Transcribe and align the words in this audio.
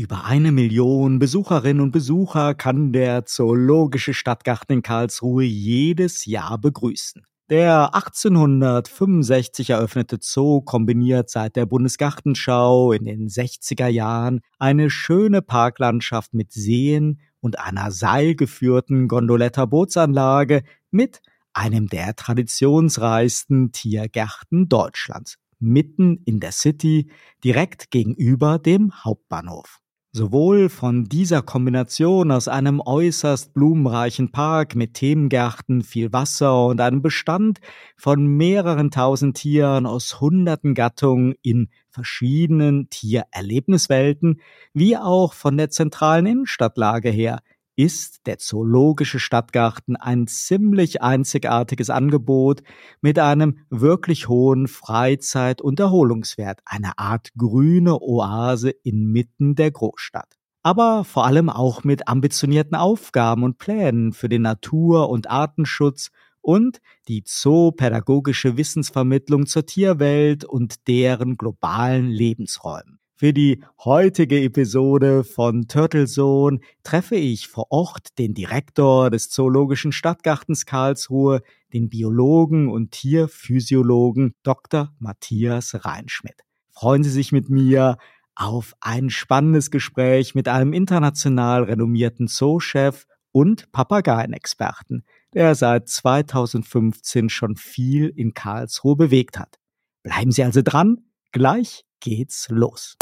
Über 0.00 0.24
eine 0.24 0.50
Million 0.50 1.18
Besucherinnen 1.18 1.82
und 1.82 1.90
Besucher 1.90 2.54
kann 2.54 2.90
der 2.90 3.26
Zoologische 3.26 4.14
Stadtgarten 4.14 4.76
in 4.76 4.82
Karlsruhe 4.82 5.44
jedes 5.44 6.24
Jahr 6.24 6.56
begrüßen. 6.56 7.26
Der 7.50 7.94
1865 7.94 9.68
eröffnete 9.68 10.16
Zoo 10.22 10.62
kombiniert 10.62 11.28
seit 11.28 11.54
der 11.54 11.66
Bundesgartenschau 11.66 12.92
in 12.92 13.04
den 13.04 13.28
60er 13.28 13.88
Jahren 13.88 14.40
eine 14.58 14.88
schöne 14.88 15.42
Parklandschaft 15.42 16.32
mit 16.32 16.50
Seen 16.50 17.20
und 17.40 17.58
einer 17.58 17.90
seilgeführten 17.90 19.06
Gondoletta-Bootsanlage 19.06 20.62
mit 20.90 21.20
einem 21.52 21.88
der 21.88 22.16
traditionsreichsten 22.16 23.72
Tiergärten 23.72 24.66
Deutschlands, 24.66 25.36
mitten 25.58 26.22
in 26.24 26.40
der 26.40 26.52
City, 26.52 27.10
direkt 27.44 27.90
gegenüber 27.90 28.58
dem 28.58 29.04
Hauptbahnhof. 29.04 29.78
Sowohl 30.12 30.70
von 30.70 31.04
dieser 31.04 31.40
Kombination 31.40 32.32
aus 32.32 32.48
einem 32.48 32.80
äußerst 32.84 33.54
blumenreichen 33.54 34.32
Park 34.32 34.74
mit 34.74 34.94
Themengärten, 34.94 35.82
viel 35.82 36.12
Wasser 36.12 36.66
und 36.66 36.80
einem 36.80 37.00
Bestand 37.00 37.60
von 37.96 38.26
mehreren 38.26 38.90
tausend 38.90 39.36
Tieren 39.36 39.86
aus 39.86 40.20
hunderten 40.20 40.74
Gattungen 40.74 41.36
in 41.42 41.68
verschiedenen 41.90 42.90
Tiererlebniswelten, 42.90 44.40
wie 44.72 44.96
auch 44.96 45.32
von 45.32 45.56
der 45.56 45.70
zentralen 45.70 46.26
Innenstadtlage 46.26 47.10
her, 47.10 47.40
ist 47.84 48.26
der 48.26 48.36
Zoologische 48.36 49.18
Stadtgarten 49.18 49.96
ein 49.96 50.26
ziemlich 50.26 51.00
einzigartiges 51.00 51.88
Angebot 51.88 52.62
mit 53.00 53.18
einem 53.18 53.60
wirklich 53.70 54.28
hohen 54.28 54.68
Freizeit- 54.68 55.62
und 55.62 55.80
Erholungswert, 55.80 56.60
eine 56.66 56.98
Art 56.98 57.30
grüne 57.38 58.02
Oase 58.02 58.68
inmitten 58.68 59.54
der 59.54 59.70
Großstadt. 59.70 60.36
Aber 60.62 61.04
vor 61.04 61.24
allem 61.24 61.48
auch 61.48 61.82
mit 61.82 62.06
ambitionierten 62.06 62.76
Aufgaben 62.76 63.44
und 63.44 63.56
Plänen 63.56 64.12
für 64.12 64.28
den 64.28 64.42
Natur- 64.42 65.08
und 65.08 65.30
Artenschutz 65.30 66.10
und 66.42 66.82
die 67.08 67.24
zoopädagogische 67.24 68.58
Wissensvermittlung 68.58 69.46
zur 69.46 69.64
Tierwelt 69.64 70.44
und 70.44 70.86
deren 70.86 71.38
globalen 71.38 72.08
Lebensräumen. 72.08 72.99
Für 73.20 73.34
die 73.34 73.62
heutige 73.84 74.40
Episode 74.40 75.24
von 75.24 75.68
Turtle 75.68 76.06
Zone 76.06 76.58
treffe 76.84 77.16
ich 77.16 77.48
vor 77.48 77.66
Ort 77.68 78.18
den 78.18 78.32
Direktor 78.32 79.10
des 79.10 79.28
Zoologischen 79.28 79.92
Stadtgartens 79.92 80.64
Karlsruhe, 80.64 81.42
den 81.74 81.90
Biologen 81.90 82.70
und 82.70 82.92
Tierphysiologen 82.92 84.32
Dr. 84.42 84.94
Matthias 84.98 85.84
Reinschmidt. 85.84 86.46
Freuen 86.70 87.02
Sie 87.04 87.10
sich 87.10 87.30
mit 87.30 87.50
mir 87.50 87.98
auf 88.36 88.74
ein 88.80 89.10
spannendes 89.10 89.70
Gespräch 89.70 90.34
mit 90.34 90.48
einem 90.48 90.72
international 90.72 91.64
renommierten 91.64 92.26
Zoochef 92.26 93.06
und 93.32 93.70
Papageienexperten, 93.70 95.04
der 95.34 95.54
seit 95.54 95.90
2015 95.90 97.28
schon 97.28 97.56
viel 97.56 98.08
in 98.16 98.32
Karlsruhe 98.32 98.96
bewegt 98.96 99.38
hat. 99.38 99.58
Bleiben 100.02 100.32
Sie 100.32 100.42
also 100.42 100.62
dran, 100.62 101.02
gleich 101.32 101.84
geht's 102.00 102.48
los. 102.48 102.96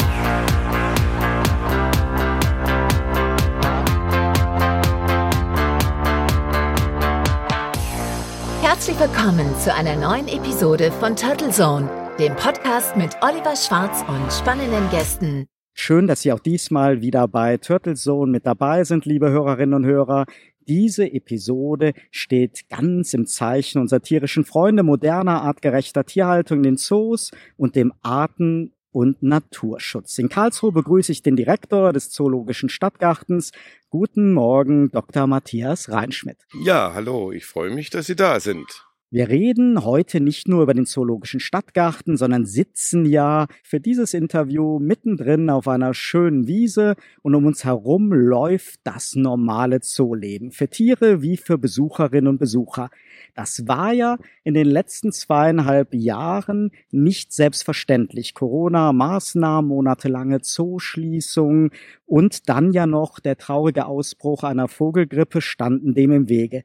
Herzlich 8.61 8.99
willkommen 8.99 9.55
zu 9.59 9.73
einer 9.73 9.95
neuen 9.95 10.27
Episode 10.27 10.91
von 10.91 11.15
Turtle 11.15 11.49
Zone, 11.51 11.89
dem 12.19 12.35
Podcast 12.35 12.95
mit 12.95 13.15
Oliver 13.21 13.55
Schwarz 13.55 14.03
und 14.07 14.31
spannenden 14.31 14.89
Gästen. 14.89 15.47
Schön, 15.73 16.07
dass 16.07 16.21
Sie 16.21 16.33
auch 16.33 16.39
diesmal 16.39 17.01
wieder 17.01 17.27
bei 17.27 17.57
Turtle 17.57 17.95
Zone 17.95 18.31
mit 18.31 18.45
dabei 18.45 18.83
sind, 18.83 19.05
liebe 19.05 19.29
Hörerinnen 19.29 19.75
und 19.75 19.85
Hörer. 19.85 20.25
Diese 20.67 21.11
Episode 21.11 21.93
steht 22.11 22.69
ganz 22.69 23.13
im 23.13 23.25
Zeichen 23.25 23.79
unserer 23.81 24.01
tierischen 24.01 24.43
Freunde, 24.43 24.83
moderner, 24.83 25.41
artgerechter 25.41 26.05
Tierhaltung 26.05 26.57
in 26.59 26.63
den 26.63 26.77
Zoos 26.77 27.31
und 27.57 27.75
dem 27.75 27.93
Arten- 28.01 28.73
und 28.91 29.21
Naturschutz. 29.21 30.17
In 30.17 30.29
Karlsruhe 30.29 30.71
begrüße 30.71 31.11
ich 31.11 31.21
den 31.21 31.35
Direktor 31.35 31.93
des 31.93 32.09
Zoologischen 32.09 32.69
Stadtgartens. 32.69 33.51
Guten 33.89 34.33
Morgen, 34.33 34.91
Dr. 34.91 35.27
Matthias 35.27 35.89
Reinschmidt. 35.89 36.37
Ja, 36.61 36.93
hallo, 36.93 37.31
ich 37.31 37.45
freue 37.45 37.71
mich, 37.71 37.89
dass 37.89 38.07
Sie 38.07 38.15
da 38.15 38.39
sind. 38.39 38.88
Wir 39.11 39.27
reden 39.27 39.83
heute 39.83 40.21
nicht 40.21 40.47
nur 40.47 40.61
über 40.61 40.75
den 40.75 40.85
Zoologischen 40.85 41.39
Stadtgarten, 41.39 42.15
sondern 42.15 42.45
sitzen 42.45 43.07
ja 43.07 43.47
für 43.63 43.79
dieses 43.79 44.13
Interview 44.13 44.77
mittendrin 44.77 45.49
auf 45.49 45.67
einer 45.67 45.95
schönen 45.95 46.45
Wiese 46.45 46.93
und 47.23 47.33
um 47.33 47.47
uns 47.47 47.65
herum 47.65 48.13
läuft 48.13 48.81
das 48.83 49.15
normale 49.15 49.81
Zooleben. 49.81 50.51
Für 50.51 50.67
Tiere 50.67 51.23
wie 51.23 51.37
für 51.37 51.57
Besucherinnen 51.57 52.27
und 52.27 52.37
Besucher. 52.37 52.91
Das 53.33 53.67
war 53.67 53.93
ja 53.93 54.19
in 54.43 54.53
den 54.53 54.67
letzten 54.67 55.11
zweieinhalb 55.11 55.95
Jahren 55.95 56.69
nicht 56.91 57.33
selbstverständlich. 57.33 58.35
Corona, 58.35 58.93
Maßnahmen, 58.93 59.69
monatelange 59.69 60.41
Zooschließungen 60.41 61.71
und 62.05 62.47
dann 62.47 62.73
ja 62.73 62.85
noch 62.85 63.19
der 63.19 63.37
traurige 63.37 63.87
Ausbruch 63.87 64.43
einer 64.43 64.67
Vogelgrippe 64.67 65.41
standen 65.41 65.95
dem 65.95 66.11
im 66.11 66.29
Wege. 66.29 66.61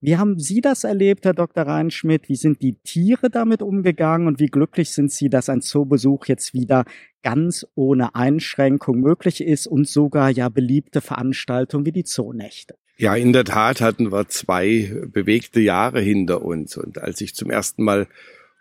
Wie 0.00 0.16
haben 0.16 0.38
Sie 0.38 0.60
das 0.60 0.84
erlebt, 0.84 1.24
Herr 1.24 1.34
Dr. 1.34 1.64
Reinschmidt? 1.64 2.28
Wie 2.28 2.36
sind 2.36 2.62
die 2.62 2.74
Tiere 2.74 3.30
damit 3.30 3.62
umgegangen 3.62 4.28
und 4.28 4.38
wie 4.38 4.46
glücklich 4.46 4.92
sind 4.92 5.10
Sie, 5.10 5.28
dass 5.28 5.48
ein 5.48 5.60
Zoobesuch 5.60 6.26
jetzt 6.26 6.54
wieder 6.54 6.84
ganz 7.24 7.66
ohne 7.74 8.14
Einschränkung 8.14 9.00
möglich 9.00 9.40
ist 9.40 9.66
und 9.66 9.88
sogar 9.88 10.30
ja 10.30 10.48
beliebte 10.50 11.00
Veranstaltungen 11.00 11.84
wie 11.84 11.92
die 11.92 12.04
Zoonächte? 12.04 12.76
Ja, 12.96 13.16
in 13.16 13.32
der 13.32 13.44
Tat 13.44 13.80
hatten 13.80 14.12
wir 14.12 14.28
zwei 14.28 14.92
bewegte 15.06 15.58
Jahre 15.60 16.00
hinter 16.00 16.42
uns. 16.42 16.76
Und 16.76 16.98
als 16.98 17.20
ich 17.20 17.34
zum 17.34 17.50
ersten 17.50 17.82
Mal 17.82 18.06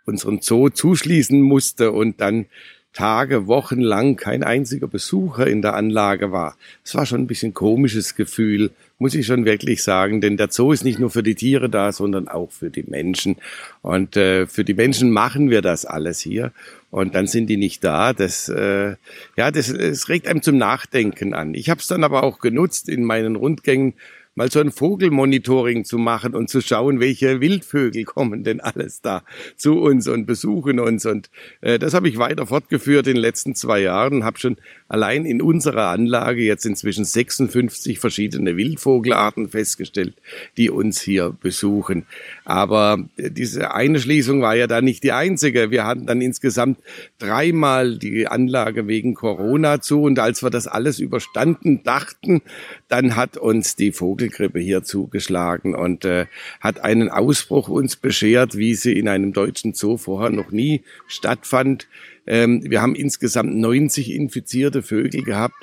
unseren 0.05 0.41
Zoo 0.41 0.69
zuschließen 0.69 1.39
musste 1.39 1.91
und 1.91 2.19
dann 2.19 2.47
Tage, 2.93 3.45
Wochen 3.45 3.79
lang 3.79 4.15
kein 4.15 4.43
einziger 4.43 4.87
Besucher 4.87 5.45
in 5.45 5.61
der 5.61 5.75
Anlage 5.75 6.31
war. 6.31 6.57
Es 6.83 6.95
war 6.95 7.05
schon 7.05 7.21
ein 7.21 7.27
bisschen 7.27 7.53
komisches 7.53 8.15
Gefühl, 8.15 8.71
muss 8.99 9.13
ich 9.13 9.25
schon 9.25 9.45
wirklich 9.45 9.83
sagen, 9.83 10.21
denn 10.21 10.37
der 10.37 10.49
Zoo 10.49 10.71
ist 10.71 10.83
nicht 10.83 10.99
nur 10.99 11.09
für 11.09 11.23
die 11.23 11.35
Tiere 11.35 11.69
da, 11.69 11.91
sondern 11.91 12.27
auch 12.27 12.51
für 12.51 12.69
die 12.69 12.83
Menschen. 12.83 13.37
Und 13.81 14.17
äh, 14.17 14.47
für 14.47 14.63
die 14.63 14.73
Menschen 14.73 15.11
machen 15.11 15.49
wir 15.49 15.61
das 15.61 15.85
alles 15.85 16.19
hier. 16.19 16.51
Und 16.89 17.13
dann 17.15 17.27
sind 17.27 17.47
die 17.47 17.57
nicht 17.57 17.83
da. 17.83 18.13
Das, 18.13 18.49
äh, 18.49 18.95
ja, 19.35 19.51
das, 19.51 19.71
das 19.71 20.09
regt 20.09 20.27
einem 20.27 20.41
zum 20.41 20.57
Nachdenken 20.57 21.33
an. 21.33 21.53
Ich 21.53 21.69
habe 21.69 21.79
es 21.79 21.87
dann 21.87 22.03
aber 22.03 22.23
auch 22.23 22.39
genutzt 22.39 22.89
in 22.89 23.03
meinen 23.03 23.35
Rundgängen 23.35 23.93
mal 24.37 24.51
so 24.51 24.59
ein 24.59 24.71
Vogelmonitoring 24.71 25.83
zu 25.83 25.97
machen 25.97 26.35
und 26.35 26.47
zu 26.47 26.61
schauen, 26.61 26.99
welche 26.99 27.41
Wildvögel 27.41 28.03
kommen 28.03 28.43
denn 28.43 28.59
alles 28.61 29.01
da 29.01 29.23
zu 29.55 29.79
uns 29.81 30.07
und 30.07 30.27
besuchen 30.27 30.79
uns. 30.79 31.07
Und 31.07 31.31
äh, 31.61 31.79
das 31.79 31.95
habe 31.95 32.07
ich 32.07 32.19
weiter 32.19 32.45
fortgeführt 32.45 33.07
in 33.07 33.15
den 33.15 33.21
letzten 33.21 33.55
zwei 33.55 33.81
Jahren, 33.81 34.23
habe 34.23 34.37
schon 34.37 34.57
allein 34.87 35.25
in 35.25 35.41
unserer 35.41 35.87
Anlage 35.87 36.43
jetzt 36.43 36.67
inzwischen 36.67 37.03
56 37.03 37.97
verschiedene 37.97 38.55
Wildvogelarten 38.55 39.49
festgestellt, 39.49 40.13
die 40.55 40.69
uns 40.69 41.01
hier 41.01 41.35
besuchen. 41.41 42.05
Aber 42.45 42.99
äh, 43.17 43.31
diese 43.31 43.73
eine 43.73 43.99
Schließung 43.99 44.43
war 44.43 44.55
ja 44.55 44.67
dann 44.67 44.85
nicht 44.85 45.03
die 45.03 45.13
einzige. 45.13 45.71
Wir 45.71 45.87
hatten 45.87 46.05
dann 46.05 46.21
insgesamt 46.21 46.77
dreimal 47.17 47.97
die 47.97 48.27
Anlage 48.27 48.87
wegen 48.87 49.15
Corona 49.15 49.81
zu 49.81 50.03
und 50.03 50.19
als 50.19 50.43
wir 50.43 50.51
das 50.51 50.67
alles 50.67 50.99
überstanden 50.99 51.81
dachten, 51.81 52.43
dann 52.87 53.15
hat 53.15 53.37
uns 53.37 53.75
die 53.75 53.91
Vogel 53.91 54.26
Vogelgrippe 54.27 54.59
hier 54.59 54.83
zugeschlagen 54.83 55.75
und 55.75 56.05
äh, 56.05 56.25
hat 56.59 56.79
einen 56.79 57.09
Ausbruch 57.09 57.69
uns 57.69 57.95
beschert, 57.95 58.57
wie 58.57 58.75
sie 58.75 58.93
in 58.93 59.07
einem 59.07 59.33
deutschen 59.33 59.73
Zoo 59.73 59.97
vorher 59.97 60.29
noch 60.29 60.51
nie 60.51 60.83
stattfand. 61.07 61.87
Ähm, 62.25 62.63
wir 62.69 62.81
haben 62.81 62.95
insgesamt 62.95 63.55
90 63.55 64.11
infizierte 64.11 64.83
Vögel 64.83 65.23
gehabt 65.23 65.55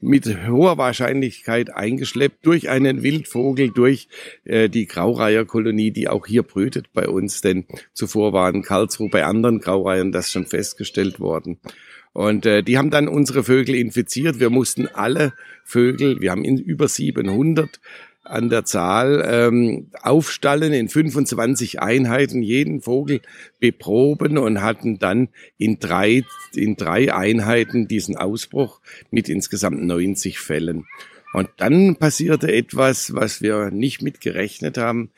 mit 0.00 0.26
hoher 0.46 0.78
Wahrscheinlichkeit 0.78 1.74
eingeschleppt 1.74 2.46
durch 2.46 2.68
einen 2.68 3.02
Wildvogel, 3.02 3.70
durch 3.70 4.06
äh, 4.44 4.68
die 4.68 4.86
Graureiherkolonie, 4.86 5.90
die 5.90 6.08
auch 6.08 6.24
hier 6.24 6.44
brütet 6.44 6.92
bei 6.92 7.08
uns, 7.08 7.40
denn 7.40 7.66
zuvor 7.94 8.32
war 8.32 8.48
in 8.54 8.62
Karlsruhe 8.62 9.08
bei 9.08 9.24
anderen 9.24 9.58
Graureihern 9.58 10.12
das 10.12 10.30
schon 10.30 10.46
festgestellt 10.46 11.18
worden. 11.18 11.58
Und 12.18 12.46
äh, 12.46 12.64
die 12.64 12.76
haben 12.78 12.90
dann 12.90 13.06
unsere 13.06 13.44
Vögel 13.44 13.76
infiziert. 13.76 14.40
Wir 14.40 14.50
mussten 14.50 14.88
alle 14.88 15.34
Vögel, 15.62 16.20
wir 16.20 16.32
haben 16.32 16.42
in 16.42 16.58
über 16.58 16.88
700 16.88 17.78
an 18.24 18.50
der 18.50 18.64
Zahl 18.64 19.24
ähm, 19.24 19.92
aufstallen 20.02 20.72
in 20.72 20.88
25 20.88 21.80
Einheiten, 21.80 22.42
jeden 22.42 22.80
Vogel 22.80 23.20
beproben 23.60 24.36
und 24.36 24.62
hatten 24.62 24.98
dann 24.98 25.28
in 25.58 25.78
drei, 25.78 26.24
in 26.56 26.74
drei 26.74 27.14
Einheiten 27.14 27.86
diesen 27.86 28.16
Ausbruch 28.16 28.80
mit 29.12 29.28
insgesamt 29.28 29.80
90 29.80 30.40
Fällen. 30.40 30.86
Und 31.32 31.48
dann 31.58 31.94
passierte 31.94 32.50
etwas, 32.52 33.14
was 33.14 33.42
wir 33.42 33.70
nicht 33.70 34.02
mitgerechnet 34.02 34.76
haben. 34.76 35.10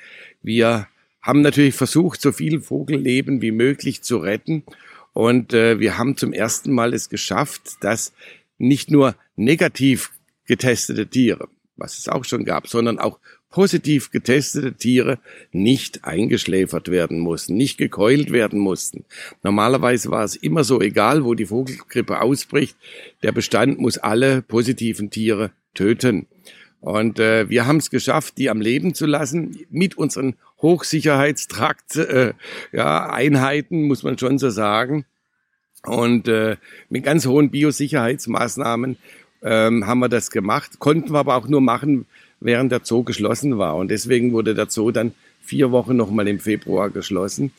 Wir 0.42 0.86
haben 1.22 1.40
natürlich 1.40 1.76
versucht, 1.76 2.20
so 2.20 2.30
viel 2.30 2.60
Vogelleben 2.60 3.40
wie 3.40 3.52
möglich 3.52 4.02
zu 4.02 4.18
retten 4.18 4.64
und 5.12 5.52
äh, 5.52 5.78
wir 5.80 5.98
haben 5.98 6.16
zum 6.16 6.32
ersten 6.32 6.72
Mal 6.72 6.94
es 6.94 7.08
geschafft, 7.08 7.76
dass 7.80 8.12
nicht 8.58 8.90
nur 8.90 9.16
negativ 9.36 10.12
getestete 10.46 11.06
Tiere, 11.06 11.48
was 11.76 11.98
es 11.98 12.08
auch 12.08 12.24
schon 12.24 12.44
gab, 12.44 12.68
sondern 12.68 12.98
auch 12.98 13.18
positiv 13.50 14.10
getestete 14.10 14.74
Tiere 14.74 15.18
nicht 15.52 16.04
eingeschläfert 16.04 16.88
werden 16.88 17.18
mussten, 17.18 17.54
nicht 17.54 17.78
gekeult 17.78 18.30
werden 18.30 18.60
mussten. 18.60 19.04
Normalerweise 19.42 20.10
war 20.10 20.24
es 20.24 20.36
immer 20.36 20.62
so, 20.64 20.80
egal 20.80 21.24
wo 21.24 21.34
die 21.34 21.46
Vogelgrippe 21.46 22.20
ausbricht, 22.20 22.76
der 23.22 23.32
Bestand 23.32 23.80
muss 23.80 23.98
alle 23.98 24.42
positiven 24.42 25.10
Tiere 25.10 25.50
töten. 25.74 26.26
Und 26.80 27.18
äh, 27.18 27.48
wir 27.48 27.66
haben 27.66 27.76
es 27.76 27.90
geschafft, 27.90 28.38
die 28.38 28.48
am 28.48 28.60
Leben 28.60 28.94
zu 28.94 29.06
lassen 29.06 29.58
mit 29.70 29.98
unseren 29.98 30.34
Hochsicherheitstrakt 30.62 31.96
äh, 31.96 32.32
ja, 32.72 33.10
Einheiten, 33.10 33.82
muss 33.82 34.02
man 34.02 34.18
schon 34.18 34.38
so 34.38 34.50
sagen. 34.50 35.04
Und 35.84 36.28
äh, 36.28 36.56
mit 36.88 37.04
ganz 37.04 37.26
hohen 37.26 37.50
Biosicherheitsmaßnahmen 37.50 38.96
ähm, 39.42 39.86
haben 39.86 40.00
wir 40.00 40.08
das 40.08 40.30
gemacht, 40.30 40.78
konnten 40.78 41.12
wir 41.12 41.20
aber 41.20 41.36
auch 41.36 41.48
nur 41.48 41.60
machen, 41.60 42.06
während 42.40 42.72
der 42.72 42.80
Zoo 42.84 43.02
geschlossen 43.02 43.58
war. 43.58 43.76
Und 43.76 43.90
deswegen 43.90 44.32
wurde 44.32 44.54
der 44.54 44.68
Zoo 44.68 44.90
dann 44.90 45.12
vier 45.42 45.70
Wochen 45.72 45.96
nochmal 45.96 46.28
im 46.28 46.40
Februar 46.40 46.90
geschlossen. 46.90 47.52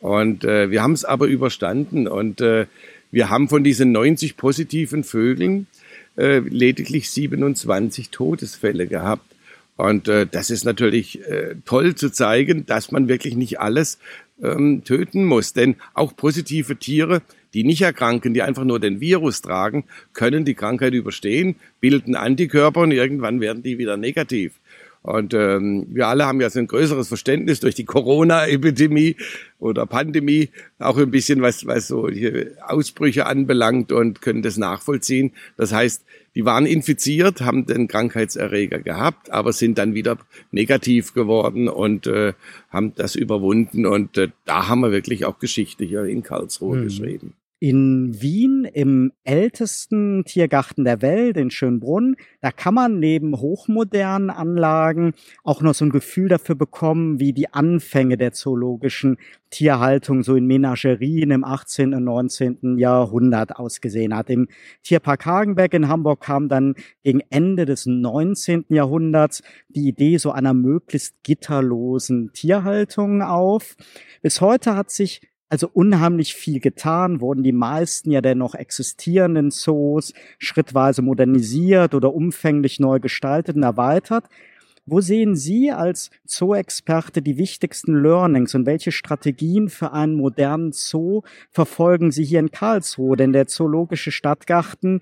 Und 0.00 0.44
äh, 0.44 0.70
wir 0.70 0.82
haben 0.82 0.92
es 0.92 1.04
aber 1.04 1.26
überstanden. 1.26 2.08
Und 2.08 2.40
äh, 2.40 2.66
wir 3.10 3.30
haben 3.30 3.48
von 3.48 3.64
diesen 3.64 3.92
90 3.92 4.36
positiven 4.36 5.04
Vögeln 5.04 5.66
äh, 6.16 6.38
lediglich 6.38 7.10
27 7.10 8.10
Todesfälle 8.10 8.86
gehabt. 8.86 9.34
Und 9.76 10.08
äh, 10.08 10.26
das 10.26 10.50
ist 10.50 10.64
natürlich 10.64 11.20
äh, 11.28 11.56
toll 11.64 11.94
zu 11.94 12.10
zeigen, 12.10 12.64
dass 12.64 12.90
man 12.92 13.08
wirklich 13.08 13.36
nicht 13.36 13.60
alles 13.60 13.98
ähm, 14.42 14.84
töten 14.84 15.24
muss. 15.24 15.52
Denn 15.52 15.76
auch 15.92 16.16
positive 16.16 16.76
Tiere, 16.76 17.22
die 17.52 17.64
nicht 17.64 17.82
erkranken, 17.82 18.34
die 18.34 18.42
einfach 18.42 18.64
nur 18.64 18.80
den 18.80 19.00
Virus 19.00 19.42
tragen, 19.42 19.84
können 20.14 20.44
die 20.44 20.54
Krankheit 20.54 20.94
überstehen, 20.94 21.56
bilden 21.80 22.16
Antikörper 22.16 22.80
und 22.80 22.92
irgendwann 22.92 23.40
werden 23.40 23.62
die 23.62 23.78
wieder 23.78 23.96
negativ. 23.96 24.54
Und 25.06 25.34
ähm, 25.34 25.86
wir 25.90 26.08
alle 26.08 26.26
haben 26.26 26.40
ja 26.40 26.50
so 26.50 26.58
ein 26.58 26.66
größeres 26.66 27.06
Verständnis 27.06 27.60
durch 27.60 27.76
die 27.76 27.84
Corona-Epidemie 27.84 29.14
oder 29.60 29.86
Pandemie, 29.86 30.50
auch 30.80 30.98
ein 30.98 31.12
bisschen 31.12 31.42
was, 31.42 31.64
was 31.64 31.86
so 31.86 32.10
Ausbrüche 32.66 33.26
anbelangt 33.26 33.92
und 33.92 34.20
können 34.20 34.42
das 34.42 34.56
nachvollziehen. 34.56 35.30
Das 35.56 35.72
heißt, 35.72 36.04
die 36.34 36.44
waren 36.44 36.66
infiziert, 36.66 37.40
haben 37.40 37.66
den 37.66 37.86
Krankheitserreger 37.86 38.80
gehabt, 38.80 39.30
aber 39.30 39.52
sind 39.52 39.78
dann 39.78 39.94
wieder 39.94 40.18
negativ 40.50 41.14
geworden 41.14 41.68
und 41.68 42.08
äh, 42.08 42.32
haben 42.70 42.92
das 42.96 43.14
überwunden. 43.14 43.86
Und 43.86 44.18
äh, 44.18 44.30
da 44.44 44.66
haben 44.66 44.80
wir 44.80 44.90
wirklich 44.90 45.24
auch 45.24 45.38
Geschichte 45.38 45.84
hier 45.84 46.02
in 46.02 46.24
Karlsruhe 46.24 46.78
mhm. 46.78 46.84
geschrieben. 46.84 47.34
In 47.58 48.20
Wien 48.20 48.64
im 48.70 49.12
ältesten 49.24 50.26
Tiergarten 50.26 50.84
der 50.84 51.00
Welt, 51.00 51.38
in 51.38 51.50
Schönbrunn, 51.50 52.16
da 52.42 52.50
kann 52.50 52.74
man 52.74 52.98
neben 52.98 53.34
hochmodernen 53.34 54.28
Anlagen 54.28 55.14
auch 55.42 55.62
noch 55.62 55.72
so 55.72 55.86
ein 55.86 55.90
Gefühl 55.90 56.28
dafür 56.28 56.54
bekommen, 56.54 57.18
wie 57.18 57.32
die 57.32 57.54
Anfänge 57.54 58.18
der 58.18 58.32
zoologischen 58.32 59.16
Tierhaltung 59.48 60.22
so 60.22 60.36
in 60.36 60.46
Menagerien 60.46 61.30
im 61.30 61.44
18. 61.44 61.94
und 61.94 62.04
19. 62.04 62.76
Jahrhundert 62.76 63.56
ausgesehen 63.56 64.14
hat. 64.14 64.28
Im 64.28 64.48
Tierpark 64.82 65.24
Hagenbeck 65.24 65.72
in 65.72 65.88
Hamburg 65.88 66.20
kam 66.20 66.50
dann 66.50 66.74
gegen 67.04 67.22
Ende 67.30 67.64
des 67.64 67.86
19. 67.86 68.66
Jahrhunderts 68.68 69.42
die 69.68 69.88
Idee 69.88 70.18
so 70.18 70.30
einer 70.30 70.52
möglichst 70.52 71.22
gitterlosen 71.22 72.34
Tierhaltung 72.34 73.22
auf. 73.22 73.76
Bis 74.20 74.42
heute 74.42 74.76
hat 74.76 74.90
sich 74.90 75.22
also 75.48 75.70
unheimlich 75.72 76.34
viel 76.34 76.60
getan, 76.60 77.20
wurden 77.20 77.42
die 77.42 77.52
meisten 77.52 78.10
ja 78.10 78.20
der 78.20 78.34
noch 78.34 78.54
existierenden 78.54 79.50
Zoos 79.50 80.12
schrittweise 80.38 81.02
modernisiert 81.02 81.94
oder 81.94 82.14
umfänglich 82.14 82.80
neu 82.80 82.98
gestaltet 82.98 83.56
und 83.56 83.62
erweitert. 83.62 84.24
Wo 84.88 85.00
sehen 85.00 85.34
Sie 85.34 85.72
als 85.72 86.10
Zoo-Experte 86.26 87.20
die 87.20 87.38
wichtigsten 87.38 88.00
Learnings 88.00 88.54
und 88.54 88.66
welche 88.66 88.92
Strategien 88.92 89.68
für 89.68 89.92
einen 89.92 90.14
modernen 90.14 90.70
Zoo 90.72 91.22
verfolgen 91.50 92.12
Sie 92.12 92.24
hier 92.24 92.38
in 92.38 92.52
Karlsruhe? 92.52 93.16
Denn 93.16 93.32
der 93.32 93.48
Zoologische 93.48 94.12
Stadtgarten 94.12 95.00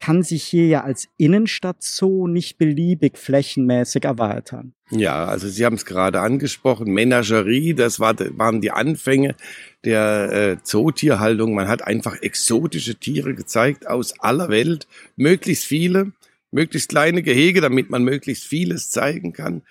kann 0.00 0.22
sich 0.22 0.42
hier 0.42 0.66
ja 0.66 0.82
als 0.82 1.08
Innenstadt-Zoo 1.18 2.26
nicht 2.26 2.58
beliebig 2.58 3.18
flächenmäßig 3.18 4.04
erweitern. 4.04 4.72
Ja, 4.90 5.26
also 5.26 5.48
Sie 5.48 5.64
haben 5.64 5.76
es 5.76 5.84
gerade 5.84 6.20
angesprochen, 6.20 6.92
Menagerie, 6.92 7.74
das 7.74 8.00
war, 8.00 8.16
waren 8.36 8.60
die 8.60 8.72
Anfänge 8.72 9.36
der 9.84 10.32
äh, 10.32 10.62
Zootierhaltung. 10.62 11.54
Man 11.54 11.68
hat 11.68 11.86
einfach 11.86 12.20
exotische 12.22 12.96
Tiere 12.96 13.34
gezeigt 13.34 13.86
aus 13.86 14.18
aller 14.18 14.48
Welt, 14.48 14.88
möglichst 15.16 15.64
viele 15.64 16.12
möglichst 16.50 16.90
kleine 16.90 17.22
Gehege, 17.22 17.60
damit 17.60 17.90
man 17.90 18.02
möglichst 18.02 18.44
vieles 18.44 18.90
zeigen 18.90 19.32
kann. 19.32 19.62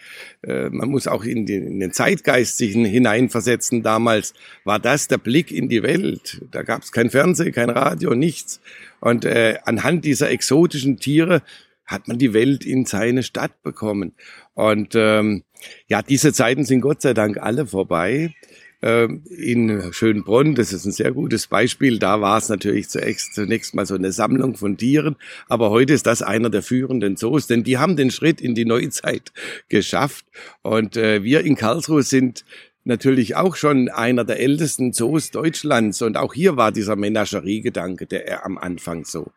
Äh, 0.41 0.69
man 0.69 0.89
muss 0.89 1.07
auch 1.07 1.23
in 1.23 1.45
den, 1.45 1.67
in 1.67 1.79
den 1.79 1.91
Zeitgeist 1.91 2.57
sich 2.57 2.73
hineinversetzen. 2.73 3.83
Damals 3.83 4.33
war 4.63 4.79
das 4.79 5.07
der 5.07 5.17
Blick 5.17 5.51
in 5.51 5.69
die 5.69 5.83
Welt. 5.83 6.41
Da 6.51 6.63
gab 6.63 6.83
es 6.83 6.91
kein 6.91 7.09
Fernsehen, 7.09 7.51
kein 7.51 7.69
Radio, 7.69 8.15
nichts. 8.15 8.61
Und 8.99 9.25
äh, 9.25 9.57
anhand 9.65 10.05
dieser 10.05 10.29
exotischen 10.29 10.97
Tiere 10.97 11.41
hat 11.85 12.07
man 12.07 12.17
die 12.17 12.33
Welt 12.33 12.65
in 12.65 12.85
seine 12.85 13.23
Stadt 13.23 13.63
bekommen. 13.63 14.13
Und 14.53 14.93
ähm, 14.95 15.43
ja, 15.87 16.01
diese 16.01 16.33
Zeiten 16.33 16.63
sind 16.63 16.81
Gott 16.81 17.01
sei 17.01 17.13
Dank 17.13 17.37
alle 17.37 17.65
vorbei. 17.65 18.35
Ähm, 18.81 19.23
in 19.29 19.91
Schönbrunn, 19.91 20.55
das 20.55 20.71
ist 20.71 20.85
ein 20.85 20.93
sehr 20.93 21.11
gutes 21.11 21.47
Beispiel, 21.47 21.99
da 21.99 22.21
war 22.21 22.37
es 22.37 22.47
natürlich 22.47 22.87
zunächst 22.87 23.75
mal 23.75 23.85
so 23.85 23.95
eine 23.95 24.13
Sammlung 24.13 24.55
von 24.55 24.77
Tieren, 24.77 25.17
aber 25.49 25.69
heute 25.69 25.91
ist 25.91 26.05
das 26.05 26.21
einer 26.21 26.49
der 26.49 26.63
führenden 26.63 27.17
Zoos, 27.17 27.47
denn 27.47 27.65
die 27.65 27.77
haben 27.77 27.97
den 27.97 28.09
Schritt 28.09 28.39
in 28.39 28.55
die 28.55 28.63
Neuzeit 28.63 29.33
geschafft. 29.67 30.25
Und 30.61 30.95
äh, 30.95 31.23
wir 31.23 31.41
in 31.41 31.57
Karlsruhe 31.57 32.03
sind 32.03 32.45
natürlich 32.89 33.37
auch 33.37 33.55
schon 33.55 33.87
einer 33.87 34.25
der 34.25 34.41
ältesten 34.41 34.91
Zoos 34.91 35.31
Deutschlands. 35.31 36.01
Und 36.01 36.17
auch 36.17 36.33
hier 36.33 36.57
war 36.57 36.73
dieser 36.73 36.97
Menagerie-Gedanke 36.97 38.05
der 38.05 38.45
am 38.45 38.57
Anfang 38.57 39.05
so. 39.05 39.31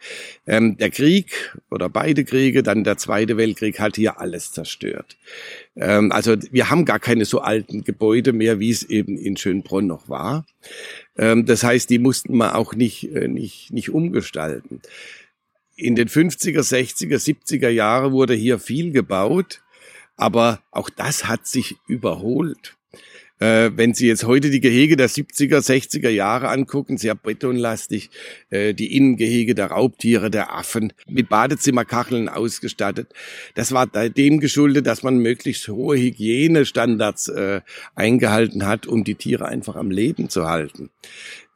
Ähm, 0.47 0.77
der 0.77 0.91
Krieg 0.91 1.57
oder 1.71 1.89
beide 1.89 2.25
Kriege, 2.25 2.65
dann 2.65 2.83
der 2.83 2.97
Zweite 2.97 3.37
Weltkrieg 3.37 3.79
hat 3.79 3.95
hier 3.95 4.21
alles 4.21 4.51
zerstört. 4.51 5.17
Ähm, 5.77 6.11
also 6.11 6.37
wir 6.51 6.71
haben 6.71 6.85
gar 6.85 6.99
keine 6.99 7.25
so 7.25 7.41
alten 7.41 7.85
Gebäude 7.85 8.33
mehr, 8.33 8.59
wie 8.59 8.71
es 8.71 8.83
eben 8.83 9.17
in 9.17 9.37
Schönbrunn 9.37 9.87
noch 9.87 10.09
war. 10.09 10.45
Ähm, 11.17 11.47
das 11.47 11.63
heißt, 11.63 11.89
die 11.91 12.01
mussten 12.01 12.37
wir 12.37 12.57
auch 12.57 12.75
nicht, 12.75 13.15
äh, 13.15 13.29
nicht, 13.29 13.73
nicht 13.73 13.91
umgestalten. 13.91 14.81
In 15.77 15.95
den 15.95 16.09
50er, 16.09 16.61
60er, 16.61 17.19
70er 17.19 17.69
Jahren 17.69 18.13
wurde 18.13 18.35
hier 18.35 18.59
viel 18.59 18.93
gebaut, 18.93 19.63
aber 20.17 20.61
auch 20.71 20.91
das 20.91 21.27
hat 21.27 21.47
sich 21.47 21.77
überholt. 21.87 22.77
Äh, 23.43 23.73
wenn 23.75 23.93
Sie 23.93 24.07
jetzt 24.07 24.25
heute 24.25 24.51
die 24.51 24.61
Gehege 24.61 24.97
der 24.97 25.11
70er, 25.11 25.59
60er 25.59 26.11
Jahre 26.11 26.51
angucken, 26.51 26.97
sehr 26.97 27.17
betonlastig, 27.17 28.11
äh, 28.51 28.73
die 28.73 28.97
Innengehege 28.97 29.57
der 29.57 29.67
Raubtiere, 29.67 30.31
der 30.31 30.55
Affen, 30.55 30.93
mit 31.09 31.29
Badezimmerkacheln 31.29 32.29
ausgestattet. 32.29 33.13
Das 33.57 33.73
war 33.73 33.89
dem 33.89 34.39
geschuldet, 34.39 34.87
dass 34.87 35.03
man 35.03 35.19
möglichst 35.19 35.67
hohe 35.67 35.97
Hygienestandards 35.97 37.31
äh, 37.31 37.63
eingehalten 37.97 38.65
hat, 38.65 38.87
um 38.87 39.03
die 39.03 39.17
Tiere 39.17 39.47
einfach 39.47 39.75
am 39.75 39.91
Leben 39.91 40.29
zu 40.29 40.49
halten. 40.49 40.91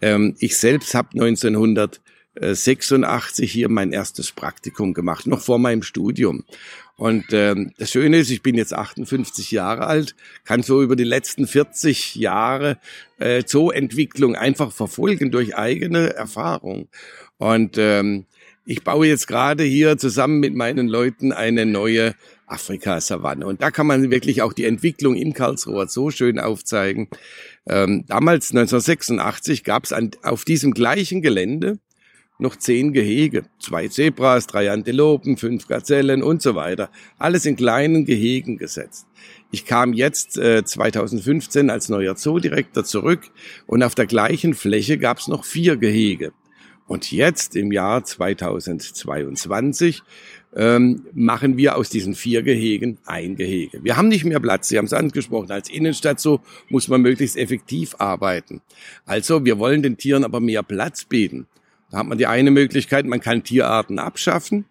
Ähm, 0.02 0.34
ich 0.40 0.56
selbst 0.56 0.92
habe 0.92 1.10
1986 1.12 3.52
hier 3.52 3.68
mein 3.68 3.92
erstes 3.92 4.32
Praktikum 4.32 4.92
gemacht, 4.92 5.28
noch 5.28 5.40
vor 5.40 5.60
meinem 5.60 5.84
Studium. 5.84 6.42
Und 6.96 7.26
ähm, 7.32 7.72
das 7.76 7.90
Schöne 7.90 8.18
ist, 8.18 8.30
ich 8.30 8.42
bin 8.42 8.56
jetzt 8.56 8.72
58 8.72 9.50
Jahre 9.50 9.86
alt, 9.86 10.16
kann 10.44 10.62
so 10.62 10.82
über 10.82 10.96
die 10.96 11.04
letzten 11.04 11.46
40 11.46 12.14
Jahre 12.14 12.78
äh, 13.18 13.44
Zooentwicklung 13.44 14.34
einfach 14.34 14.72
verfolgen 14.72 15.30
durch 15.30 15.56
eigene 15.56 16.14
Erfahrung. 16.14 16.88
Und 17.36 17.76
ähm, 17.76 18.24
ich 18.64 18.82
baue 18.82 19.06
jetzt 19.06 19.28
gerade 19.28 19.62
hier 19.62 19.98
zusammen 19.98 20.40
mit 20.40 20.54
meinen 20.54 20.88
Leuten 20.88 21.32
eine 21.32 21.66
neue 21.66 22.14
Afrika-Savanne. 22.46 23.46
Und 23.46 23.60
da 23.60 23.70
kann 23.70 23.86
man 23.86 24.10
wirklich 24.10 24.40
auch 24.40 24.52
die 24.52 24.64
Entwicklung 24.64 25.16
in 25.16 25.34
Karlsruhe 25.34 25.88
so 25.88 26.10
schön 26.10 26.38
aufzeigen. 26.38 27.08
Ähm, 27.68 28.04
damals, 28.06 28.50
1986, 28.50 29.64
gab 29.64 29.84
es 29.84 29.94
auf 30.22 30.44
diesem 30.44 30.72
gleichen 30.72 31.20
Gelände 31.20 31.78
noch 32.38 32.56
zehn 32.56 32.92
Gehege. 32.92 33.44
Zwei 33.58 33.88
Zebras, 33.88 34.46
drei 34.46 34.70
Antilopen, 34.70 35.36
fünf 35.36 35.66
Gazellen 35.68 36.22
und 36.22 36.42
so 36.42 36.54
weiter. 36.54 36.90
Alles 37.18 37.46
in 37.46 37.56
kleinen 37.56 38.04
Gehegen 38.04 38.58
gesetzt. 38.58 39.06
Ich 39.50 39.64
kam 39.64 39.92
jetzt 39.92 40.36
äh, 40.38 40.64
2015 40.64 41.70
als 41.70 41.88
neuer 41.88 42.16
Zoodirektor 42.16 42.84
zurück 42.84 43.30
und 43.66 43.82
auf 43.82 43.94
der 43.94 44.06
gleichen 44.06 44.54
Fläche 44.54 44.98
gab 44.98 45.18
es 45.18 45.28
noch 45.28 45.44
vier 45.44 45.76
Gehege. 45.76 46.32
Und 46.86 47.10
jetzt 47.10 47.56
im 47.56 47.72
Jahr 47.72 48.04
2022 48.04 50.02
ähm, 50.54 51.04
machen 51.12 51.56
wir 51.56 51.76
aus 51.76 51.90
diesen 51.90 52.14
vier 52.14 52.42
Gehegen 52.42 52.98
ein 53.04 53.36
Gehege. 53.36 53.82
Wir 53.82 53.96
haben 53.96 54.08
nicht 54.08 54.24
mehr 54.24 54.40
Platz, 54.40 54.68
Sie 54.68 54.78
haben 54.78 54.86
es 54.86 54.92
angesprochen, 54.92 55.50
als 55.50 55.68
Innenstadt 55.68 56.20
so 56.20 56.40
muss 56.68 56.88
man 56.88 57.02
möglichst 57.02 57.36
effektiv 57.36 57.96
arbeiten. 57.98 58.62
Also 59.04 59.44
wir 59.44 59.58
wollen 59.58 59.82
den 59.82 59.96
Tieren 59.96 60.24
aber 60.24 60.40
mehr 60.40 60.62
Platz 60.62 61.04
bieten. 61.04 61.46
Da 61.90 61.98
hat 61.98 62.06
man 62.06 62.18
die 62.18 62.26
eine 62.26 62.50
Möglichkeit, 62.50 63.06
man 63.06 63.20
kann 63.20 63.44
Tierarten 63.44 63.98
abschaffen. 63.98 64.66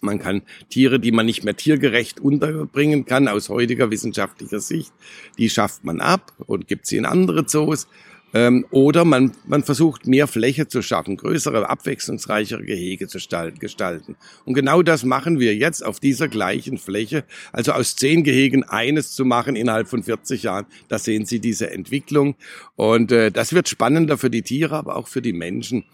Man 0.00 0.18
kann 0.18 0.42
Tiere, 0.68 1.00
die 1.00 1.10
man 1.10 1.26
nicht 1.26 1.42
mehr 1.42 1.56
tiergerecht 1.56 2.20
unterbringen 2.20 3.06
kann, 3.06 3.28
aus 3.28 3.48
heutiger 3.48 3.90
wissenschaftlicher 3.90 4.60
Sicht, 4.60 4.92
die 5.38 5.48
schafft 5.48 5.84
man 5.84 6.00
ab 6.00 6.32
und 6.46 6.68
gibt 6.68 6.86
sie 6.86 6.98
in 6.98 7.06
andere 7.06 7.46
Zoos. 7.46 7.88
Ähm, 8.34 8.66
oder 8.70 9.04
man, 9.04 9.32
man 9.46 9.62
versucht 9.62 10.06
mehr 10.06 10.26
Fläche 10.26 10.66
zu 10.66 10.82
schaffen, 10.82 11.16
größere, 11.16 11.70
abwechslungsreichere 11.70 12.64
Gehege 12.64 13.06
zu 13.08 13.18
gestalten. 13.58 14.16
Und 14.44 14.54
genau 14.54 14.82
das 14.82 15.04
machen 15.04 15.38
wir 15.38 15.54
jetzt 15.54 15.84
auf 15.84 16.00
dieser 16.00 16.28
gleichen 16.28 16.78
Fläche. 16.78 17.24
Also 17.52 17.72
aus 17.72 17.96
zehn 17.96 18.24
Gehegen 18.24 18.64
eines 18.64 19.12
zu 19.12 19.24
machen 19.24 19.56
innerhalb 19.56 19.88
von 19.88 20.02
40 20.02 20.42
Jahren, 20.42 20.66
da 20.88 20.98
sehen 20.98 21.24
Sie 21.24 21.40
diese 21.40 21.70
Entwicklung. 21.70 22.34
Und 22.74 23.12
äh, 23.12 23.30
das 23.30 23.52
wird 23.52 23.68
spannender 23.68 24.18
für 24.18 24.30
die 24.30 24.42
Tiere, 24.42 24.76
aber 24.76 24.96
auch 24.96 25.08
für 25.08 25.22
die 25.22 25.32
Menschen. 25.32 25.84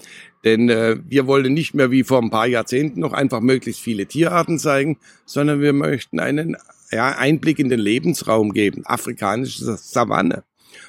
Denn 0.45 0.69
äh, 0.69 0.97
wir 1.09 1.27
wollen 1.27 1.53
nicht 1.55 1.75
mehr 1.75 1.91
wie 1.91 2.03
vor 2.03 2.21
ein 2.21 2.31
paar 2.31 2.47
Jahrzehnten 2.47 3.01
noch 3.01 3.13
einfach 3.13 3.41
möglichst 3.41 3.83
viele 3.83 4.07
Tierarten 4.07 4.59
zeigen, 4.59 4.99
sondern 5.25 5.61
wir 5.61 5.73
möchten 5.73 6.19
einen 6.19 6.57
ja, 6.91 7.17
Einblick 7.17 7.59
in 7.59 7.69
den 7.69 7.81
Lebensraum 7.81 8.53
geben, 8.53 8.85
afrikanische 8.85 9.77
Savanne. 9.77 10.45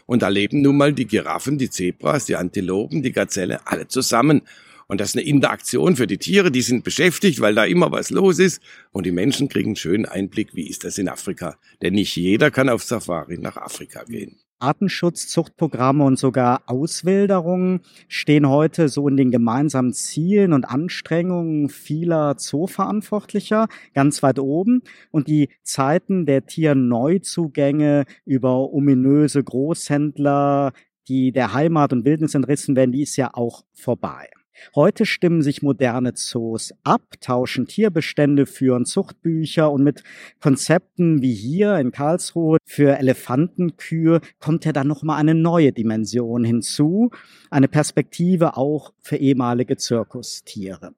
Und 0.06 0.22
da 0.22 0.28
leben 0.28 0.62
nun 0.62 0.78
mal 0.78 0.94
die 0.94 1.08
Giraffen, 1.08 1.58
die 1.58 1.70
Zebras, 1.70 2.25
die 2.25 2.36
Antilopen, 2.36 3.02
die 3.02 3.12
Gazelle, 3.12 3.66
alle 3.66 3.88
zusammen. 3.88 4.42
Und 4.88 5.00
das 5.00 5.10
ist 5.10 5.16
eine 5.16 5.25
Interaktion 5.25 5.96
für 5.96 6.08
die 6.08 6.18
Tiere, 6.18 6.52
die 6.52 6.62
sind 6.62 6.84
beschäftigt, 6.84 7.40
weil 7.40 7.56
da 7.56 7.66
immer 7.66 7.92
was 7.92 8.10
los 8.10 8.40
ist. 8.40 8.62
Und 8.92 9.06
die 9.06 9.12
Menschen 9.12 9.50
kriegen 9.50 9.70
einen 9.70 9.75
schönen 9.75 10.06
Einblick, 10.06 10.56
wie 10.56 10.68
ist 10.68 10.84
das 10.84 10.98
in 10.98 11.10
Afrika. 11.10 11.58
Denn 11.82 11.94
nicht 11.94 12.16
jeder 12.16 12.52
kann 12.52 12.70
auf 12.70 12.84
Safari 12.84 13.38
nach 13.38 13.58
Afrika 13.58 14.04
gehen. 14.04 14.43
Artenschutz, 14.63 15.27
Zuchtprogramme 15.27 16.03
und 16.05 16.17
sogar 16.17 16.63
Auswilderung 16.67 17.82
stehen 18.08 18.48
heute 18.48 18.88
so 18.88 19.08
in 19.08 19.17
den 19.17 19.29
gemeinsamen 19.29 19.93
Zielen 19.93 20.53
und 20.53 20.63
Anstrengungen 20.63 21.70
vieler 21.70 22.38
Zooverantwortlicher 22.38 23.67
ganz 23.93 24.24
weit 24.24 24.39
oben. 24.39 24.82
Und 25.12 25.27
die 25.27 25.50
Zeiten 25.63 26.25
der 26.25 26.46
Tierneuzugänge 26.46 28.05
über 28.25 28.74
ominöse 28.74 29.43
Großhändler, 29.43 30.72
die 31.08 31.32
der 31.32 31.53
Heimat 31.53 31.91
und 31.91 32.05
Wildnis 32.05 32.34
entrissen 32.34 32.75
werden, 32.75 32.93
die 32.93 33.03
ist 33.03 33.17
ja 33.17 33.32
auch 33.34 33.63
vorbei. 33.74 34.29
Heute 34.76 35.06
stimmen 35.06 35.42
sich 35.42 35.62
moderne 35.62 36.14
Zoos 36.14 36.74
ab, 36.84 37.02
tauschen 37.22 37.68
Tierbestände, 37.68 38.46
führen 38.46 38.86
Zuchtbücher 38.86 39.72
und 39.72 39.84
mit 39.84 40.04
Konzepten 40.40 41.22
wie 41.22 41.34
hier 41.34 41.78
in 41.78 41.92
Karlsruhe 41.92 42.58
für 42.66 42.98
Elefantenkühe 42.98 44.22
kommt 44.40 44.66
ja 44.66 44.72
dann 44.72 44.88
nochmal 44.88 45.20
eine 45.20 45.36
neue 45.36 45.72
Dimension 45.72 46.44
hinzu, 46.44 47.12
eine 47.50 47.68
Perspektive 47.68 48.58
auch 48.58 48.94
für 49.00 49.18
ehemalige 49.18 49.78
Zirkustiere. 49.78 50.94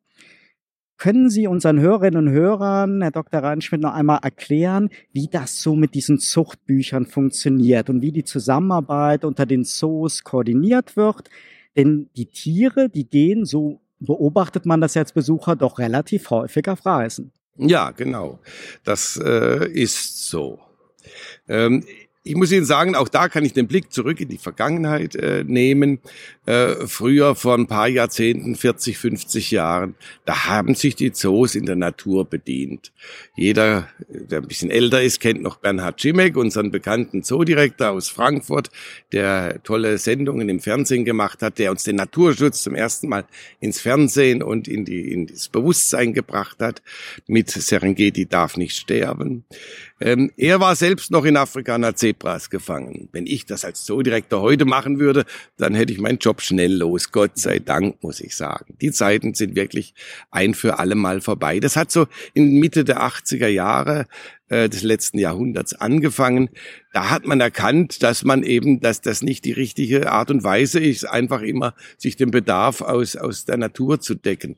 Können 0.98 1.30
Sie 1.30 1.46
unseren 1.46 1.80
Hörerinnen 1.80 2.28
und 2.28 2.34
Hörern, 2.34 3.02
Herr 3.02 3.12
Dr. 3.12 3.42
Reinschmidt, 3.44 3.82
noch 3.82 3.94
einmal 3.94 4.20
erklären, 4.24 4.90
wie 5.12 5.28
das 5.28 5.62
so 5.62 5.76
mit 5.76 5.94
diesen 5.94 6.20
Zuchtbüchern 6.20 7.06
funktioniert 7.06 7.90
und 7.90 8.02
wie 8.02 8.14
die 8.14 8.24
Zusammenarbeit 8.24 9.26
unter 9.26 9.46
den 9.46 9.66
Zoos 9.66 10.24
koordiniert 10.24 10.96
wird? 10.96 11.30
Denn 11.75 12.10
die 12.15 12.27
Tiere, 12.27 12.89
die 12.89 13.08
gehen, 13.08 13.46
so 13.46 13.82
beobachtet 14.00 14.65
man 14.65 14.82
das 14.82 14.96
als 14.98 15.12
Besucher, 15.12 15.55
doch 15.55 15.79
relativ 15.79 16.29
häufig 16.29 16.67
auf 16.70 16.86
Reisen. 16.86 17.32
Ja, 17.58 17.91
genau. 17.91 18.39
Das 18.84 19.20
äh, 19.24 19.67
ist 19.70 20.27
so. 20.27 20.60
Ähm, 21.48 21.84
ich 22.27 22.36
muss 22.36 22.51
Ihnen 22.51 22.65
sagen, 22.65 22.96
auch 22.96 23.08
da 23.08 23.29
kann 23.29 23.46
ich 23.46 23.53
den 23.53 23.67
Blick 23.67 23.94
zurück 23.94 24.20
in 24.20 24.29
die 24.29 24.39
Vergangenheit 24.39 25.15
äh, 25.15 25.44
nehmen. 25.46 26.00
Äh, 26.48 26.88
früher, 26.88 27.36
vor 27.36 27.55
ein 27.55 27.67
paar 27.67 27.88
Jahrzehnten, 27.88 28.55
40, 28.55 28.98
50 28.98 29.51
Jahren, 29.51 29.94
da 30.25 30.48
haben 30.48 30.74
sich 30.74 30.96
die 30.96 31.12
Zoos 31.12 31.53
in 31.53 31.67
der 31.67 31.75
Natur 31.75 32.25
bedient. 32.25 32.91
Jeder, 33.36 33.89
der 34.10 34.39
ein 34.39 34.48
bisschen 34.48 34.72
älter 34.72 35.03
ist, 35.03 35.20
kennt 35.20 35.44
noch 35.44 35.58
Bernhard 35.58 36.01
Schimek, 36.01 36.36
unseren 36.36 36.72
bekannten 36.72 37.22
Zoodirektor 37.22 37.91
aus 37.91 38.10
Frankfurt, 38.10 38.72
der 39.12 39.62
tolle 39.62 40.00
Sendungen 40.00 40.50
im 40.50 40.60
Fernsehen 40.60 41.05
gemacht 41.05 41.44
hat, 41.44 41.60
der 41.60 41.70
uns 41.70 41.84
den 41.84 41.96
Naturschutz 41.96 42.63
zum 42.63 42.74
ersten 42.74 43.08
Mal 43.08 43.25
ins 43.60 43.82
Fernsehen 43.82 44.41
und 44.41 44.67
in, 44.67 44.84
die, 44.84 45.12
in 45.12 45.27
das 45.27 45.48
Bewusstsein 45.50 46.15
gebracht 46.15 46.58
hat. 46.60 46.82
Mit 47.27 47.51
Serengeti 47.51 48.25
darf 48.25 48.58
nicht 48.58 48.75
sterben. 48.75 49.46
Ähm, 50.02 50.30
er 50.36 50.60
war 50.60 50.75
selbst 50.75 51.10
noch 51.10 51.24
in 51.24 51.38
Afrika 51.38 51.78
hat 51.80 51.98
Zebras 51.98 52.50
gefangen. 52.50 53.08
Wenn 53.14 53.25
ich 53.25 53.46
das 53.46 53.64
als 53.64 53.86
Zoodirektor 53.86 54.42
heute 54.42 54.66
machen 54.66 55.00
würde, 55.00 55.25
dann 55.58 55.74
hätte 55.74 55.94
ich 55.94 56.00
meinen 56.00 56.18
Job 56.18 56.42
schnell 56.42 56.75
los. 56.75 57.14
Gott 57.14 57.38
sei 57.38 57.60
Dank, 57.60 58.04
muss 58.04 58.20
ich 58.20 58.36
sagen. 58.36 58.75
Die 58.82 58.92
Zeiten 58.92 59.34
sind 59.36 59.56
wirklich 59.56 59.94
ein 60.32 60.54
für 60.54 60.80
alle 60.80 60.96
Mal 60.96 61.22
vorbei. 61.22 61.62
Das 61.62 61.78
hat 61.78 61.92
so 61.92 62.08
in 62.34 62.60
Mitte 62.60 62.84
der 62.84 63.04
80er 63.04 63.48
Jahre 63.48 64.06
äh, 64.50 64.68
des 64.68 64.84
letzten 64.84 65.18
Jahrhunderts 65.18 65.74
angefangen. 65.74 66.50
Da 66.92 67.10
hat 67.10 67.25
man 67.25 67.40
erkannt, 67.40 68.04
dass 68.04 68.25
man 68.25 68.44
eben, 68.44 68.82
dass 68.82 69.00
das 69.00 69.22
nicht 69.22 69.46
die 69.46 69.54
richtige 69.54 70.12
Art 70.12 70.30
und 70.30 70.44
Weise 70.44 70.82
ist, 70.82 71.06
einfach 71.06 71.42
immer 71.42 71.74
sich 71.98 72.18
den 72.18 72.32
Bedarf 72.32 72.82
aus, 72.82 73.16
aus 73.16 73.46
der 73.46 73.58
Natur 73.58 74.02
zu 74.02 74.16
decken. 74.16 74.58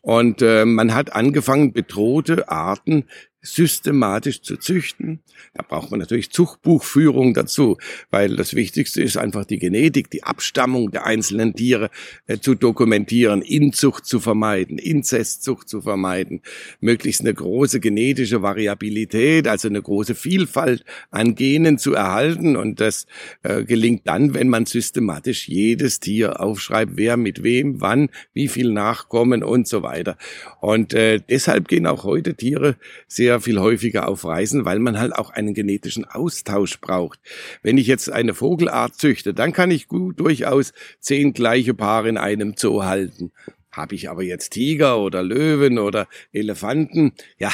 Und 0.00 0.42
äh, 0.42 0.64
man 0.64 0.92
hat 0.92 1.14
angefangen, 1.14 1.72
bedrohte 1.72 2.48
Arten 2.48 3.04
systematisch 3.42 4.42
zu 4.42 4.56
züchten. 4.56 5.20
Da 5.54 5.64
braucht 5.68 5.90
man 5.90 5.98
natürlich 5.98 6.30
Zuchtbuchführung 6.30 7.34
dazu, 7.34 7.76
weil 8.10 8.36
das 8.36 8.54
Wichtigste 8.54 9.02
ist 9.02 9.16
einfach 9.16 9.44
die 9.44 9.58
Genetik, 9.58 10.10
die 10.10 10.22
Abstammung 10.22 10.92
der 10.92 11.06
einzelnen 11.06 11.54
Tiere 11.54 11.90
äh, 12.28 12.38
zu 12.38 12.54
dokumentieren, 12.54 13.42
Inzucht 13.42 14.06
zu 14.06 14.20
vermeiden, 14.20 14.78
Inzestzucht 14.78 15.68
zu 15.68 15.82
vermeiden, 15.82 16.40
möglichst 16.80 17.22
eine 17.22 17.34
große 17.34 17.80
genetische 17.80 18.42
Variabilität, 18.42 19.48
also 19.48 19.66
eine 19.66 19.82
große 19.82 20.14
Vielfalt 20.14 20.84
an 21.10 21.34
Genen 21.34 21.78
zu 21.78 21.94
erhalten. 21.94 22.56
Und 22.56 22.80
das 22.80 23.06
äh, 23.42 23.64
gelingt 23.64 24.06
dann, 24.06 24.34
wenn 24.34 24.48
man 24.48 24.66
systematisch 24.66 25.48
jedes 25.48 25.98
Tier 25.98 26.40
aufschreibt, 26.40 26.92
wer 26.94 27.16
mit 27.16 27.42
wem, 27.42 27.80
wann, 27.80 28.08
wie 28.34 28.46
viel 28.46 28.70
Nachkommen 28.72 29.42
und 29.42 29.66
so 29.66 29.82
weiter. 29.82 30.16
Und 30.60 30.94
äh, 30.94 31.20
deshalb 31.28 31.66
gehen 31.66 31.88
auch 31.88 32.04
heute 32.04 32.34
Tiere 32.34 32.76
sehr 33.08 33.31
sehr 33.32 33.40
viel 33.40 33.60
häufiger 33.60 34.08
auf 34.08 34.26
Reisen, 34.26 34.66
weil 34.66 34.78
man 34.78 34.98
halt 34.98 35.14
auch 35.16 35.30
einen 35.30 35.54
genetischen 35.54 36.04
Austausch 36.04 36.78
braucht. 36.82 37.18
Wenn 37.62 37.78
ich 37.78 37.86
jetzt 37.86 38.12
eine 38.12 38.34
Vogelart 38.34 38.96
züchte, 38.96 39.32
dann 39.32 39.54
kann 39.54 39.70
ich 39.70 39.88
gut 39.88 40.20
durchaus 40.20 40.74
zehn 41.00 41.32
gleiche 41.32 41.72
Paare 41.72 42.10
in 42.10 42.18
einem 42.18 42.52
Zoo 42.58 42.82
halten. 42.82 43.32
Habe 43.72 43.94
ich 43.94 44.10
aber 44.10 44.22
jetzt 44.22 44.50
Tiger 44.50 44.98
oder 44.98 45.22
Löwen 45.22 45.78
oder 45.78 46.06
Elefanten, 46.32 47.12
ja, 47.38 47.50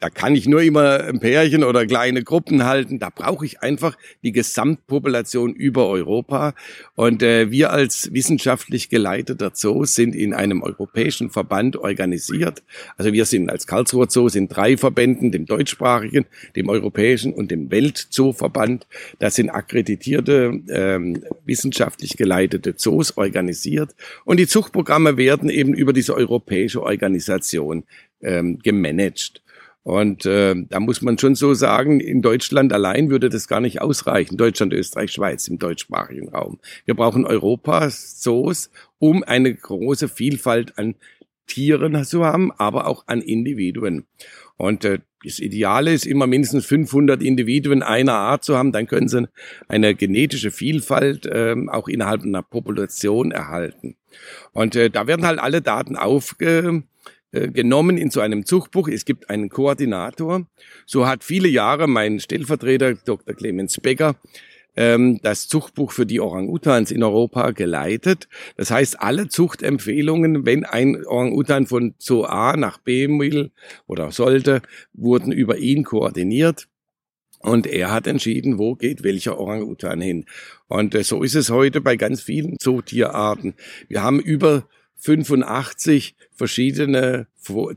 da 0.00 0.10
kann 0.10 0.34
ich 0.34 0.48
nur 0.48 0.62
immer 0.62 1.04
ein 1.04 1.20
Pärchen 1.20 1.62
oder 1.62 1.86
kleine 1.86 2.24
Gruppen 2.24 2.64
halten. 2.64 2.98
Da 2.98 3.10
brauche 3.10 3.44
ich 3.44 3.60
einfach 3.60 3.96
die 4.22 4.32
Gesamtpopulation 4.32 5.54
über 5.54 5.88
Europa. 5.88 6.54
Und 6.96 7.22
äh, 7.22 7.50
wir 7.50 7.70
als 7.70 8.12
wissenschaftlich 8.12 8.88
geleiteter 8.88 9.52
Zoo 9.54 9.84
sind 9.84 10.16
in 10.16 10.34
einem 10.34 10.62
europäischen 10.62 11.30
Verband 11.30 11.76
organisiert. 11.76 12.62
Also 12.96 13.12
wir 13.12 13.24
sind 13.26 13.50
als 13.50 13.66
Karlsruher 13.66 14.08
Zoo 14.10 14.28
in 14.28 14.48
drei 14.48 14.76
Verbänden, 14.76 15.30
dem 15.32 15.46
deutschsprachigen, 15.46 16.26
dem 16.56 16.68
europäischen 16.68 17.32
und 17.32 17.50
dem 17.50 17.70
Weltzooverband. 17.70 18.86
Da 19.18 19.30
sind 19.30 19.50
akkreditierte, 19.50 20.60
ähm, 20.68 21.22
wissenschaftlich 21.44 22.16
geleitete 22.16 22.74
Zoos 22.74 23.16
organisiert. 23.16 23.94
Und 24.24 24.40
die 24.40 24.46
Zuchtprogramme 24.46 25.16
werden 25.16 25.50
eben 25.60 25.74
über 25.74 25.92
diese 25.92 26.14
europäische 26.14 26.82
Organisation 26.82 27.84
ähm, 28.22 28.58
gemanagt. 28.58 29.42
Und 29.82 30.26
äh, 30.26 30.54
da 30.68 30.80
muss 30.80 31.00
man 31.00 31.16
schon 31.18 31.34
so 31.34 31.54
sagen, 31.54 32.00
in 32.00 32.20
Deutschland 32.20 32.72
allein 32.72 33.10
würde 33.10 33.30
das 33.30 33.48
gar 33.48 33.60
nicht 33.60 33.80
ausreichen. 33.80 34.36
Deutschland, 34.36 34.72
Österreich, 34.74 35.12
Schweiz 35.12 35.48
im 35.48 35.58
deutschsprachigen 35.58 36.28
Raum. 36.28 36.58
Wir 36.84 36.94
brauchen 36.94 37.24
Europas 37.24 38.20
Zoos, 38.20 38.70
um 38.98 39.22
eine 39.22 39.54
große 39.54 40.08
Vielfalt 40.08 40.76
an 40.78 40.96
Tieren 41.46 42.04
zu 42.04 42.24
haben, 42.24 42.52
aber 42.52 42.86
auch 42.86 43.04
an 43.06 43.22
Individuen. 43.22 44.04
Und 44.60 44.84
äh, 44.84 44.98
das 45.24 45.38
Ideale 45.38 45.92
ist 45.92 46.06
immer 46.06 46.26
mindestens 46.26 46.66
500 46.66 47.22
Individuen 47.22 47.82
einer 47.82 48.12
Art 48.12 48.44
zu 48.44 48.58
haben, 48.58 48.72
dann 48.72 48.86
können 48.86 49.08
sie 49.08 49.26
eine 49.68 49.94
genetische 49.94 50.50
Vielfalt 50.50 51.24
äh, 51.24 51.56
auch 51.68 51.88
innerhalb 51.88 52.22
einer 52.22 52.42
Population 52.42 53.30
erhalten. 53.30 53.96
Und 54.52 54.76
äh, 54.76 54.90
da 54.90 55.06
werden 55.06 55.26
halt 55.26 55.38
alle 55.38 55.62
Daten 55.62 55.96
aufgenommen 55.96 56.84
äh, 57.32 58.00
in 58.00 58.10
so 58.10 58.20
einem 58.20 58.44
Zuchtbuch. 58.44 58.88
Es 58.88 59.06
gibt 59.06 59.30
einen 59.30 59.48
Koordinator. 59.48 60.46
So 60.84 61.06
hat 61.06 61.24
viele 61.24 61.48
Jahre 61.48 61.88
mein 61.88 62.20
Stellvertreter 62.20 62.94
Dr. 62.94 63.34
Clemens 63.34 63.80
Becker 63.80 64.16
ähm, 64.76 65.20
das 65.22 65.48
Zuchtbuch 65.48 65.92
für 65.92 66.06
die 66.06 66.20
Orang-Utans 66.20 66.90
in 66.90 67.02
Europa 67.02 67.50
geleitet. 67.50 68.28
Das 68.56 68.70
heißt, 68.70 69.00
alle 69.00 69.28
Zuchtempfehlungen, 69.28 70.46
wenn 70.46 70.64
ein 70.64 71.04
Orang-Utan 71.04 71.66
von 71.66 71.94
Zoo 71.98 72.24
A 72.24 72.56
nach 72.56 72.78
B 72.78 73.08
will 73.08 73.50
oder 73.86 74.12
sollte, 74.12 74.62
wurden 74.92 75.32
über 75.32 75.58
ihn 75.58 75.84
koordiniert. 75.84 76.68
Und 77.40 77.66
er 77.66 77.90
hat 77.90 78.06
entschieden, 78.06 78.58
wo 78.58 78.74
geht 78.74 79.02
welcher 79.02 79.38
Orang-Utan 79.38 80.00
hin. 80.00 80.26
Und 80.68 80.94
äh, 80.94 81.02
so 81.02 81.22
ist 81.22 81.34
es 81.34 81.50
heute 81.50 81.80
bei 81.80 81.96
ganz 81.96 82.20
vielen 82.20 82.58
Zootierarten. 82.58 83.54
Wir 83.88 84.02
haben 84.02 84.20
über 84.20 84.68
85 84.96 86.14
verschiedene 86.32 87.26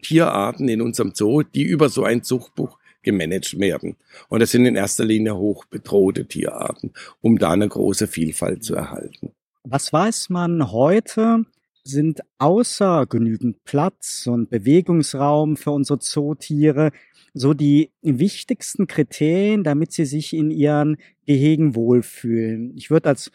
Tierarten 0.02 0.68
in 0.68 0.82
unserem 0.82 1.14
Zoo, 1.16 1.44
die 1.44 1.64
über 1.64 1.88
so 1.88 2.04
ein 2.04 2.24
Zuchtbuch 2.24 2.78
gemanagt 3.04 3.60
werden. 3.60 3.96
Und 4.30 4.42
das 4.42 4.52
sind 4.52 4.66
in 4.66 4.76
erster 4.76 5.06
Linie 5.06 5.38
hoch 5.38 5.66
bedrohte 5.66 6.26
Tierarten, 6.26 6.94
um 7.22 7.38
da 7.38 7.52
eine 7.52 7.68
große 7.68 8.08
Vielfalt 8.08 8.64
zu 8.64 8.76
erhalten. 8.76 9.32
Was 9.64 9.94
weiß 9.94 10.30
man 10.30 10.72
heute? 10.72 11.46
Sind 11.86 12.22
außer 12.38 13.06
genügend 13.08 13.64
Platz 13.66 14.26
und 14.28 14.50
Bewegungsraum 14.50 15.58
für 15.58 15.72
unsere 15.72 16.00
Zootiere 16.00 16.92
so 17.34 17.54
die 17.54 17.92
wichtigsten 18.02 18.88
Kriterien, 18.88 19.64
damit 19.64 19.92
sie 19.92 20.06
sich 20.06 20.34
in 20.34 20.50
ihren 20.50 20.98
Gehegen 21.26 21.76
wohlfühlen? 21.76 22.74
Ich 22.78 22.90
würde 22.90 23.10
als 23.10 23.32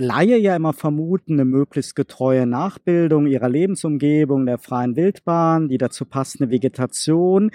Laie 0.00 0.38
ja 0.38 0.56
immer 0.56 0.72
vermuten, 0.72 1.34
eine 1.34 1.44
möglichst 1.44 1.94
getreue 1.94 2.46
Nachbildung 2.46 3.26
ihrer 3.26 3.50
Lebensumgebung, 3.50 4.46
der 4.46 4.56
freien 4.56 4.96
Wildbahn, 4.96 5.68
die 5.68 5.76
dazu 5.76 6.06
passende 6.06 6.50
Vegetation. 6.50 7.50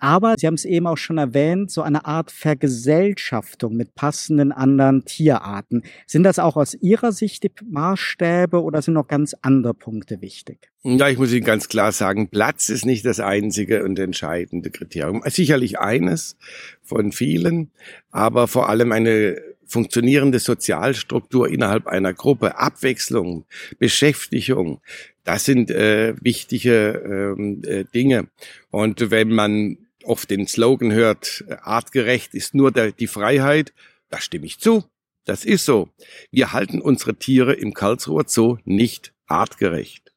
Aber 0.00 0.34
Sie 0.38 0.46
haben 0.46 0.54
es 0.54 0.64
eben 0.64 0.86
auch 0.86 0.96
schon 0.96 1.18
erwähnt, 1.18 1.70
so 1.70 1.82
eine 1.82 2.04
Art 2.04 2.30
Vergesellschaftung 2.30 3.76
mit 3.76 3.94
passenden 3.94 4.52
anderen 4.52 5.04
Tierarten. 5.04 5.82
Sind 6.06 6.22
das 6.22 6.38
auch 6.38 6.56
aus 6.56 6.74
Ihrer 6.74 7.12
Sicht 7.12 7.42
die 7.42 7.50
Maßstäbe 7.68 8.62
oder 8.62 8.82
sind 8.82 8.94
noch 8.94 9.08
ganz 9.08 9.34
andere 9.42 9.74
Punkte 9.74 10.20
wichtig? 10.20 10.70
Ja, 10.82 11.08
ich 11.08 11.18
muss 11.18 11.32
Ihnen 11.32 11.44
ganz 11.44 11.68
klar 11.68 11.92
sagen, 11.92 12.28
Platz 12.28 12.68
ist 12.68 12.86
nicht 12.86 13.04
das 13.04 13.20
einzige 13.20 13.84
und 13.84 13.98
entscheidende 13.98 14.70
Kriterium. 14.70 15.22
Sicherlich 15.26 15.78
eines 15.78 16.36
von 16.82 17.12
vielen, 17.12 17.70
aber 18.10 18.48
vor 18.48 18.68
allem 18.68 18.92
eine 18.92 19.36
funktionierende 19.66 20.38
Sozialstruktur 20.38 21.48
innerhalb 21.48 21.86
einer 21.86 22.14
Gruppe, 22.14 22.58
Abwechslung, 22.58 23.44
Beschäftigung, 23.78 24.80
das 25.28 25.44
sind 25.44 25.70
äh, 25.70 26.14
wichtige 26.22 27.34
ähm, 27.36 27.60
äh, 27.62 27.84
Dinge. 27.84 28.28
Und 28.70 29.10
wenn 29.10 29.28
man 29.28 29.76
oft 30.08 30.30
den 30.30 30.46
Slogan 30.46 30.92
hört, 30.92 31.44
artgerecht 31.62 32.34
ist 32.34 32.54
nur 32.54 32.72
der, 32.72 32.92
die 32.92 33.06
Freiheit, 33.06 33.72
da 34.10 34.20
stimme 34.20 34.46
ich 34.46 34.58
zu. 34.58 34.84
Das 35.24 35.44
ist 35.44 35.66
so. 35.66 35.90
Wir 36.30 36.52
halten 36.52 36.80
unsere 36.80 37.14
Tiere 37.14 37.52
im 37.52 37.74
Karlsruher 37.74 38.24
Zoo 38.26 38.56
nicht 38.64 39.12
artgerecht. 39.26 40.14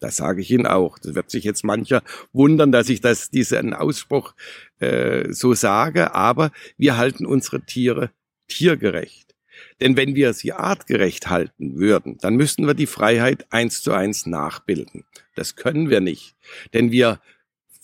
Das 0.00 0.16
sage 0.16 0.42
ich 0.42 0.50
Ihnen 0.50 0.66
auch. 0.66 0.98
Das 0.98 1.14
wird 1.14 1.30
sich 1.30 1.44
jetzt 1.44 1.64
mancher 1.64 2.02
wundern, 2.34 2.70
dass 2.70 2.90
ich 2.90 3.00
das, 3.00 3.30
diesen 3.30 3.72
Ausspruch 3.72 4.34
äh, 4.80 5.32
so 5.32 5.54
sage, 5.54 6.14
aber 6.14 6.52
wir 6.76 6.98
halten 6.98 7.24
unsere 7.24 7.62
Tiere 7.64 8.10
tiergerecht. 8.48 9.34
Denn 9.80 9.96
wenn 9.96 10.14
wir 10.14 10.34
sie 10.34 10.52
artgerecht 10.52 11.30
halten 11.30 11.76
würden, 11.76 12.18
dann 12.20 12.34
müssten 12.36 12.66
wir 12.66 12.74
die 12.74 12.86
Freiheit 12.86 13.46
eins 13.50 13.82
zu 13.82 13.92
eins 13.92 14.26
nachbilden. 14.26 15.04
Das 15.36 15.56
können 15.56 15.88
wir 15.88 16.00
nicht. 16.00 16.36
Denn 16.74 16.90
wir 16.90 17.20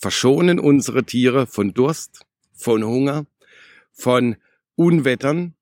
verschonen 0.01 0.59
unsere 0.59 1.03
Tiere 1.03 1.45
von 1.45 1.73
Durst, 1.75 2.25
von 2.53 2.83
Hunger, 2.83 3.27
von 3.91 4.35
Unwettern, 4.75 5.53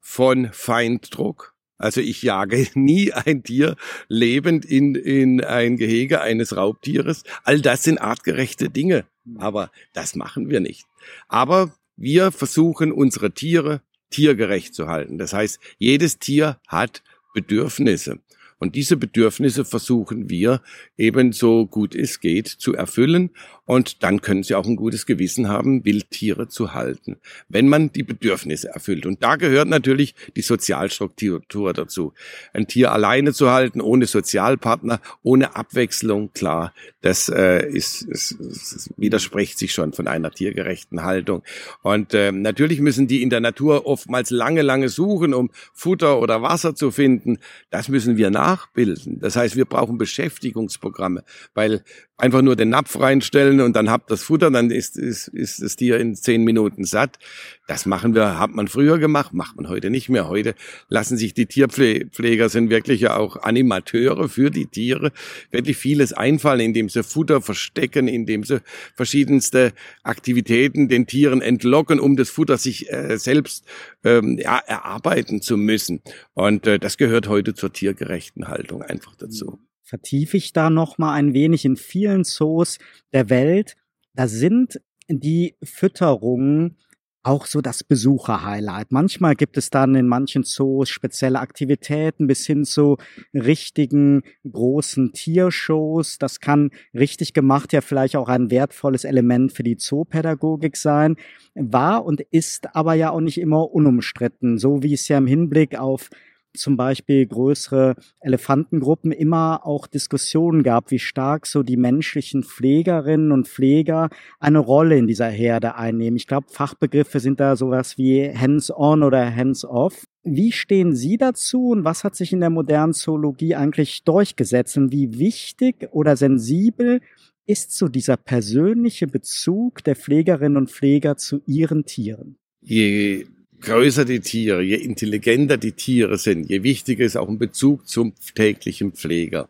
von 0.00 0.50
Feinddruck. 0.52 1.54
Also 1.78 2.00
ich 2.00 2.22
jage 2.22 2.66
nie 2.74 3.12
ein 3.12 3.44
Tier 3.44 3.76
lebend 4.08 4.64
in, 4.64 4.96
in 4.96 5.42
ein 5.42 5.76
Gehege 5.76 6.20
eines 6.20 6.56
Raubtieres. 6.56 7.22
All 7.44 7.60
das 7.60 7.84
sind 7.84 7.98
artgerechte 7.98 8.68
Dinge. 8.68 9.06
Aber 9.36 9.70
das 9.92 10.16
machen 10.16 10.50
wir 10.50 10.60
nicht. 10.60 10.86
Aber 11.28 11.74
wir 11.96 12.32
versuchen 12.32 12.90
unsere 12.90 13.32
Tiere 13.32 13.80
tiergerecht 14.10 14.74
zu 14.74 14.88
halten. 14.88 15.18
Das 15.18 15.32
heißt, 15.32 15.60
jedes 15.78 16.18
Tier 16.18 16.58
hat 16.66 17.02
Bedürfnisse. 17.32 18.18
Und 18.58 18.76
diese 18.76 18.96
Bedürfnisse 18.96 19.64
versuchen 19.64 20.30
wir 20.30 20.62
eben 20.96 21.32
so 21.32 21.66
gut 21.66 21.94
es 21.94 22.20
geht 22.20 22.48
zu 22.48 22.72
erfüllen. 22.72 23.30
Und 23.66 24.02
dann 24.02 24.20
können 24.20 24.42
sie 24.42 24.54
auch 24.54 24.66
ein 24.66 24.76
gutes 24.76 25.06
Gewissen 25.06 25.48
haben, 25.48 25.84
Wildtiere 25.84 26.48
zu 26.48 26.74
halten, 26.74 27.16
wenn 27.48 27.68
man 27.68 27.92
die 27.92 28.02
Bedürfnisse 28.02 28.68
erfüllt. 28.68 29.06
Und 29.06 29.22
da 29.22 29.36
gehört 29.36 29.68
natürlich 29.68 30.14
die 30.36 30.42
Sozialstruktur 30.42 31.72
dazu. 31.72 32.12
Ein 32.52 32.66
Tier 32.66 32.92
alleine 32.92 33.32
zu 33.32 33.50
halten, 33.50 33.80
ohne 33.80 34.06
Sozialpartner, 34.06 35.00
ohne 35.22 35.56
Abwechslung, 35.56 36.32
klar, 36.34 36.74
das 37.00 37.28
äh, 37.28 37.66
ist, 37.66 38.02
ist, 38.02 38.32
ist, 38.32 38.90
widerspricht 38.96 39.58
sich 39.58 39.72
schon 39.72 39.92
von 39.92 40.08
einer 40.08 40.30
tiergerechten 40.30 41.02
Haltung. 41.02 41.42
Und 41.82 42.12
äh, 42.14 42.32
natürlich 42.32 42.80
müssen 42.80 43.06
die 43.06 43.22
in 43.22 43.30
der 43.30 43.40
Natur 43.40 43.86
oftmals 43.86 44.30
lange, 44.30 44.62
lange 44.62 44.88
suchen, 44.88 45.32
um 45.32 45.50
Futter 45.72 46.20
oder 46.20 46.42
Wasser 46.42 46.74
zu 46.74 46.90
finden. 46.90 47.38
Das 47.70 47.88
müssen 47.88 48.16
wir 48.16 48.30
nachbilden. 48.30 49.20
Das 49.20 49.36
heißt, 49.36 49.56
wir 49.56 49.64
brauchen 49.64 49.96
Beschäftigungsprogramme, 49.96 51.24
weil 51.54 51.82
einfach 52.16 52.42
nur 52.42 52.54
den 52.54 52.68
Napf 52.68 52.98
reinstellen 52.98 53.60
und 53.60 53.74
dann 53.74 53.90
habt 53.90 54.10
das 54.10 54.22
Futter, 54.22 54.50
dann 54.50 54.70
ist, 54.70 54.96
ist, 54.96 55.28
ist 55.28 55.60
das 55.60 55.76
Tier 55.76 55.98
in 55.98 56.14
zehn 56.14 56.44
Minuten 56.44 56.84
satt. 56.84 57.18
Das 57.66 57.86
machen 57.86 58.14
wir, 58.14 58.38
hat 58.38 58.50
man 58.54 58.68
früher 58.68 58.98
gemacht, 58.98 59.32
macht 59.32 59.56
man 59.56 59.68
heute 59.68 59.90
nicht 59.90 60.08
mehr. 60.08 60.28
Heute 60.28 60.54
lassen 60.88 61.16
sich 61.16 61.34
die 61.34 61.46
Tierpfleger 61.46 62.48
sind 62.48 62.70
wirklich 62.70 63.00
ja 63.00 63.16
auch 63.16 63.42
Animateure 63.42 64.28
für 64.28 64.50
die 64.50 64.66
Tiere, 64.66 65.10
wirklich 65.50 65.76
vieles 65.76 66.12
einfallen, 66.12 66.60
indem 66.60 66.88
sie 66.88 67.02
Futter 67.02 67.40
verstecken, 67.40 68.06
indem 68.06 68.44
sie 68.44 68.60
verschiedenste 68.94 69.72
Aktivitäten 70.04 70.88
den 70.88 71.06
Tieren 71.06 71.42
entlocken, 71.42 71.98
um 71.98 72.16
das 72.16 72.30
Futter 72.30 72.58
sich 72.58 72.92
äh, 72.92 73.18
selbst 73.18 73.64
ähm, 74.04 74.38
ja, 74.38 74.58
erarbeiten 74.58 75.42
zu 75.42 75.56
müssen. 75.56 76.00
Und 76.34 76.66
äh, 76.66 76.78
das 76.78 76.96
gehört 76.96 77.28
heute 77.28 77.54
zur 77.54 77.72
tiergerechten 77.72 78.46
Haltung 78.46 78.82
einfach 78.82 79.16
dazu 79.16 79.58
vertiefe 79.94 80.36
ich 80.36 80.52
da 80.52 80.70
noch 80.70 80.98
mal 80.98 81.12
ein 81.12 81.34
wenig 81.34 81.64
in 81.64 81.76
vielen 81.76 82.24
Zoos 82.24 82.78
der 83.12 83.30
Welt. 83.30 83.76
Da 84.12 84.26
sind 84.26 84.80
die 85.08 85.54
Fütterungen 85.62 86.78
auch 87.22 87.46
so 87.46 87.60
das 87.60 87.84
Besucher-Highlight. 87.84 88.90
Manchmal 88.90 89.36
gibt 89.36 89.56
es 89.56 89.70
dann 89.70 89.94
in 89.94 90.08
manchen 90.08 90.42
Zoos 90.42 90.88
spezielle 90.88 91.38
Aktivitäten 91.38 92.26
bis 92.26 92.44
hin 92.44 92.64
zu 92.64 92.96
richtigen 93.32 94.22
großen 94.50 95.12
Tiershows. 95.12 96.18
Das 96.18 96.40
kann 96.40 96.70
richtig 96.92 97.32
gemacht 97.32 97.72
ja 97.72 97.80
vielleicht 97.80 98.16
auch 98.16 98.28
ein 98.28 98.50
wertvolles 98.50 99.04
Element 99.04 99.52
für 99.52 99.62
die 99.62 99.76
Zoopädagogik 99.76 100.76
sein. 100.76 101.14
War 101.54 102.04
und 102.04 102.20
ist 102.32 102.74
aber 102.74 102.94
ja 102.94 103.10
auch 103.10 103.20
nicht 103.20 103.38
immer 103.38 103.70
unumstritten, 103.70 104.58
so 104.58 104.82
wie 104.82 104.92
es 104.92 105.06
ja 105.06 105.18
im 105.18 105.28
Hinblick 105.28 105.78
auf 105.78 106.10
zum 106.54 106.76
Beispiel 106.76 107.26
größere 107.26 107.96
Elefantengruppen 108.20 109.12
immer 109.12 109.66
auch 109.66 109.86
Diskussionen 109.86 110.62
gab, 110.62 110.90
wie 110.90 110.98
stark 110.98 111.46
so 111.46 111.62
die 111.62 111.76
menschlichen 111.76 112.42
Pflegerinnen 112.42 113.32
und 113.32 113.48
Pfleger 113.48 114.08
eine 114.38 114.58
Rolle 114.58 114.96
in 114.96 115.06
dieser 115.06 115.28
Herde 115.28 115.74
einnehmen. 115.76 116.16
Ich 116.16 116.26
glaube, 116.26 116.46
Fachbegriffe 116.50 117.20
sind 117.20 117.40
da 117.40 117.56
sowas 117.56 117.98
wie 117.98 118.32
hands-on 118.34 119.02
oder 119.02 119.34
hands-off. 119.34 120.04
Wie 120.22 120.52
stehen 120.52 120.94
Sie 120.94 121.18
dazu 121.18 121.68
und 121.68 121.84
was 121.84 122.04
hat 122.04 122.16
sich 122.16 122.32
in 122.32 122.40
der 122.40 122.50
modernen 122.50 122.94
Zoologie 122.94 123.54
eigentlich 123.54 124.04
durchgesetzt 124.04 124.76
und 124.78 124.92
wie 124.92 125.18
wichtig 125.18 125.88
oder 125.90 126.16
sensibel 126.16 127.00
ist 127.46 127.76
so 127.76 127.88
dieser 127.88 128.16
persönliche 128.16 129.06
Bezug 129.06 129.84
der 129.84 129.96
Pflegerinnen 129.96 130.56
und 130.56 130.70
Pfleger 130.70 131.16
zu 131.16 131.42
ihren 131.46 131.84
Tieren? 131.84 132.36
Je 132.62 133.26
größer 133.60 134.04
die 134.04 134.20
Tiere, 134.20 134.62
je 134.62 134.76
intelligenter 134.76 135.56
die 135.56 135.72
Tiere 135.72 136.18
sind, 136.18 136.48
je 136.48 136.62
wichtiger 136.62 137.04
ist 137.04 137.16
auch 137.16 137.28
ein 137.28 137.38
Bezug 137.38 137.88
zum 137.88 138.14
täglichen 138.34 138.92
Pfleger. 138.92 139.48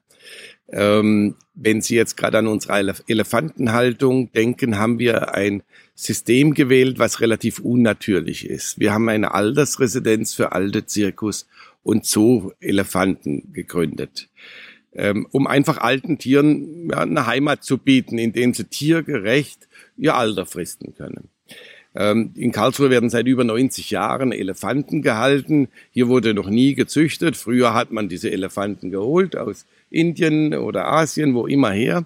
Ähm, 0.68 1.36
wenn 1.54 1.82
Sie 1.82 1.94
jetzt 1.94 2.16
gerade 2.16 2.38
an 2.38 2.46
unsere 2.46 2.94
Elefantenhaltung 3.06 4.32
denken, 4.32 4.78
haben 4.78 4.98
wir 4.98 5.34
ein 5.34 5.62
System 5.94 6.54
gewählt, 6.54 6.98
was 6.98 7.20
relativ 7.20 7.60
unnatürlich 7.60 8.48
ist. 8.48 8.78
Wir 8.78 8.92
haben 8.92 9.08
eine 9.08 9.34
Altersresidenz 9.34 10.34
für 10.34 10.52
alte 10.52 10.86
Zirkus- 10.86 11.46
und 11.82 12.06
Zoo-Elefanten 12.06 13.52
gegründet, 13.52 14.28
ähm, 14.94 15.28
um 15.30 15.46
einfach 15.46 15.78
alten 15.78 16.18
Tieren 16.18 16.90
ja, 16.90 17.00
eine 17.00 17.26
Heimat 17.26 17.62
zu 17.62 17.78
bieten, 17.78 18.18
in 18.18 18.32
denen 18.32 18.54
sie 18.54 18.64
tiergerecht 18.64 19.68
ihr 19.96 20.16
Alter 20.16 20.46
fristen 20.46 20.94
können. 20.94 21.28
Ähm, 21.94 22.32
in 22.34 22.52
Karlsruhe 22.52 22.90
werden 22.90 23.10
seit 23.10 23.26
über 23.26 23.44
90 23.44 23.90
Jahren 23.90 24.32
Elefanten 24.32 25.02
gehalten. 25.02 25.68
Hier 25.92 26.08
wurde 26.08 26.34
noch 26.34 26.48
nie 26.48 26.74
gezüchtet. 26.74 27.36
Früher 27.36 27.74
hat 27.74 27.92
man 27.92 28.08
diese 28.08 28.30
Elefanten 28.30 28.90
geholt 28.90 29.36
aus 29.36 29.66
Indien 29.90 30.54
oder 30.54 30.86
Asien, 30.86 31.34
wo 31.34 31.46
immer 31.46 31.70
her, 31.70 32.04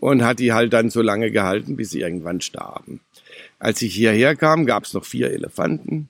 und 0.00 0.24
hat 0.24 0.40
die 0.40 0.52
halt 0.52 0.72
dann 0.72 0.90
so 0.90 1.02
lange 1.02 1.30
gehalten, 1.30 1.76
bis 1.76 1.90
sie 1.90 2.00
irgendwann 2.00 2.40
starben. 2.40 3.00
Als 3.58 3.82
ich 3.82 3.94
hierher 3.94 4.34
kam, 4.34 4.66
gab 4.66 4.84
es 4.84 4.94
noch 4.94 5.04
vier 5.04 5.30
Elefanten. 5.30 6.08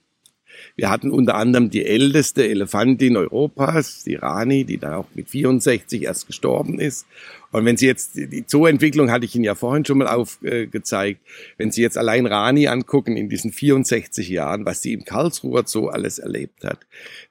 Wir 0.77 0.91
hatten 0.91 1.11
unter 1.11 1.35
anderem 1.35 1.71
die 1.71 1.85
älteste 1.85 2.49
Elefantin 2.49 3.17
Europas, 3.17 4.05
die 4.05 4.15
Rani, 4.15 4.65
die 4.65 4.79
dann 4.79 4.95
auch 4.95 5.07
mit 5.15 5.29
64 5.29 6.03
erst 6.03 6.27
gestorben 6.27 6.79
ist. 6.79 7.07
Und 7.53 7.65
wenn 7.65 7.77
Sie 7.77 7.87
jetzt, 7.87 8.15
die 8.15 8.47
Zooentwicklung 8.47 9.11
hatte 9.11 9.25
ich 9.25 9.35
Ihnen 9.35 9.45
ja 9.45 9.55
vorhin 9.55 9.85
schon 9.85 9.99
mal 9.99 10.07
aufgezeigt, 10.07 11.21
wenn 11.59 11.73
Sie 11.73 11.83
jetzt 11.83 11.99
allein 11.99 12.27
Rani 12.27 12.69
angucken 12.69 13.17
in 13.17 13.29
diesen 13.29 13.53
64 13.53 14.29
Jahren, 14.29 14.65
was 14.65 14.81
die 14.81 14.93
im 14.93 15.05
Karlsruher 15.05 15.65
Zoo 15.67 15.89
alles 15.89 16.19
erlebt 16.19 16.65
hat. 16.65 16.79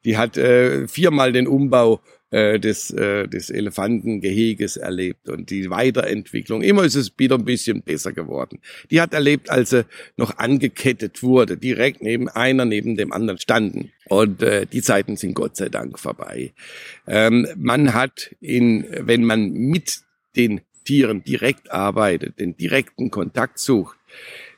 Die 0.04 0.18
hat 0.18 0.38
äh, 0.38 0.88
viermal 0.88 1.32
den 1.32 1.48
Umbau 1.48 2.02
äh, 2.32 2.60
des, 2.60 2.92
äh, 2.92 3.28
des 3.28 3.50
Elefantengeheges 3.50 4.78
erlebt 4.78 5.30
und 5.30 5.50
die 5.50 5.70
Weiterentwicklung. 5.70 6.62
Immer 6.62 6.84
ist 6.84 6.96
es 6.96 7.12
wieder 7.18 7.36
ein 7.36 7.46
bisschen 7.46 7.82
besser 7.82 8.14
geworden. 8.14 8.60
Die 8.92 9.02
hat 9.02 9.14
erlebt, 9.14 9.50
als 9.50 9.72
sie 9.72 9.86
noch 10.18 10.38
angekettet 10.38 11.24
wurde, 11.24 11.58
direkt 11.58 12.02
neben 12.02 12.30
einer, 12.30 12.66
neben 12.66 12.96
dem 12.98 13.12
anderen 13.12 13.40
standen. 13.40 13.92
Und 14.08 14.42
äh, 14.44 14.66
die 14.66 14.82
Zeiten 14.82 15.16
sind 15.18 15.34
Gott 15.34 15.56
sei 15.56 15.70
Dank 15.70 16.00
vorbei. 16.00 16.54
Ähm, 17.08 17.48
man 17.56 17.94
hat 17.94 18.36
in, 18.42 18.86
wenn 18.90 19.24
man 19.24 19.52
mit 19.52 20.00
den 20.36 20.62
Tieren 20.86 21.24
direkt 21.24 21.72
arbeitet, 21.72 22.40
den 22.40 22.58
direkten 22.58 23.12
Kontakt 23.12 23.60
sucht, 23.60 23.98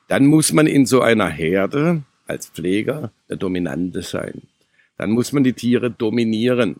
dann 0.07 0.25
muss 0.25 0.51
man 0.51 0.67
in 0.67 0.85
so 0.85 1.01
einer 1.01 1.29
Herde 1.29 2.03
als 2.27 2.47
Pfleger 2.47 3.11
der 3.29 3.37
Dominante 3.37 4.01
sein. 4.01 4.41
Dann 4.97 5.11
muss 5.11 5.31
man 5.31 5.43
die 5.43 5.53
Tiere 5.53 5.89
dominieren. 5.89 6.77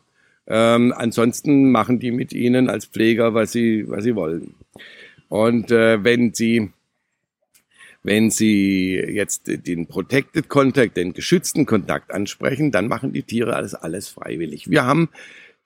Ähm, 0.47 0.93
ansonsten 0.95 1.71
machen 1.71 1.99
die 1.99 2.12
mit 2.12 2.34
ihnen 2.34 2.69
als 2.69 2.86
Pfleger, 2.86 3.34
was 3.34 3.51
sie, 3.51 3.88
was 3.88 4.04
sie 4.04 4.15
wollen. 4.15 4.56
Und 5.30 5.71
äh, 5.71 6.04
wenn 6.04 6.34
sie 6.34 6.71
wenn 8.04 8.32
Sie 8.32 8.95
jetzt 8.95 9.43
den 9.45 9.86
Protected 9.86 10.49
Contact, 10.49 10.97
den 10.97 11.13
geschützten 11.13 11.67
Kontakt 11.67 12.12
ansprechen, 12.12 12.71
dann 12.71 12.88
machen 12.88 13.13
die 13.13 13.21
Tiere 13.21 13.56
alles, 13.56 13.75
alles 13.75 14.08
freiwillig. 14.08 14.71
Wir 14.71 14.86
haben 14.86 15.10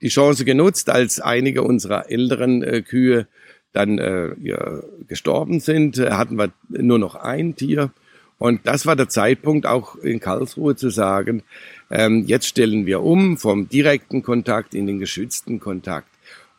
die 0.01 0.09
Chance 0.09 0.43
genutzt, 0.43 0.89
als 0.89 1.21
einige 1.21 1.63
unserer 1.63 2.11
älteren 2.11 2.61
äh, 2.61 2.81
Kühe 2.81 3.27
dann 3.71 3.99
äh, 3.99 4.35
ja, 4.41 4.81
gestorben 5.07 5.59
sind, 5.59 5.97
hatten 5.99 6.37
wir 6.37 6.51
nur 6.69 6.99
noch 6.99 7.15
ein 7.15 7.55
Tier. 7.55 7.91
Und 8.37 8.67
das 8.67 8.85
war 8.85 8.95
der 8.95 9.09
Zeitpunkt, 9.09 9.65
auch 9.65 9.95
in 9.95 10.19
Karlsruhe 10.19 10.75
zu 10.75 10.89
sagen, 10.89 11.43
jetzt 11.89 12.47
stellen 12.47 12.85
wir 12.85 13.03
um 13.03 13.37
vom 13.37 13.69
direkten 13.69 14.23
Kontakt 14.23 14.73
in 14.73 14.87
den 14.87 14.99
geschützten 14.99 15.59
Kontakt. 15.59 16.09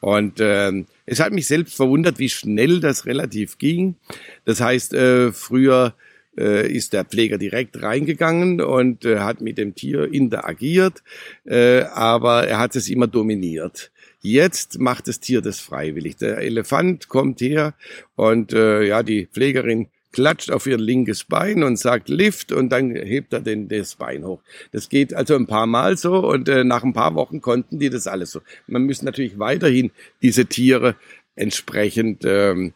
Und 0.01 0.39
ähm, 0.41 0.87
es 1.05 1.21
hat 1.21 1.33
mich 1.33 1.47
selbst 1.47 1.75
verwundert, 1.75 2.19
wie 2.19 2.29
schnell 2.29 2.81
das 2.81 3.07
relativ 3.07 3.59
ging. 3.59 3.97
Das 4.45 4.61
heißt, 4.61 4.95
äh, 4.95 5.33
früher 5.33 5.95
äh, 6.37 6.71
ist 6.71 6.93
der 6.93 7.05
Pfleger 7.05 7.39
direkt 7.39 7.83
reingegangen 7.83 8.61
und 8.61 9.05
äh, 9.05 9.21
hat 9.21 9.41
mit 9.41 9.59
dem 9.59 9.75
Tier 9.75 10.13
interagiert, 10.13 11.03
äh, 11.45 11.83
aber 11.83 12.47
er 12.47 12.59
hat 12.59 12.77
es 12.77 12.89
immer 12.89 13.07
dominiert. 13.07 13.91
Jetzt 14.21 14.79
macht 14.79 15.09
das 15.09 15.21
Tier 15.21 15.41
das 15.41 15.61
freiwillig. 15.61 16.17
Der 16.17 16.39
Elefant 16.39 17.09
kommt 17.09 17.41
her 17.41 17.75
und 18.17 18.53
äh, 18.53 18.85
ja, 18.85 19.03
die 19.03 19.27
Pflegerin 19.27 19.89
klatscht 20.17 20.51
auf 20.51 20.67
ihr 20.67 20.79
linkes 20.79 21.25
Bein 21.25 21.63
und 21.63 21.79
sagt 21.79 22.09
Lift 22.09 22.51
und 22.51 22.71
dann 22.71 22.97
hebt 22.97 23.35
er 23.35 23.41
den, 23.41 23.69
das 23.69 23.97
Bein 23.97 24.25
hoch. 24.25 24.41
Das 24.73 24.89
geht 24.89 25.13
also 25.13 25.37
ein 25.37 25.47
paar 25.47 25.67
Mal 25.67 25.99
so 25.99 26.27
und 26.27 26.49
äh, 26.49 26.65
nach 26.65 26.83
ein 26.85 26.95
paar 26.95 27.15
Wochen 27.15 27.43
konnten 27.43 27.79
die 27.79 27.91
das 27.91 28.07
alles 28.07 28.31
so. 28.31 28.41
Man 28.67 28.87
muss 28.87 29.03
natürlich 29.03 29.39
weiterhin 29.39 29.91
diese 30.23 30.47
Tiere 30.47 30.95
entsprechend 31.35 32.25
ähm, 32.25 32.73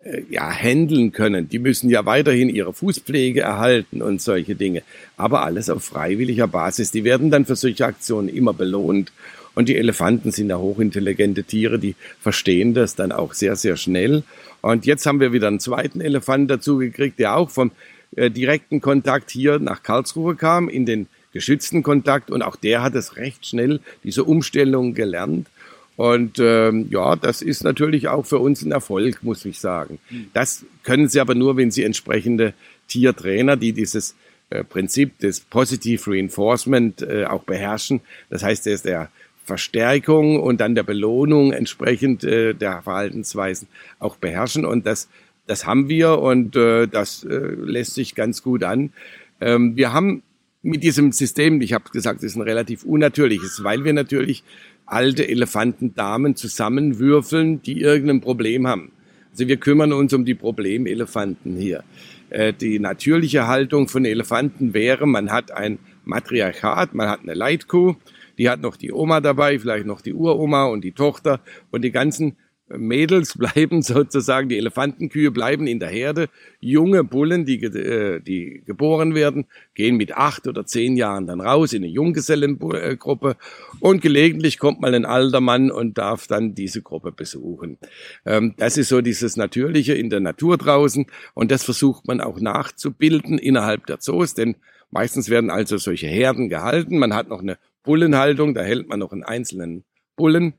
äh, 0.00 0.22
ja, 0.28 0.50
handeln 0.50 1.12
können. 1.12 1.48
Die 1.48 1.60
müssen 1.60 1.88
ja 1.88 2.04
weiterhin 2.04 2.48
ihre 2.48 2.72
Fußpflege 2.72 3.42
erhalten 3.42 4.02
und 4.02 4.20
solche 4.20 4.56
Dinge. 4.56 4.82
Aber 5.16 5.44
alles 5.44 5.70
auf 5.70 5.84
freiwilliger 5.84 6.48
Basis. 6.48 6.90
Die 6.90 7.04
werden 7.04 7.30
dann 7.30 7.46
für 7.46 7.54
solche 7.54 7.86
Aktionen 7.86 8.28
immer 8.28 8.54
belohnt. 8.54 9.12
Und 9.54 9.68
die 9.68 9.76
Elefanten 9.76 10.30
sind 10.30 10.50
ja 10.50 10.58
hochintelligente 10.58 11.44
Tiere, 11.44 11.78
die 11.78 11.94
verstehen 12.20 12.74
das 12.74 12.94
dann 12.94 13.12
auch 13.12 13.34
sehr, 13.34 13.56
sehr 13.56 13.76
schnell. 13.76 14.22
Und 14.60 14.86
jetzt 14.86 15.06
haben 15.06 15.20
wir 15.20 15.32
wieder 15.32 15.48
einen 15.48 15.60
zweiten 15.60 16.00
Elefant 16.00 16.50
dazu 16.50 16.78
gekriegt, 16.78 17.18
der 17.18 17.36
auch 17.36 17.50
vom 17.50 17.72
äh, 18.16 18.30
direkten 18.30 18.80
Kontakt 18.80 19.30
hier 19.30 19.58
nach 19.58 19.82
Karlsruhe 19.82 20.36
kam, 20.36 20.68
in 20.68 20.86
den 20.86 21.06
geschützten 21.32 21.82
Kontakt. 21.82 22.30
Und 22.30 22.42
auch 22.42 22.56
der 22.56 22.82
hat 22.82 22.94
es 22.94 23.16
recht 23.16 23.46
schnell, 23.46 23.80
diese 24.04 24.24
Umstellung 24.24 24.94
gelernt. 24.94 25.48
Und 25.96 26.38
ähm, 26.38 26.88
ja, 26.90 27.16
das 27.16 27.42
ist 27.42 27.64
natürlich 27.64 28.08
auch 28.08 28.24
für 28.24 28.38
uns 28.38 28.62
ein 28.62 28.72
Erfolg, 28.72 29.22
muss 29.22 29.44
ich 29.44 29.60
sagen. 29.60 29.98
Das 30.32 30.64
können 30.84 31.08
Sie 31.08 31.20
aber 31.20 31.34
nur, 31.34 31.56
wenn 31.56 31.70
Sie 31.70 31.84
entsprechende 31.84 32.54
Tiertrainer, 32.88 33.56
die 33.56 33.72
dieses 33.72 34.16
äh, 34.50 34.64
Prinzip 34.64 35.18
des 35.18 35.40
Positive 35.40 36.10
Reinforcement 36.10 37.02
äh, 37.02 37.26
auch 37.26 37.42
beherrschen. 37.42 38.00
Das 38.30 38.42
heißt, 38.42 38.66
der 38.66 38.74
ist 38.74 38.84
der 38.84 39.10
Verstärkung 39.52 40.40
und 40.40 40.62
dann 40.62 40.74
der 40.74 40.82
Belohnung 40.82 41.52
entsprechend 41.52 42.24
äh, 42.24 42.54
der 42.54 42.80
Verhaltensweisen 42.80 43.68
auch 43.98 44.16
beherrschen. 44.16 44.64
Und 44.64 44.86
das, 44.86 45.10
das 45.46 45.66
haben 45.66 45.90
wir 45.90 46.20
und 46.20 46.56
äh, 46.56 46.88
das 46.88 47.22
äh, 47.24 47.36
lässt 47.36 47.92
sich 47.92 48.14
ganz 48.14 48.42
gut 48.42 48.64
an. 48.64 48.94
Ähm, 49.42 49.76
wir 49.76 49.92
haben 49.92 50.22
mit 50.62 50.82
diesem 50.82 51.12
System, 51.12 51.60
ich 51.60 51.74
habe 51.74 51.84
gesagt, 51.92 52.20
es 52.20 52.32
ist 52.32 52.36
ein 52.36 52.42
relativ 52.42 52.84
unnatürliches, 52.84 53.62
weil 53.62 53.84
wir 53.84 53.92
natürlich 53.92 54.42
alte 54.86 55.28
Elefantendamen 55.28 56.34
zusammenwürfeln, 56.34 57.60
die 57.60 57.82
irgendein 57.82 58.22
Problem 58.22 58.66
haben. 58.66 58.90
Also 59.32 59.48
wir 59.48 59.58
kümmern 59.58 59.92
uns 59.92 60.14
um 60.14 60.24
die 60.24 60.34
Problemelefanten 60.34 61.58
hier. 61.58 61.84
Äh, 62.30 62.54
die 62.54 62.78
natürliche 62.78 63.46
Haltung 63.48 63.86
von 63.88 64.06
Elefanten 64.06 64.72
wäre, 64.72 65.06
man 65.06 65.30
hat 65.30 65.50
ein 65.50 65.78
Matriarchat, 66.06 66.94
man 66.94 67.10
hat 67.10 67.20
eine 67.20 67.34
Leitkuh, 67.34 67.96
die 68.38 68.48
hat 68.48 68.60
noch 68.60 68.76
die 68.76 68.92
Oma 68.92 69.20
dabei, 69.20 69.58
vielleicht 69.58 69.86
noch 69.86 70.00
die 70.00 70.14
Uroma 70.14 70.66
und 70.66 70.82
die 70.82 70.92
Tochter 70.92 71.40
und 71.70 71.82
die 71.82 71.92
ganzen 71.92 72.36
Mädels 72.78 73.34
bleiben 73.38 73.82
sozusagen, 73.82 74.48
die 74.48 74.58
Elefantenkühe 74.58 75.30
bleiben 75.30 75.66
in 75.66 75.80
der 75.80 75.88
Herde. 75.88 76.28
Junge 76.60 77.04
Bullen, 77.04 77.44
die, 77.44 77.62
äh, 77.62 78.20
die 78.20 78.62
geboren 78.64 79.14
werden, 79.14 79.46
gehen 79.74 79.96
mit 79.96 80.16
acht 80.16 80.46
oder 80.46 80.64
zehn 80.66 80.96
Jahren 80.96 81.26
dann 81.26 81.40
raus 81.40 81.72
in 81.72 81.82
eine 81.82 81.92
Junggesellengruppe 81.92 83.36
und 83.80 84.02
gelegentlich 84.02 84.58
kommt 84.58 84.80
mal 84.80 84.94
ein 84.94 85.04
alter 85.04 85.40
Mann 85.40 85.70
und 85.70 85.98
darf 85.98 86.26
dann 86.26 86.54
diese 86.54 86.82
Gruppe 86.82 87.12
besuchen. 87.12 87.78
Ähm, 88.24 88.54
das 88.56 88.76
ist 88.76 88.88
so 88.88 89.00
dieses 89.00 89.36
Natürliche 89.36 89.94
in 89.94 90.10
der 90.10 90.20
Natur 90.20 90.56
draußen 90.56 91.06
und 91.34 91.50
das 91.50 91.64
versucht 91.64 92.06
man 92.06 92.20
auch 92.20 92.40
nachzubilden 92.40 93.38
innerhalb 93.38 93.86
der 93.86 94.00
Zoos, 94.00 94.34
denn 94.34 94.56
meistens 94.90 95.30
werden 95.30 95.50
also 95.50 95.78
solche 95.78 96.06
Herden 96.06 96.48
gehalten. 96.48 96.98
Man 96.98 97.14
hat 97.14 97.28
noch 97.28 97.40
eine 97.40 97.58
Bullenhaltung, 97.82 98.54
da 98.54 98.62
hält 98.62 98.88
man 98.88 98.98
noch 98.98 99.12
einen 99.12 99.24
einzelnen 99.24 99.84
Bullen. 100.16 100.54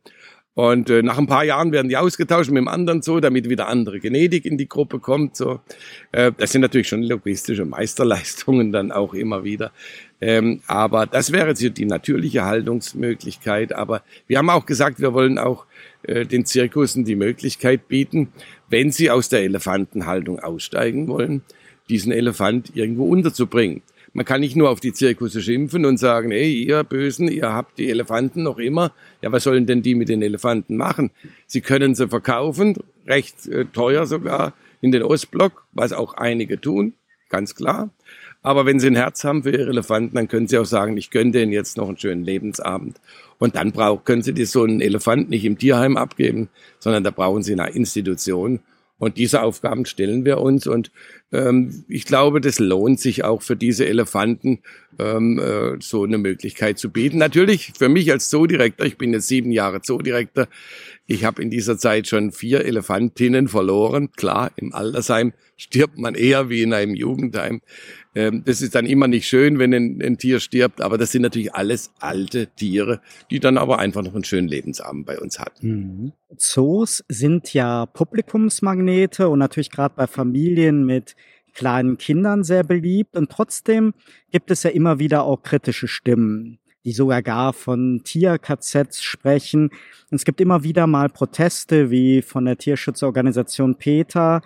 Und 0.56 0.92
äh, 0.92 1.02
nach 1.02 1.18
ein 1.18 1.26
paar 1.26 1.44
Jahren 1.44 1.72
werden 1.72 1.90
die 1.90 1.98
ausgetauscht 1.98 2.52
mit 2.52 2.58
dem 2.58 2.68
anderen 2.68 3.02
so, 3.02 3.20
damit 3.20 3.50
wieder 3.50 3.68
andere 3.68 4.00
Genetik 4.00 4.46
in 4.46 4.58
die 4.58 4.68
Gruppe 4.68 5.00
kommt. 5.00 5.36
So, 5.36 5.62
äh, 6.12 6.32
das 6.38 6.52
sind 6.52 6.62
natürlich 6.62 6.88
schon 6.88 7.02
logistische 7.02 7.66
Meisterleistungen 7.66 8.72
dann 8.72 8.92
auch 8.92 9.16
immer 9.16 9.44
wieder. 9.44 9.72
Ähm, 10.22 10.62
aber 10.68 11.08
das 11.08 11.32
wäre 11.32 11.50
jetzt 11.50 11.78
die 11.78 11.86
natürliche 11.86 12.46
Haltungsmöglichkeit. 12.46 13.74
Aber 13.74 14.04
wir 14.28 14.38
haben 14.38 14.52
auch 14.52 14.68
gesagt, 14.68 15.00
wir 15.00 15.14
wollen 15.14 15.40
auch 15.40 15.66
äh, 16.04 16.24
den 16.26 16.46
Zirkussen 16.46 17.04
die 17.04 17.16
Möglichkeit 17.16 17.88
bieten, 17.88 18.30
wenn 18.70 18.92
sie 18.92 19.10
aus 19.10 19.30
der 19.30 19.42
Elefantenhaltung 19.42 20.40
aussteigen 20.40 21.08
wollen, 21.08 21.42
diesen 21.90 22.12
Elefant 22.12 22.76
irgendwo 22.76 23.06
unterzubringen. 23.06 23.82
Man 24.14 24.26
kann 24.26 24.42
nicht 24.42 24.56
nur 24.56 24.70
auf 24.70 24.80
die 24.80 24.94
Zirkusse 24.94 25.42
schimpfen 25.42 25.86
und 25.86 25.98
sagen, 25.98 26.32
ey, 26.32 26.54
ihr 26.54 26.84
Bösen, 26.84 27.28
ihr 27.28 27.52
habt 27.52 27.80
die 27.80 27.90
Elefanten 27.90 28.44
noch 28.44 28.60
immer. 28.60 28.92
Ja, 29.22 29.32
was 29.32 29.44
sollen 29.44 29.66
denn 29.66 29.82
die 29.82 29.96
mit 29.96 30.08
den 30.08 30.22
Elefanten 30.22 30.78
machen? 30.78 31.10
Sie 31.48 31.62
können 31.62 31.96
sie 31.96 32.08
verkaufen, 32.08 32.78
recht 33.08 33.48
äh, 33.48 33.66
teuer 33.66 34.06
sogar 34.06 34.54
in 34.82 34.92
den 34.92 35.02
Ostblock, 35.02 35.66
was 35.72 35.94
auch 35.94 36.14
einige 36.14 36.62
tun, 36.62 36.94
ganz 37.30 37.56
klar. 37.56 37.90
Aber 38.44 38.66
wenn 38.66 38.80
sie 38.80 38.88
ein 38.88 38.96
Herz 38.96 39.24
haben 39.24 39.44
für 39.44 39.52
ihre 39.52 39.70
Elefanten, 39.70 40.16
dann 40.16 40.28
können 40.28 40.48
sie 40.48 40.58
auch 40.58 40.66
sagen, 40.66 40.96
ich 40.98 41.10
gönne 41.10 41.32
denen 41.32 41.52
jetzt 41.52 41.78
noch 41.78 41.88
einen 41.88 41.98
schönen 41.98 42.24
Lebensabend. 42.24 43.00
Und 43.40 43.56
dann 43.56 43.72
brauch, 43.72 44.04
können 44.04 44.22
sie 44.22 44.34
die 44.34 44.46
so 44.46 44.64
einen 44.64 44.82
Elefant 44.82 45.30
nicht 45.30 45.46
im 45.46 45.58
Tierheim 45.58 45.98
abgeben, 45.98 46.50
sondern 46.80 47.04
da 47.04 47.10
brauchen 47.10 47.42
sie 47.42 47.54
eine 47.54 47.72
Institution. 47.72 48.60
Und 49.04 49.18
diese 49.18 49.42
Aufgaben 49.42 49.86
stellen 49.86 50.26
wir 50.26 50.40
uns. 50.40 50.66
Und 50.66 50.92
ähm, 51.32 51.84
ich 51.88 52.06
glaube, 52.06 52.40
das 52.40 52.60
lohnt 52.60 53.00
sich 53.00 53.24
auch 53.24 53.42
für 53.42 53.56
diese 53.56 53.86
Elefanten, 53.86 54.60
ähm, 54.98 55.40
äh, 55.40 55.82
so 55.82 56.04
eine 56.04 56.18
Möglichkeit 56.18 56.80
zu 56.80 56.90
bieten. 56.90 57.18
Natürlich 57.18 57.74
für 57.78 57.90
mich 57.90 58.12
als 58.12 58.30
Zoodirektor, 58.30 58.86
ich 58.86 58.98
bin 58.98 59.12
jetzt 59.14 59.28
sieben 59.28 59.52
Jahre 59.52 59.82
Zoodirektor, 59.82 60.48
ich 61.06 61.26
habe 61.26 61.42
in 61.42 61.50
dieser 61.50 61.78
Zeit 61.78 62.08
schon 62.08 62.32
vier 62.32 62.64
Elefantinnen 62.64 63.50
verloren. 63.50 64.12
Klar, 64.16 64.52
im 64.56 64.74
Altersheim 64.74 65.34
stirbt 65.58 65.98
man 65.98 66.16
eher 66.16 66.50
wie 66.50 66.62
in 66.62 66.74
einem 66.74 66.96
Jugendheim. 66.96 67.62
Ähm, 68.16 68.44
das 68.46 68.62
ist 68.62 68.76
dann 68.76 68.86
immer 68.86 69.08
nicht 69.08 69.28
schön, 69.28 69.60
wenn 69.60 69.74
ein, 69.74 70.02
ein, 70.02 70.18
Tier 70.18 70.40
stirbt, 70.40 70.82
aber 70.82 70.98
das 70.98 71.12
sind 71.12 71.24
natürlich 71.24 71.54
alles 71.56 71.92
alte 72.00 72.48
Tiere, 72.48 73.02
die 73.32 73.40
dann 73.40 73.58
aber 73.58 73.80
einfach 73.80 74.04
noch 74.04 74.14
einen 74.14 74.24
schönen 74.24 74.48
Lebensabend 74.48 75.06
bei 75.06 75.20
uns 75.20 75.40
hatten. 75.40 75.68
Mhm. 75.68 76.12
Zoos 76.38 77.04
sind 77.08 77.54
ja 77.54 77.86
Publikumsmagnete 77.86 79.30
und 79.30 79.40
natürlich 79.40 79.72
gerade 79.72 79.96
bei 79.96 80.08
Familien 80.08 80.86
mit 80.86 81.16
kleinen 81.54 81.98
Kindern 81.98 82.44
sehr 82.44 82.64
beliebt 82.64 83.16
und 83.16 83.32
trotzdem 83.32 83.94
gibt 84.32 84.52
es 84.52 84.64
ja 84.64 84.72
immer 84.72 85.00
wieder 85.00 85.24
auch 85.24 85.42
kritische 85.44 85.88
Stimmen 85.88 86.60
die 86.86 86.92
sogar 86.92 87.22
gar 87.22 87.54
von 87.54 88.02
Tier-KZs 88.04 89.02
sprechen. 89.02 89.70
Und 89.70 90.16
es 90.18 90.26
gibt 90.26 90.42
immer 90.42 90.64
wieder 90.64 90.86
mal 90.86 91.08
Proteste, 91.08 91.92
wie 91.92 92.22
von 92.22 92.44
der 92.44 92.58
Tierschutzorganisation 92.58 93.76
PETA, 93.76 94.42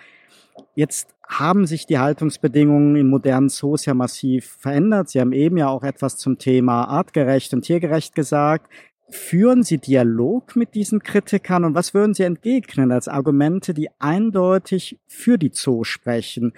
Jetzt 0.75 1.15
haben 1.27 1.65
sich 1.65 1.85
die 1.85 1.99
Haltungsbedingungen 1.99 2.95
in 2.95 3.09
modernen 3.09 3.49
Zoos 3.49 3.85
ja 3.85 3.93
massiv 3.93 4.57
verändert. 4.59 5.09
Sie 5.09 5.19
haben 5.19 5.33
eben 5.33 5.57
ja 5.57 5.67
auch 5.67 5.83
etwas 5.83 6.17
zum 6.17 6.37
Thema 6.37 6.85
artgerecht 6.85 7.53
und 7.53 7.63
tiergerecht 7.63 8.15
gesagt. 8.15 8.71
Führen 9.09 9.63
Sie 9.63 9.77
Dialog 9.77 10.55
mit 10.55 10.73
diesen 10.75 11.01
Kritikern 11.01 11.63
und 11.63 11.75
was 11.75 11.93
würden 11.93 12.13
Sie 12.13 12.23
entgegnen 12.23 12.91
als 12.91 13.07
Argumente, 13.07 13.73
die 13.73 13.89
eindeutig 13.99 14.99
für 15.07 15.37
die 15.37 15.51
Zoo 15.53 15.83
sprechen? 15.83 16.53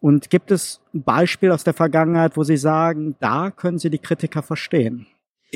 Und 0.00 0.28
gibt 0.28 0.50
es 0.50 0.80
ein 0.92 1.02
Beispiel 1.02 1.50
aus 1.50 1.64
der 1.64 1.72
Vergangenheit, 1.72 2.36
wo 2.36 2.42
Sie 2.42 2.56
sagen, 2.56 3.16
da 3.20 3.50
können 3.50 3.78
Sie 3.78 3.90
die 3.90 3.98
Kritiker 3.98 4.42
verstehen? 4.42 5.06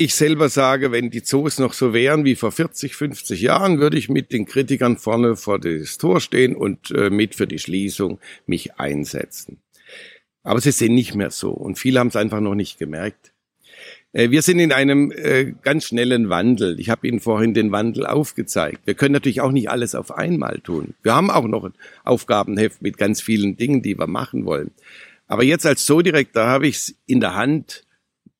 Ich 0.01 0.15
selber 0.15 0.47
sage, 0.47 0.93
wenn 0.93 1.09
die 1.09 1.23
Zoos 1.23 1.59
noch 1.59 1.73
so 1.73 1.93
wären 1.93 2.23
wie 2.23 2.35
vor 2.35 2.53
40, 2.53 2.95
50 2.95 3.41
Jahren, 3.41 3.81
würde 3.81 3.97
ich 3.97 4.07
mit 4.07 4.31
den 4.31 4.45
Kritikern 4.45 4.95
vorne 4.95 5.35
vor 5.35 5.59
das 5.59 5.97
Tor 5.97 6.21
stehen 6.21 6.55
und 6.55 6.91
äh, 6.91 7.09
mit 7.09 7.35
für 7.35 7.47
die 7.47 7.59
Schließung 7.59 8.17
mich 8.45 8.79
einsetzen. 8.79 9.57
Aber 10.41 10.61
sie 10.61 10.71
sind 10.71 10.95
nicht 10.95 11.15
mehr 11.15 11.31
so 11.31 11.51
und 11.51 11.77
viele 11.77 11.99
haben 11.99 12.07
es 12.07 12.15
einfach 12.15 12.39
noch 12.39 12.55
nicht 12.55 12.79
gemerkt. 12.79 13.33
Äh, 14.13 14.29
wir 14.29 14.41
sind 14.41 14.59
in 14.59 14.71
einem 14.71 15.11
äh, 15.11 15.53
ganz 15.63 15.87
schnellen 15.87 16.29
Wandel. 16.29 16.79
Ich 16.79 16.89
habe 16.89 17.05
Ihnen 17.05 17.19
vorhin 17.19 17.53
den 17.53 17.73
Wandel 17.73 18.05
aufgezeigt. 18.05 18.79
Wir 18.85 18.93
können 18.93 19.11
natürlich 19.11 19.41
auch 19.41 19.51
nicht 19.51 19.69
alles 19.69 19.95
auf 19.95 20.11
einmal 20.11 20.59
tun. 20.59 20.93
Wir 21.03 21.13
haben 21.13 21.29
auch 21.29 21.45
noch 21.45 21.65
ein 21.65 21.73
Aufgabenheft 22.05 22.81
mit 22.81 22.97
ganz 22.97 23.19
vielen 23.19 23.57
Dingen, 23.57 23.81
die 23.81 23.99
wir 23.99 24.07
machen 24.07 24.45
wollen. 24.45 24.71
Aber 25.27 25.43
jetzt 25.43 25.65
als 25.65 25.85
Zoodirektor 25.85 26.45
habe 26.45 26.69
ich 26.69 26.77
es 26.77 26.95
in 27.05 27.19
der 27.19 27.35
Hand, 27.35 27.83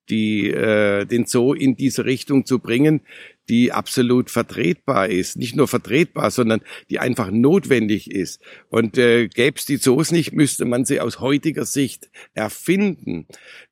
die, 0.10 0.50
äh, 0.50 1.06
den 1.06 1.26
Zoo 1.26 1.54
in 1.54 1.76
diese 1.76 2.06
Richtung 2.06 2.46
zu 2.46 2.60
bringen, 2.60 3.02
die 3.50 3.72
absolut 3.72 4.30
vertretbar 4.30 5.10
ist. 5.10 5.38
Nicht 5.38 5.56
nur 5.56 5.68
vertretbar, 5.68 6.32
sondern 6.32 6.62
die 6.90 7.00
einfach 7.00 7.32
notwendig 7.32 8.12
ist. 8.12 8.42
Und 8.70 8.98
äh, 8.98 9.28
gäbe 9.28 9.58
es 9.58 9.66
die 9.66 9.78
Zoos 9.78 10.12
nicht, 10.12 10.34
müsste 10.34 10.66
man 10.66 10.86
sie 10.86 11.00
aus 11.00 11.20
heutiger 11.20 11.66
Sicht 11.66 12.10
erfinden. 12.34 13.28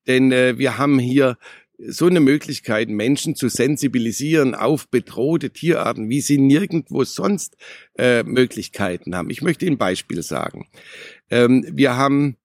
Denn 0.07 0.31
äh, 0.31 0.57
wir 0.57 0.77
haben 0.77 0.99
hier 0.99 1.37
so 1.79 2.07
eine 2.07 2.19
Möglichkeit, 2.19 2.89
Menschen 2.89 3.35
zu 3.35 3.49
sensibilisieren 3.49 4.55
auf 4.55 4.89
bedrohte 4.89 5.51
Tierarten, 5.51 6.09
wie 6.09 6.21
sie 6.21 6.39
nirgendwo 6.39 7.03
sonst 7.03 7.55
äh, 7.97 8.23
Möglichkeiten 8.23 9.15
haben. 9.15 9.29
Ich 9.29 9.43
möchte 9.43 9.65
Ihnen 9.65 9.75
ein 9.75 9.79
Beispiel 9.79 10.23
sagen. 10.23 10.67
Ähm, 11.29 11.65
wir 11.71 11.95
haben 11.95 12.37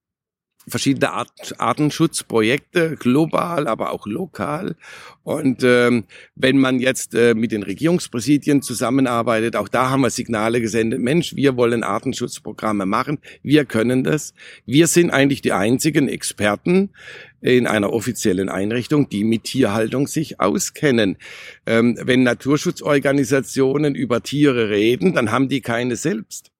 verschiedene 0.68 1.12
Art, 1.12 1.54
Artenschutzprojekte, 1.58 2.96
global, 2.96 3.66
aber 3.66 3.92
auch 3.92 4.06
lokal. 4.06 4.76
Und 5.24 5.62
ähm, 5.64 6.04
wenn 6.34 6.58
man 6.58 6.78
jetzt 6.80 7.14
äh, 7.14 7.34
mit 7.34 7.52
den 7.52 7.62
Regierungspräsidien 7.62 8.62
zusammenarbeitet, 8.62 9.56
auch 9.56 9.68
da 9.68 9.90
haben 9.90 10.02
wir 10.02 10.10
Signale 10.10 10.60
gesendet, 10.60 11.00
Mensch, 11.00 11.34
wir 11.34 11.56
wollen 11.56 11.82
Artenschutzprogramme 11.82 12.86
machen, 12.86 13.18
wir 13.42 13.64
können 13.64 14.04
das. 14.04 14.34
Wir 14.66 14.86
sind 14.86 15.10
eigentlich 15.10 15.42
die 15.42 15.52
einzigen 15.52 16.08
Experten 16.08 16.90
in 17.40 17.66
einer 17.66 17.92
offiziellen 17.92 18.48
Einrichtung, 18.48 19.08
die 19.08 19.24
mit 19.24 19.44
Tierhaltung 19.44 20.06
sich 20.06 20.40
auskennen. 20.40 21.18
Ähm, 21.66 21.98
wenn 22.00 22.22
Naturschutzorganisationen 22.22 23.94
über 23.94 24.22
Tiere 24.22 24.70
reden, 24.70 25.14
dann 25.14 25.32
haben 25.32 25.48
die 25.48 25.60
keine 25.60 25.96
selbst. 25.96 26.52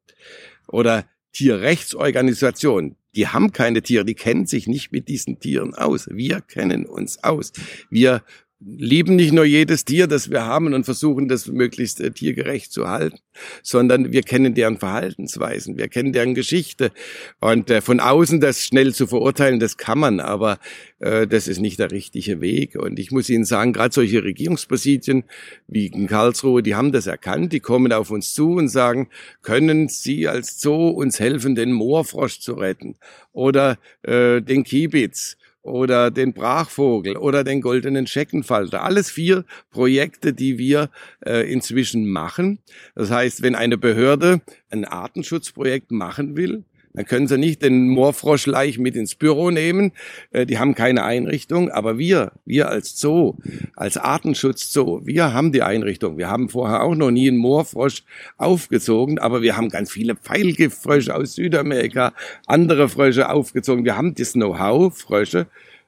Oder 0.67 1.05
Tierrechtsorganisationen, 1.33 2.97
die 3.15 3.29
haben 3.29 3.53
keine 3.53 3.83
Tiere, 3.83 4.05
die 4.05 4.15
kennen 4.15 4.47
sich 4.47 4.67
nicht 4.67 4.93
mit 4.93 5.09
diesen 5.09 5.39
Tieren 5.39 5.75
aus. 5.75 6.09
Wir 6.11 6.41
kennen 6.41 6.87
uns 6.87 7.23
aus. 7.23 7.53
Wir 7.91 8.23
lieben 8.65 9.17
nicht 9.17 9.33
nur 9.33 9.45
jedes 9.45 9.85
Tier, 9.85 10.07
das 10.07 10.31
wir 10.31 10.45
haben 10.45 10.75
und 10.75 10.85
versuchen, 10.85 11.29
das 11.29 11.47
möglichst 11.47 12.01
äh, 12.01 12.11
tiergerecht 12.11 12.73
zu 12.73 12.89
halten, 12.89 13.19
sondern 13.63 14.13
wir 14.13 14.23
kennen 14.23 14.55
deren 14.55 14.79
Verhaltensweisen, 14.79 15.79
wir 15.79 15.89
kennen 15.89 16.13
deren 16.13 16.35
Geschichte. 16.35 16.93
Und 17.41 17.71
äh, 17.71 17.81
von 17.81 18.01
außen 18.01 18.41
das 18.41 18.65
schnell 18.65 18.95
zu 18.95 19.07
verurteilen, 19.07 19.61
das 19.61 19.77
kann 19.77 19.99
man, 19.99 20.21
aber 20.21 20.59
äh, 21.01 21.27
das 21.27 21.49
ist 21.49 21.61
nicht 21.61 21.79
der 21.79 21.91
richtige 21.91 22.41
Weg. 22.41 22.77
Und 22.77 22.99
ich 22.99 23.11
muss 23.11 23.29
Ihnen 23.29 23.45
sagen, 23.45 23.73
gerade 23.73 23.95
solche 23.95 24.23
Regierungspräsidien 24.23 25.25
wie 25.67 25.87
in 25.87 26.07
Karlsruhe, 26.07 26.63
die 26.63 26.75
haben 26.75 26.93
das 26.93 27.07
erkannt, 27.07 27.53
die 27.53 27.61
kommen 27.61 27.93
auf 27.93 28.11
uns 28.11 28.35
zu 28.35 28.53
und 28.53 28.69
sagen, 28.69 29.09
können 29.43 29.89
Sie 29.89 30.29
als 30.29 30.61
Zoo 30.61 30.89
uns 30.89 31.19
helfen, 31.21 31.55
den 31.55 31.73
Moorfrosch 31.73 32.41
zu 32.41 32.55
retten 32.55 32.97
oder 33.33 33.79
äh, 34.03 34.41
den 34.41 34.65
Kiebitz? 34.65 35.37
Oder 35.63 36.11
den 36.11 36.33
Brachvogel 36.33 37.17
oder 37.17 37.45
den 37.45 37.61
goldenen 37.61 38.07
Scheckenfalter. 38.07 38.83
Alles 38.83 39.11
vier 39.11 39.45
Projekte, 39.71 40.33
die 40.33 40.59
wir 40.59 40.91
äh, 41.25 41.51
inzwischen 41.51 42.09
machen. 42.09 42.59
Das 42.95 43.11
heißt, 43.11 43.43
wenn 43.43 43.55
eine 43.55 43.79
Behörde 43.79 44.41
ein 44.71 44.85
Artenschutzprojekt 44.85 45.91
machen 45.93 46.37
will, 46.37 46.65
dann 46.95 47.07
können 47.07 47.27
sie 47.27 47.39
nicht 47.39 47.63
den 47.63 47.89
Moorfroschleich 47.89 48.79
mit 48.79 48.97
ins 48.97 49.15
Büro 49.15 49.51
nehmen. 49.51 49.93
Äh, 50.31 50.47
die 50.47 50.59
haben 50.59 50.75
keine 50.75 51.05
Einrichtung. 51.05 51.71
Aber 51.71 51.99
wir, 51.99 52.33
wir 52.45 52.69
als 52.69 52.99
Zoo, 52.99 53.35
als 53.77 53.97
Artenschutz-Zoo, 53.97 55.01
wir 55.05 55.33
haben 55.33 55.53
die 55.53 55.63
Einrichtung. 55.63 56.19
Wir 56.19 56.29
haben 56.29 56.49
vorher 56.49 56.83
auch 56.83 56.95
noch 56.95 57.11
nie 57.11 57.29
einen 57.29 57.39
Moorfrosch 57.39 58.05
aufgezogen, 58.37 59.19
aber 59.19 59.43
wir 59.43 59.57
haben 59.57 59.71
ganz 59.71 59.91
viele 59.91 60.17
Pfeilgiftfrösche 60.17 61.15
aus 61.15 61.35
Südamerika, 61.35 62.13
andere 62.47 62.89
Frösche 62.89 63.31
aufgezogen. 63.31 63.85
Wir 63.85 63.97
haben 63.97 64.15
das 64.15 64.33
Know-how, 64.33 64.97
Frösche, 64.97 65.47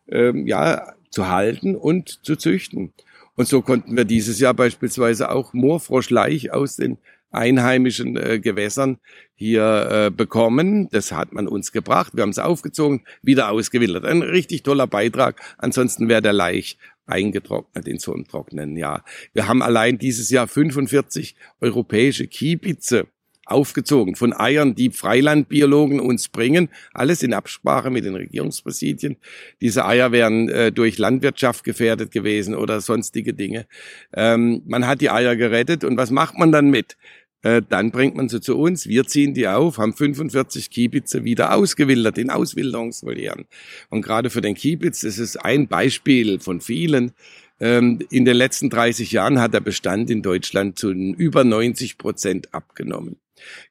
ähm, 0.09 0.47
ja, 0.47 0.95
zu 1.11 1.29
halten 1.29 1.77
und 1.77 2.25
zu 2.25 2.37
züchten. 2.37 2.93
Und 3.37 3.49
so 3.49 3.63
konnten 3.63 3.97
wir 3.97 4.05
dieses 4.05 4.39
Jahr 4.41 4.55
beispielsweise 4.55 5.31
auch 5.31 5.53
Moorfroschleich 5.53 6.53
aus 6.53 6.77
den 6.77 6.99
einheimischen 7.35 8.17
äh, 8.17 8.39
Gewässern 8.41 8.99
hier 9.35 9.89
äh, 9.91 10.11
bekommen. 10.11 10.89
Das 10.91 11.13
hat 11.13 11.33
man 11.33 11.49
uns 11.49 11.73
gebracht. 11.73 12.13
Wir 12.15 12.23
haben 12.23 12.31
es 12.31 12.39
aufgezogen, 12.39 13.03
wieder 13.23 13.51
ausgewildert. 13.51 14.05
Ein 14.05 14.23
richtig 14.23 14.63
toller 14.63 14.87
Beitrag. 14.87 15.41
Ansonsten 15.59 16.09
wäre 16.09 16.23
der 16.23 16.33
Laich 16.33 16.79
eingetrocknet 17.07 17.87
in 17.87 17.99
so 17.99 18.15
einem 18.15 18.27
trockenen 18.27 18.77
Jahr. 18.77 19.05
Wir 19.33 19.47
haben 19.47 19.63
allein 19.63 19.99
dieses 19.99 20.31
Jahr 20.31 20.49
45 20.49 21.37
europäische 21.61 22.27
Kiebitze 22.27 23.07
aufgezogen 23.47 24.17
von 24.17 24.33
Eiern, 24.33 24.75
die 24.75 24.91
Freilandbiologen 24.91 26.01
uns 26.01 26.29
bringen, 26.29 26.69
alles 26.93 27.23
in 27.23 27.35
Absprache 27.35 27.91
mit 27.91 28.05
den 28.05 28.15
Regierungspräsidien. 28.15 29.17
Diese 29.61 29.85
Eier 29.85 30.13
wären 30.13 30.49
äh, 30.49 30.73
durch 30.73 30.99
Landwirtschaft 30.99 31.65
gefährdet 31.65 32.11
gewesen 32.11 32.55
oder 32.55 32.81
sonstige 32.81 33.35
Dinge. 33.35 33.67
Ähm, 34.15 34.63
man 34.67 34.87
hat 34.87 35.01
die 35.01 35.11
Eier 35.11 35.37
gerettet 35.37 35.85
und 35.85 35.97
was 35.97 36.11
macht 36.11 36.39
man 36.39 36.53
dann 36.53 36.71
mit? 36.71 36.97
Äh, 37.45 37.63
dann 37.69 37.91
bringt 37.91 38.17
man 38.17 38.29
sie 38.29 38.41
zu 38.41 38.59
uns, 38.59 38.89
wir 38.89 39.07
ziehen 39.07 39.35
die 39.35 39.47
auf, 39.47 39.77
haben 39.77 39.93
45 39.93 40.71
Kiebitze 40.71 41.25
wieder 41.25 41.55
ausgewildert 41.55 42.17
in 42.17 42.31
Auswilderungsvolieren. 42.31 43.45
Und 43.91 44.01
gerade 44.03 44.31
für 44.31 44.41
den 44.41 44.55
Kiebitz 44.55 45.03
ist 45.03 45.19
es 45.19 45.37
ein 45.37 45.69
Beispiel 45.69 46.41
von 46.41 46.63
vielen. 46.63 47.13
Ähm, 47.61 48.01
in 48.11 48.25
den 48.25 48.37
letzten 48.37 48.71
30 48.71 49.13
Jahren 49.13 49.41
hat 49.41 49.53
der 49.53 49.61
Bestand 49.61 50.11
in 50.11 50.23
Deutschland 50.23 50.79
zu 50.79 50.91
über 50.91 51.45
90 51.45 51.99
Prozent 51.99 52.55
abgenommen. 52.55 53.17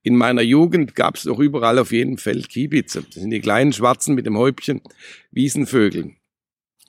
In 0.03 0.15
meiner 0.17 0.43
Jugend 0.43 0.93
gab 0.93 1.15
es 1.15 1.23
doch 1.23 1.39
überall 1.39 1.79
auf 1.79 1.91
jedem 1.91 2.19
Feld 2.19 2.49
Kiebitze. 2.49 3.01
Das 3.01 3.15
sind 3.15 3.31
die 3.31 3.41
kleinen 3.41 3.73
Schwarzen 3.73 4.13
mit 4.13 4.27
dem 4.27 4.37
Häubchen, 4.37 4.81
Wiesenvögel. 5.31 6.11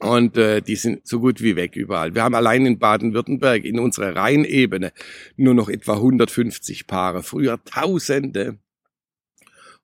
Und 0.00 0.36
äh, 0.36 0.60
die 0.60 0.76
sind 0.76 1.06
so 1.06 1.20
gut 1.20 1.40
wie 1.40 1.56
weg 1.56 1.76
überall. 1.76 2.14
Wir 2.14 2.24
haben 2.24 2.34
allein 2.34 2.66
in 2.66 2.78
Baden-Württemberg 2.78 3.64
in 3.64 3.78
unserer 3.78 4.16
Rheinebene 4.16 4.92
nur 5.36 5.54
noch 5.54 5.68
etwa 5.68 5.94
150 5.94 6.86
Paare, 6.86 7.22
früher 7.22 7.62
Tausende. 7.64 8.58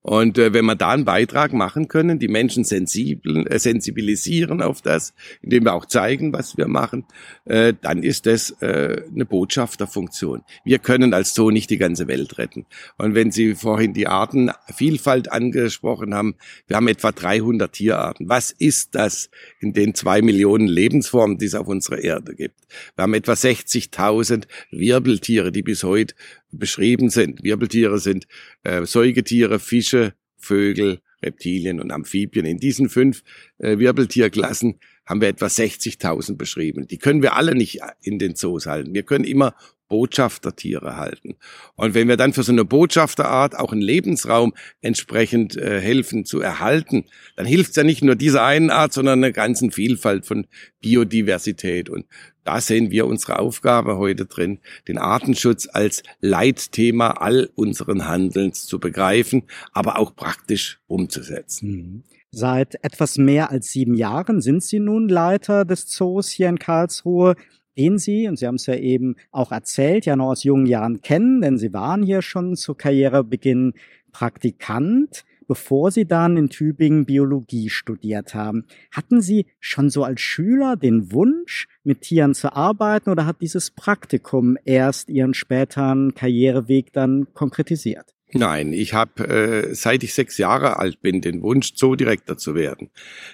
Und 0.03 0.39
äh, 0.39 0.55
wenn 0.55 0.65
wir 0.65 0.77
da 0.77 0.91
einen 0.91 1.05
Beitrag 1.05 1.53
machen 1.53 1.89
können, 1.89 2.19
die 2.19 2.29
Menschen 2.29 2.65
sensibel, 2.65 3.47
äh, 3.47 3.59
sensibilisieren 3.59 4.63
auf 4.63 4.81
das, 4.81 5.13
indem 5.43 5.65
wir 5.65 5.75
auch 5.75 5.85
zeigen, 5.85 6.33
was 6.33 6.57
wir 6.57 6.69
machen, 6.69 7.05
äh, 7.45 7.75
dann 7.81 8.03
ist 8.03 8.25
das 8.25 8.51
äh, 8.63 9.03
eine 9.13 9.27
Botschafterfunktion. 9.27 10.43
Wir 10.65 10.79
können 10.79 11.13
als 11.13 11.35
so 11.35 11.51
nicht 11.51 11.69
die 11.69 11.77
ganze 11.77 12.09
Welt 12.09 12.39
retten. 12.39 12.65
Und 12.97 13.15
wenn 13.15 13.31
Sie 13.31 13.55
vorhin 13.55 13.93
die 13.93 14.07
Artenvielfalt 14.07 15.31
angesprochen 15.31 16.15
haben, 16.15 16.35
wir 16.67 16.77
haben 16.77 16.89
etwa 16.89 17.13
300 17.13 17.71
Tierarten. 17.71 18.29
Was 18.29 18.53
ist 18.53 18.95
das 18.95 19.29
in 19.61 19.75
den 19.75 19.95
zwei 19.95 20.23
Millionen 20.23 20.67
Lebensformen, 20.67 21.37
die 21.37 21.47
es 21.47 21.55
auf 21.55 21.69
unserer 21.69 21.99
Erde 21.99 22.35
gibt? 22.35 22.55
Wir 22.97 23.03
haben 23.03 23.15
etwa 23.15 23.33
60.000 23.33 24.45
Wirbeltiere, 24.71 25.53
die 25.53 25.63
bis 25.63 25.83
heute 25.83 26.15
beschrieben 26.53 27.11
sind. 27.11 27.43
Wirbeltiere 27.43 27.99
sind 27.99 28.27
äh, 28.65 28.85
Säugetiere, 28.85 29.59
Fische, 29.59 30.15
Vögel, 30.37 31.01
Reptilien 31.23 31.81
und 31.81 31.93
Amphibien. 31.93 32.47
In 32.47 32.59
diesen 32.59 32.89
fünf 32.89 33.23
äh, 33.59 33.79
Wirbeltierklassen 33.79 34.81
haben 35.07 35.21
wir 35.21 35.29
etwa 35.29 35.47
60.000 35.47 36.37
beschrieben. 36.37 36.87
Die 36.87 36.99
können 36.99 37.23
wir 37.23 37.35
alle 37.35 37.55
nicht 37.55 37.81
in 38.01 38.19
den 38.19 38.35
Zoos 38.37 38.67
halten. 38.67 38.95
Wir 38.95 39.03
können 39.03 39.25
immer 39.25 39.55
Botschaftertiere 39.91 40.97
halten. 40.97 41.37
Und 41.75 41.93
wenn 41.93 42.09
wir 42.09 42.17
dann 42.17 42.33
für 42.33 42.45
so 42.45 42.53
eine 42.53 42.65
Botschafterart 42.65 43.59
auch 43.59 43.73
einen 43.73 43.83
Lebensraum 43.83 44.55
entsprechend 44.81 45.57
äh, 45.57 45.81
helfen 45.81 46.25
zu 46.25 46.41
erhalten, 46.41 47.05
dann 47.37 47.45
hilft 47.45 47.71
es 47.71 47.77
ja 47.77 47.83
nicht 47.83 48.03
nur 48.03 48.15
dieser 48.15 48.45
einen 48.45 48.71
Art, 48.71 48.95
sondern 48.95 49.19
einer 49.19 49.33
ganzen 49.33 49.73
Vielfalt 49.73 50.25
von 50.25 50.47
Biodiversität. 50.81 51.91
Und 51.91 52.07
da 52.45 52.61
sehen 52.61 52.91
wir 52.91 53.07
unsere 53.07 53.41
Aufgabe 53.41 53.99
heute 53.99 54.27
drin, 54.27 54.61
den 54.89 54.97
Artenschutz 54.97 55.69
als 55.71 56.03
Leitthema 56.21 57.11
all 57.11 57.51
unseren 57.57 58.07
Handelns 58.07 58.67
zu 58.67 58.79
begreifen, 58.79 59.43
aber 59.73 59.99
auch 59.99 60.15
praktisch 60.15 60.79
umzusetzen. 60.87 61.71
Mhm. 61.71 62.03
Seit 62.33 62.77
etwas 62.85 63.19
mehr 63.19 63.51
als 63.51 63.73
sieben 63.73 63.95
Jahren 63.95 64.41
sind 64.41 64.63
Sie 64.63 64.79
nun 64.79 65.09
Leiter 65.09 65.65
des 65.65 65.89
Zoos 65.89 66.31
hier 66.31 66.49
in 66.49 66.61
Karlsruhe. 66.61 67.35
Den 67.77 67.99
Sie, 67.99 68.29
und 68.29 68.39
Sie 68.39 68.47
haben 68.47 68.57
es 68.57 68.67
ja 68.67 68.75
eben 68.75 69.17
auch 69.31 69.53
erzählt, 69.53 70.07
ja 70.07 70.17
noch 70.17 70.31
aus 70.31 70.45
jungen 70.45 70.67
Jahren 70.67 71.01
kennen, 71.01 71.41
denn 71.41 71.59
Sie 71.59 71.73
waren 71.73 72.03
hier 72.03 72.23
schon 72.23 72.57
zu 72.57 72.75
Karrierebeginn 72.75 73.75
Praktikant 74.13 75.25
bevor 75.51 75.91
Sie 75.91 76.07
dann 76.07 76.37
in 76.37 76.49
Tübingen 76.49 77.07
Biologie 77.07 77.71
studiert 77.71 78.37
haben. 78.37 78.67
Hatten 78.93 79.21
Sie 79.21 79.47
schon 79.59 79.91
so 79.91 80.05
als 80.05 80.21
Schüler 80.21 80.77
den 80.77 81.11
Wunsch, 81.11 81.67
mit 81.83 82.03
Tieren 82.03 82.35
zu 82.35 82.53
arbeiten 82.53 83.11
oder 83.11 83.27
hat 83.27 83.41
dieses 83.41 83.73
Praktikum 83.73 84.57
erst 84.65 85.11
Ihren 85.11 85.35
späteren 85.35 86.15
Karriereweg 86.15 86.93
dann 86.93 87.35
konkretisiert? 87.35 88.15
Nein, 88.33 88.73
ich 88.73 88.95
habe, 88.95 89.27
äh, 89.27 89.75
seit 89.75 90.05
ich 90.05 90.15
sechs 90.15 90.39
Jahre 90.39 90.79
alt 90.79 91.01
bin, 91.01 91.21
den 91.21 91.43
Wunsch, 91.43 91.75
Zoodirektor 91.75 92.39
zu 92.39 92.55
werden. 92.55 92.91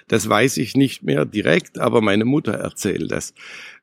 Das 0.07 0.27
weiß 0.27 0.57
ich 0.57 0.75
nicht 0.75 1.03
mehr 1.03 1.23
direkt, 1.23 1.77
aber 1.77 2.01
meine 2.01 2.25
Mutter 2.25 2.53
erzählt 2.53 3.11
das. 3.11 3.35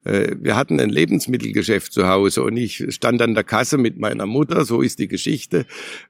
Äh, 0.04 0.36
wir 0.40 0.56
hatten 0.56 0.80
ein 0.80 0.90
Lebensmittelgeschäft 0.90 1.92
zu 1.92 2.08
Hause 2.08 2.42
und 2.42 2.56
ich 2.56 2.84
stand 2.90 3.22
an 3.22 3.34
der 3.34 3.44
Kasse 3.44 3.78
mit 3.78 3.98
meiner 3.98 4.26
Mutter, 4.26 4.64
so 4.64 4.82
ist 4.82 4.98
die 4.98 5.08
Geschichte, 5.08 5.66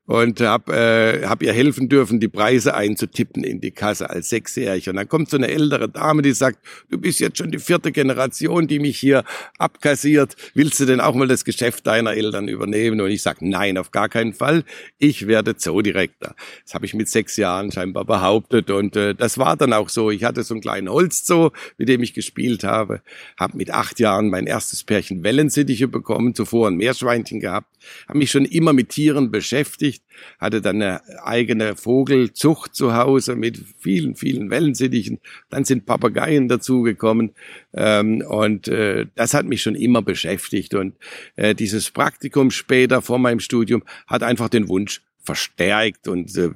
und 0.06 0.40
habe 0.40 0.74
äh, 0.74 1.26
hab 1.26 1.42
ihr 1.42 1.52
helfen 1.52 1.88
dürfen, 1.88 2.20
die 2.20 2.28
Preise 2.28 2.74
einzutippen 2.74 3.44
in 3.44 3.60
die 3.60 3.70
Kasse 3.70 4.10
als 4.10 4.28
Sechsjähriger. 4.28 4.90
Und 4.90 4.96
dann 4.96 5.08
kommt 5.08 5.30
so 5.30 5.36
eine 5.36 5.48
ältere 5.48 5.88
Dame, 5.88 6.22
die 6.22 6.32
sagt, 6.32 6.58
du 6.90 6.98
bist 6.98 7.20
jetzt 7.20 7.38
schon 7.38 7.50
die 7.50 7.58
vierte 7.58 7.92
Generation, 7.92 8.66
die 8.66 8.78
mich 8.78 8.98
hier 8.98 9.24
abkassiert. 9.58 10.36
Willst 10.54 10.80
du 10.80 10.84
denn 10.84 11.00
auch 11.00 11.14
mal 11.14 11.28
das 11.28 11.44
Geschäft 11.44 11.86
deiner 11.86 12.14
Eltern 12.14 12.48
übernehmen? 12.48 13.00
Und 13.00 13.10
ich 13.10 13.22
sage, 13.22 13.48
nein, 13.48 13.78
auf 13.78 13.90
gar 13.90 14.08
keinen 14.08 14.34
Fall. 14.34 14.64
Ich 14.98 15.26
werde 15.26 15.56
Zoodirektor. 15.56 16.34
Das 16.64 16.74
habe 16.74 16.86
ich 16.86 16.94
mit 16.94 17.08
sechs 17.08 17.36
Jahren 17.36 17.72
scheinbar 17.72 18.04
behauptet 18.04 18.70
und 18.70 18.96
äh, 18.96 19.14
das 19.14 19.38
war 19.38 19.56
dann 19.56 19.72
auch 19.72 19.88
so. 19.88 20.10
Ich 20.10 20.24
hatte 20.24 20.42
so 20.42 20.54
einen 20.54 20.60
kleinen 20.60 20.88
Holzzoo, 20.88 21.50
mit 21.78 21.88
dem 21.88 22.02
ich 22.02 22.14
gespielt 22.14 22.64
habe, 22.64 23.02
habe 23.38 23.56
mit 23.56 23.70
Jahren 23.98 24.30
mein 24.30 24.46
erstes 24.46 24.84
Pärchen 24.84 25.22
Wellensittiche 25.22 25.88
bekommen, 25.88 26.34
zuvor 26.34 26.68
ein 26.68 26.76
Meerschweinchen 26.76 27.40
gehabt, 27.40 27.68
habe 28.08 28.18
mich 28.18 28.30
schon 28.30 28.44
immer 28.44 28.72
mit 28.72 28.90
Tieren 28.90 29.30
beschäftigt, 29.30 30.02
hatte 30.38 30.60
dann 30.60 30.76
eine 30.82 31.00
eigene 31.24 31.76
Vogelzucht 31.76 32.74
zu 32.74 32.94
Hause 32.94 33.36
mit 33.36 33.62
vielen, 33.78 34.16
vielen 34.16 34.50
Wellensittichen. 34.50 35.20
Dann 35.50 35.64
sind 35.64 35.86
Papageien 35.86 36.48
dazugekommen 36.48 37.34
ähm, 37.72 38.22
und 38.26 38.68
äh, 38.68 39.06
das 39.14 39.34
hat 39.34 39.46
mich 39.46 39.62
schon 39.62 39.74
immer 39.74 40.02
beschäftigt. 40.02 40.74
Und 40.74 40.94
äh, 41.36 41.54
dieses 41.54 41.90
Praktikum 41.90 42.50
später 42.50 43.02
vor 43.02 43.18
meinem 43.18 43.40
Studium 43.40 43.82
hat 44.06 44.22
einfach 44.22 44.48
den 44.48 44.68
Wunsch 44.68 45.02
verstärkt 45.24 46.06
und 46.06 46.36
äh, 46.36 46.50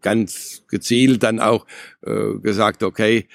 ganz 0.00 0.62
gezielt 0.68 1.22
dann 1.22 1.40
auch 1.40 1.66
äh, 2.02 2.38
gesagt, 2.42 2.82
okay, 2.82 3.26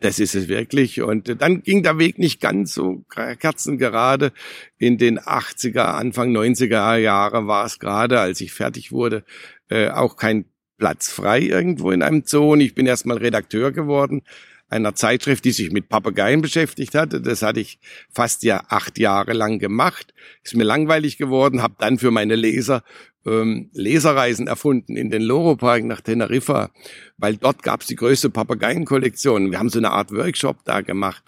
das 0.00 0.18
ist 0.18 0.34
es 0.34 0.48
wirklich. 0.48 1.02
Und 1.02 1.28
äh, 1.28 1.36
dann 1.36 1.62
ging 1.62 1.82
der 1.82 1.98
Weg 1.98 2.18
nicht 2.18 2.40
ganz 2.40 2.74
so 2.74 3.04
kerzengerade. 3.08 4.32
In 4.78 4.98
den 4.98 5.20
80er, 5.20 5.80
Anfang 5.80 6.34
90er 6.34 6.96
Jahre 6.96 7.46
war 7.46 7.66
es 7.66 7.78
gerade, 7.78 8.20
als 8.20 8.40
ich 8.40 8.52
fertig 8.52 8.90
wurde, 8.90 9.24
äh, 9.68 9.90
auch 9.90 10.16
kein 10.16 10.46
Platz 10.78 11.10
frei 11.10 11.40
irgendwo 11.40 11.90
in 11.90 12.02
einem 12.02 12.22
Zoo. 12.24 12.52
Und 12.52 12.60
ich 12.60 12.74
bin 12.74 12.86
erstmal 12.86 13.18
Redakteur 13.18 13.72
geworden 13.72 14.22
einer 14.68 14.94
Zeitschrift, 14.94 15.44
die 15.44 15.52
sich 15.52 15.70
mit 15.70 15.88
Papageien 15.88 16.42
beschäftigt 16.42 16.94
hatte. 16.94 17.20
Das 17.20 17.42
hatte 17.42 17.60
ich 17.60 17.78
fast 18.10 18.42
ja 18.42 18.64
acht 18.68 18.98
Jahre 18.98 19.32
lang 19.32 19.58
gemacht. 19.58 20.12
Ist 20.42 20.56
mir 20.56 20.64
langweilig 20.64 21.18
geworden, 21.18 21.62
habe 21.62 21.76
dann 21.78 21.98
für 21.98 22.10
meine 22.10 22.34
Leser 22.34 22.82
ähm, 23.26 23.70
Leserreisen 23.72 24.46
erfunden 24.46 24.96
in 24.96 25.10
den 25.10 25.22
Loro-Park 25.22 25.84
nach 25.84 26.00
Teneriffa, 26.00 26.70
weil 27.18 27.36
dort 27.36 27.62
gab 27.62 27.80
es 27.80 27.88
die 27.88 27.96
größte 27.96 28.30
Papageienkollektion. 28.30 29.50
Wir 29.50 29.58
haben 29.58 29.68
so 29.68 29.78
eine 29.78 29.90
Art 29.90 30.12
Workshop 30.12 30.58
da 30.64 30.80
gemacht. 30.80 31.22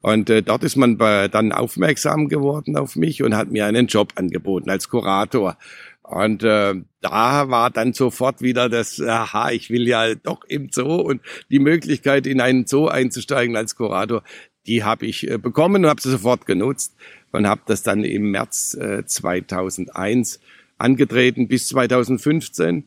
Und 0.00 0.28
äh, 0.28 0.42
dort 0.42 0.64
ist 0.64 0.76
man 0.76 0.98
bei, 0.98 1.28
dann 1.28 1.52
aufmerksam 1.52 2.28
geworden 2.28 2.76
auf 2.76 2.94
mich 2.94 3.22
und 3.22 3.34
hat 3.34 3.50
mir 3.50 3.64
einen 3.64 3.86
Job 3.86 4.12
angeboten 4.16 4.68
als 4.68 4.90
Kurator. 4.90 5.56
Und 6.02 6.42
äh, 6.42 6.74
da 7.00 7.48
war 7.48 7.70
dann 7.70 7.94
sofort 7.94 8.42
wieder 8.42 8.68
das, 8.68 9.00
aha, 9.00 9.50
ich 9.52 9.70
will 9.70 9.88
ja 9.88 10.14
doch 10.14 10.44
im 10.44 10.68
Zoo 10.70 10.96
und 10.96 11.22
die 11.50 11.58
Möglichkeit, 11.58 12.26
in 12.26 12.42
einen 12.42 12.66
Zoo 12.66 12.88
einzusteigen 12.88 13.56
als 13.56 13.76
Kurator, 13.76 14.22
die 14.66 14.84
habe 14.84 15.06
ich 15.06 15.30
äh, 15.30 15.38
bekommen 15.38 15.84
und 15.84 15.90
habe 15.90 16.02
sie 16.02 16.10
sofort 16.10 16.44
genutzt 16.44 16.94
und 17.32 17.48
habe 17.48 17.62
das 17.64 17.82
dann 17.82 18.04
im 18.04 18.30
März 18.30 18.74
äh, 18.74 19.06
2001 19.06 20.40
angetreten 20.78 21.48
bis 21.48 21.68
2015 21.68 22.84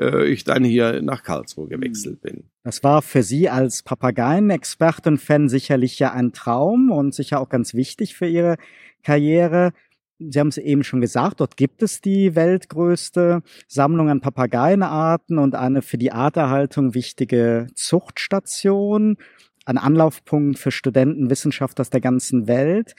äh, 0.00 0.26
ich 0.26 0.44
dann 0.44 0.64
hier 0.64 1.02
nach 1.02 1.22
Karlsruhe 1.22 1.68
gewechselt 1.68 2.20
bin. 2.22 2.44
Das 2.64 2.82
war 2.82 3.02
für 3.02 3.22
Sie 3.22 3.48
als 3.48 3.82
Papageien-Experte 3.82 5.10
und 5.10 5.18
Fan 5.18 5.48
sicherlich 5.48 5.98
ja 5.98 6.12
ein 6.12 6.32
Traum 6.32 6.90
und 6.90 7.14
sicher 7.14 7.40
auch 7.40 7.48
ganz 7.48 7.74
wichtig 7.74 8.14
für 8.14 8.26
Ihre 8.26 8.56
Karriere. 9.02 9.72
Sie 10.18 10.38
haben 10.38 10.48
es 10.48 10.58
eben 10.58 10.84
schon 10.84 11.00
gesagt, 11.00 11.40
dort 11.40 11.56
gibt 11.56 11.82
es 11.82 12.02
die 12.02 12.34
weltgrößte 12.34 13.42
Sammlung 13.66 14.10
an 14.10 14.20
Papageienarten 14.20 15.38
und 15.38 15.54
eine 15.54 15.80
für 15.80 15.96
die 15.96 16.12
Arterhaltung 16.12 16.92
wichtige 16.92 17.68
Zuchtstation, 17.74 19.16
ein 19.64 19.78
Anlaufpunkt 19.78 20.58
für 20.58 20.70
Studenten, 20.70 21.30
Wissenschaftler 21.30 21.82
aus 21.82 21.90
der 21.90 22.02
ganzen 22.02 22.46
Welt. 22.46 22.94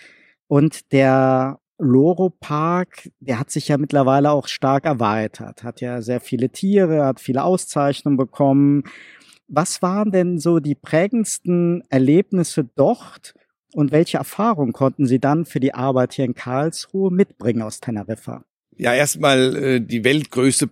Und 0.48 0.92
der 0.92 1.61
Loro 1.82 2.30
Park, 2.30 3.10
der 3.20 3.40
hat 3.40 3.50
sich 3.50 3.68
ja 3.68 3.78
mittlerweile 3.78 4.32
auch 4.32 4.48
stark 4.48 4.86
erweitert, 4.86 5.64
hat 5.64 5.82
ja 5.82 6.02
sehr 6.02 6.22
viele 6.22 6.50
Tiere, 6.50 7.06
hat 7.06 7.20
viele 7.20 7.44
Auszeichnungen 7.44 8.18
bekommen. 8.18 8.84
Was 9.48 9.82
waren 9.82 10.12
denn 10.12 10.38
so 10.38 10.60
die 10.60 10.76
prägendsten 10.76 11.84
Erlebnisse 11.90 12.70
dort 12.76 13.34
und 13.74 13.92
welche 13.92 14.18
Erfahrungen 14.18 14.74
konnten 14.74 15.08
Sie 15.08 15.20
dann 15.20 15.46
für 15.46 15.60
die 15.60 15.74
Arbeit 15.74 16.14
hier 16.14 16.26
in 16.26 16.36
Karlsruhe 16.36 17.12
mitbringen 17.12 17.64
aus 17.64 17.80
Teneriffa? 17.80 18.44
Ja, 18.78 18.94
erstmal 18.94 19.56
äh, 19.56 19.82
die 19.82 20.04
weltgrößte 20.04 20.68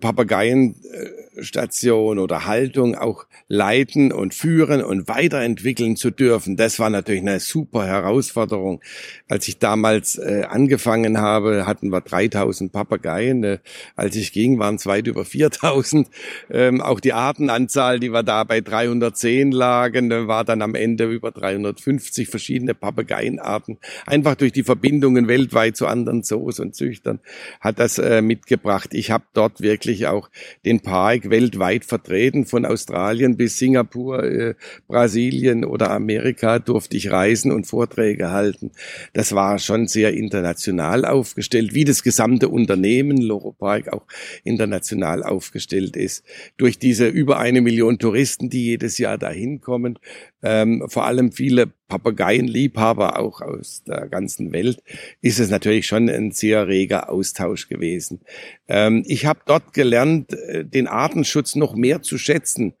Papageienstation 1.40 2.18
oder 2.18 2.46
Haltung 2.46 2.94
auch 2.94 3.26
leiten 3.48 4.12
und 4.12 4.34
führen 4.34 4.82
und 4.82 5.08
weiterentwickeln 5.08 5.96
zu 5.96 6.10
dürfen. 6.10 6.56
Das 6.56 6.78
war 6.78 6.90
natürlich 6.90 7.22
eine 7.22 7.40
super 7.40 7.86
Herausforderung. 7.86 8.80
Als 9.28 9.48
ich 9.48 9.58
damals 9.58 10.18
äh, 10.18 10.44
angefangen 10.48 11.18
habe, 11.18 11.66
hatten 11.66 11.90
wir 11.90 12.00
3000 12.00 12.72
Papageien. 12.72 13.44
Äh, 13.44 13.58
als 13.96 14.16
ich 14.16 14.32
ging, 14.32 14.58
waren 14.58 14.76
es 14.76 14.86
weit 14.86 15.06
über 15.06 15.24
4000. 15.24 16.08
Ähm, 16.50 16.80
auch 16.80 17.00
die 17.00 17.12
Artenanzahl, 17.12 18.00
die 18.00 18.12
wir 18.12 18.22
da 18.22 18.44
bei 18.44 18.60
310 18.60 19.52
lagen, 19.52 20.10
äh, 20.10 20.28
war 20.28 20.44
dann 20.44 20.62
am 20.62 20.74
Ende 20.74 21.10
über 21.10 21.30
350 21.30 22.28
verschiedene 22.28 22.74
Papageienarten. 22.74 23.78
Einfach 24.06 24.34
durch 24.34 24.52
die 24.52 24.62
Verbindungen 24.62 25.28
weltweit 25.28 25.76
zu 25.76 25.86
anderen 25.86 26.22
Zoos 26.22 26.60
und 26.60 26.74
Züchtern 26.74 27.20
hat 27.60 27.78
das 27.78 27.98
äh, 27.98 28.22
mitgebracht. 28.22 28.90
Ich 28.92 29.10
habe 29.10 29.24
dort 29.32 29.60
wirklich 29.60 30.06
auch 30.06 30.30
den 30.64 30.80
Park 30.80 31.29
weltweit 31.30 31.84
vertreten, 31.84 32.44
von 32.44 32.66
Australien 32.66 33.36
bis 33.36 33.58
Singapur, 33.58 34.24
äh, 34.24 34.54
Brasilien 34.86 35.64
oder 35.64 35.90
Amerika 35.90 36.58
durfte 36.58 36.96
ich 36.96 37.10
reisen 37.10 37.52
und 37.52 37.66
Vorträge 37.66 38.30
halten. 38.30 38.72
Das 39.12 39.34
war 39.34 39.58
schon 39.58 39.86
sehr 39.86 40.12
international 40.14 41.04
aufgestellt, 41.04 41.74
wie 41.74 41.84
das 41.84 42.02
gesamte 42.02 42.48
Unternehmen 42.48 43.16
Loro 43.16 43.52
Park 43.52 43.92
auch 43.92 44.06
international 44.44 45.22
aufgestellt 45.22 45.96
ist. 45.96 46.24
Durch 46.56 46.78
diese 46.78 47.08
über 47.08 47.38
eine 47.38 47.60
Million 47.60 47.98
Touristen, 47.98 48.50
die 48.50 48.64
jedes 48.64 48.98
Jahr 48.98 49.18
dahin 49.18 49.60
kommen, 49.60 49.98
ähm, 50.42 50.84
vor 50.88 51.06
allem 51.06 51.32
viele 51.32 51.72
Papageienliebhaber 51.90 53.18
auch 53.18 53.42
aus 53.42 53.82
der 53.84 54.08
ganzen 54.08 54.52
Welt, 54.52 54.82
ist 55.20 55.38
es 55.38 55.50
natürlich 55.50 55.86
schon 55.86 56.08
ein 56.08 56.30
sehr 56.30 56.66
reger 56.68 57.10
Austausch 57.10 57.68
gewesen. 57.68 58.20
Ähm, 58.68 59.04
ich 59.06 59.26
habe 59.26 59.40
dort 59.44 59.74
gelernt, 59.74 60.32
äh, 60.32 60.64
den 60.64 60.86
Artenschutz 60.86 61.56
noch 61.56 61.74
mehr 61.74 62.00
zu 62.00 62.16
schätzen, 62.16 62.72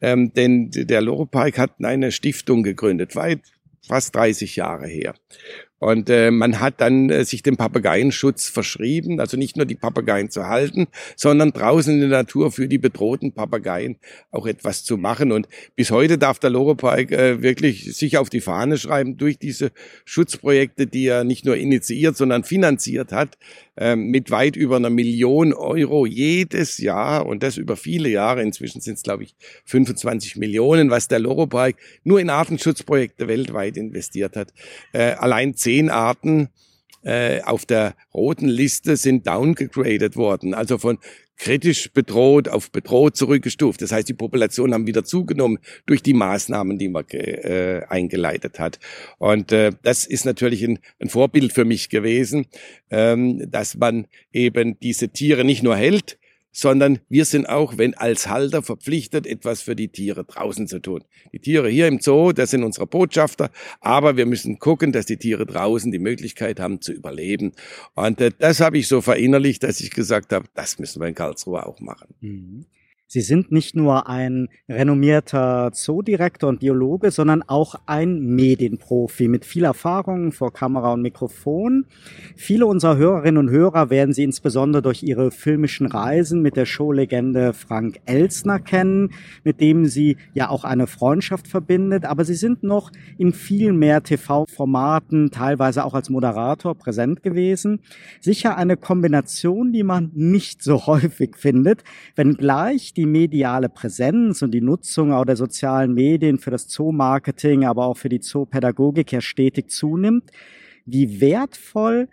ähm, 0.00 0.32
denn 0.32 0.70
der 0.70 1.02
Loro 1.02 1.26
Park 1.26 1.58
hat 1.58 1.72
eine 1.82 2.12
Stiftung 2.12 2.62
gegründet, 2.62 3.14
weit 3.16 3.40
fast 3.86 4.14
30 4.14 4.56
Jahre 4.56 4.86
her. 4.86 5.14
Und 5.82 6.08
äh, 6.10 6.30
man 6.30 6.60
hat 6.60 6.80
dann 6.80 7.10
äh, 7.10 7.24
sich 7.24 7.42
dem 7.42 7.56
Papageienschutz 7.56 8.48
verschrieben, 8.48 9.18
also 9.18 9.36
nicht 9.36 9.56
nur 9.56 9.66
die 9.66 9.74
Papageien 9.74 10.30
zu 10.30 10.46
halten, 10.46 10.86
sondern 11.16 11.50
draußen 11.50 11.92
in 11.92 12.08
der 12.08 12.20
Natur 12.20 12.52
für 12.52 12.68
die 12.68 12.78
bedrohten 12.78 13.32
Papageien 13.32 13.96
auch 14.30 14.46
etwas 14.46 14.84
zu 14.84 14.96
machen. 14.96 15.32
Und 15.32 15.48
bis 15.74 15.90
heute 15.90 16.18
darf 16.18 16.38
der 16.38 16.50
Loropark 16.50 17.10
äh, 17.10 17.42
wirklich 17.42 17.96
sich 17.96 18.16
auf 18.16 18.30
die 18.30 18.40
Fahne 18.40 18.78
schreiben, 18.78 19.16
durch 19.16 19.40
diese 19.40 19.72
Schutzprojekte, 20.04 20.86
die 20.86 21.06
er 21.06 21.24
nicht 21.24 21.44
nur 21.44 21.56
initiiert, 21.56 22.16
sondern 22.16 22.44
finanziert 22.44 23.10
hat, 23.10 23.36
äh, 23.76 23.96
mit 23.96 24.30
weit 24.30 24.54
über 24.54 24.76
einer 24.76 24.90
Million 24.90 25.52
Euro 25.52 26.06
jedes 26.06 26.78
Jahr 26.78 27.26
und 27.26 27.42
das 27.42 27.56
über 27.56 27.76
viele 27.76 28.08
Jahre. 28.08 28.42
Inzwischen 28.42 28.80
sind 28.80 28.98
es, 28.98 29.02
glaube 29.02 29.24
ich, 29.24 29.34
25 29.64 30.36
Millionen, 30.36 30.90
was 30.90 31.08
der 31.08 31.18
Loropark 31.18 31.74
nur 32.04 32.20
in 32.20 32.30
Artenschutzprojekte 32.30 33.26
weltweit 33.26 33.76
investiert 33.76 34.36
hat. 34.36 34.52
Äh, 34.92 35.14
allein 35.14 35.54
zehn 35.72 35.88
Arten 35.88 36.48
äh, 37.02 37.40
auf 37.42 37.64
der 37.64 37.94
roten 38.12 38.48
Liste 38.48 38.96
sind 38.96 39.26
downgegradet 39.26 40.16
worden, 40.16 40.52
also 40.52 40.76
von 40.76 40.98
kritisch 41.38 41.90
bedroht 41.92 42.48
auf 42.48 42.70
bedroht 42.70 43.16
zurückgestuft. 43.16 43.80
Das 43.80 43.90
heißt, 43.90 44.08
die 44.08 44.14
Population 44.14 44.74
haben 44.74 44.86
wieder 44.86 45.02
zugenommen 45.02 45.58
durch 45.86 46.02
die 46.02 46.12
Maßnahmen, 46.12 46.78
die 46.78 46.88
man 46.88 47.04
äh, 47.08 47.80
eingeleitet 47.88 48.60
hat. 48.60 48.78
Und 49.18 49.50
äh, 49.50 49.72
das 49.82 50.04
ist 50.04 50.26
natürlich 50.26 50.62
ein, 50.62 50.78
ein 51.00 51.08
Vorbild 51.08 51.52
für 51.52 51.64
mich 51.64 51.88
gewesen, 51.88 52.46
ähm, 52.90 53.50
dass 53.50 53.74
man 53.74 54.06
eben 54.32 54.78
diese 54.78 55.08
Tiere 55.08 55.44
nicht 55.44 55.62
nur 55.62 55.74
hält, 55.74 56.18
sondern 56.52 57.00
wir 57.08 57.24
sind 57.24 57.48
auch, 57.48 57.78
wenn 57.78 57.94
als 57.94 58.28
Halter 58.28 58.62
verpflichtet, 58.62 59.26
etwas 59.26 59.62
für 59.62 59.74
die 59.74 59.88
Tiere 59.88 60.24
draußen 60.24 60.68
zu 60.68 60.78
tun. 60.78 61.02
Die 61.32 61.38
Tiere 61.38 61.68
hier 61.68 61.88
im 61.88 62.00
Zoo, 62.00 62.32
das 62.32 62.50
sind 62.50 62.62
unsere 62.62 62.86
Botschafter, 62.86 63.50
aber 63.80 64.16
wir 64.16 64.26
müssen 64.26 64.58
gucken, 64.58 64.92
dass 64.92 65.06
die 65.06 65.16
Tiere 65.16 65.46
draußen 65.46 65.90
die 65.90 65.98
Möglichkeit 65.98 66.60
haben 66.60 66.80
zu 66.80 66.92
überleben. 66.92 67.52
Und 67.94 68.20
äh, 68.20 68.30
das 68.38 68.60
habe 68.60 68.78
ich 68.78 68.86
so 68.86 69.00
verinnerlicht, 69.00 69.62
dass 69.62 69.80
ich 69.80 69.90
gesagt 69.90 70.32
habe, 70.32 70.46
das 70.54 70.78
müssen 70.78 71.00
wir 71.00 71.08
in 71.08 71.14
Karlsruhe 71.14 71.66
auch 71.66 71.80
machen. 71.80 72.14
Mhm. 72.20 72.66
Sie 73.12 73.20
sind 73.20 73.52
nicht 73.52 73.76
nur 73.76 74.08
ein 74.08 74.48
renommierter 74.70 75.70
Zoodirektor 75.74 76.48
und 76.48 76.60
Biologe, 76.60 77.10
sondern 77.10 77.42
auch 77.42 77.74
ein 77.84 78.20
Medienprofi 78.20 79.28
mit 79.28 79.44
viel 79.44 79.64
Erfahrung 79.64 80.32
vor 80.32 80.50
Kamera 80.50 80.94
und 80.94 81.02
Mikrofon. 81.02 81.84
Viele 82.36 82.64
unserer 82.64 82.96
Hörerinnen 82.96 83.36
und 83.36 83.50
Hörer 83.50 83.90
werden 83.90 84.14
Sie 84.14 84.22
insbesondere 84.22 84.80
durch 84.80 85.02
Ihre 85.02 85.30
filmischen 85.30 85.88
Reisen 85.88 86.40
mit 86.40 86.56
der 86.56 86.64
Showlegende 86.64 87.52
Frank 87.52 88.00
Elsner 88.06 88.58
kennen, 88.58 89.10
mit 89.44 89.60
dem 89.60 89.84
Sie 89.84 90.16
ja 90.32 90.48
auch 90.48 90.64
eine 90.64 90.86
Freundschaft 90.86 91.48
verbindet. 91.48 92.06
Aber 92.06 92.24
Sie 92.24 92.32
sind 92.32 92.62
noch 92.62 92.90
in 93.18 93.34
viel 93.34 93.74
mehr 93.74 94.02
TV-Formaten, 94.02 95.30
teilweise 95.30 95.84
auch 95.84 95.92
als 95.92 96.08
Moderator 96.08 96.74
präsent 96.74 97.22
gewesen. 97.22 97.80
Sicher 98.22 98.56
eine 98.56 98.78
Kombination, 98.78 99.70
die 99.70 99.82
man 99.82 100.12
nicht 100.14 100.62
so 100.62 100.86
häufig 100.86 101.36
findet, 101.36 101.84
wenngleich 102.16 102.94
die 102.94 103.01
die 103.02 103.06
mediale 103.06 103.68
Präsenz 103.68 104.42
und 104.42 104.52
die 104.52 104.60
Nutzung 104.60 105.12
auch 105.12 105.24
der 105.24 105.34
sozialen 105.34 105.92
Medien 105.92 106.38
für 106.38 106.52
das 106.52 106.68
Zoo-Marketing, 106.68 107.64
aber 107.64 107.84
auch 107.86 107.96
für 107.96 108.08
die 108.08 108.20
Zoopädagogik 108.20 109.10
ja 109.10 109.20
stetig 109.20 109.70
zunimmt. 109.70 110.30
Wie 110.86 111.20
wertvoll 111.20 112.08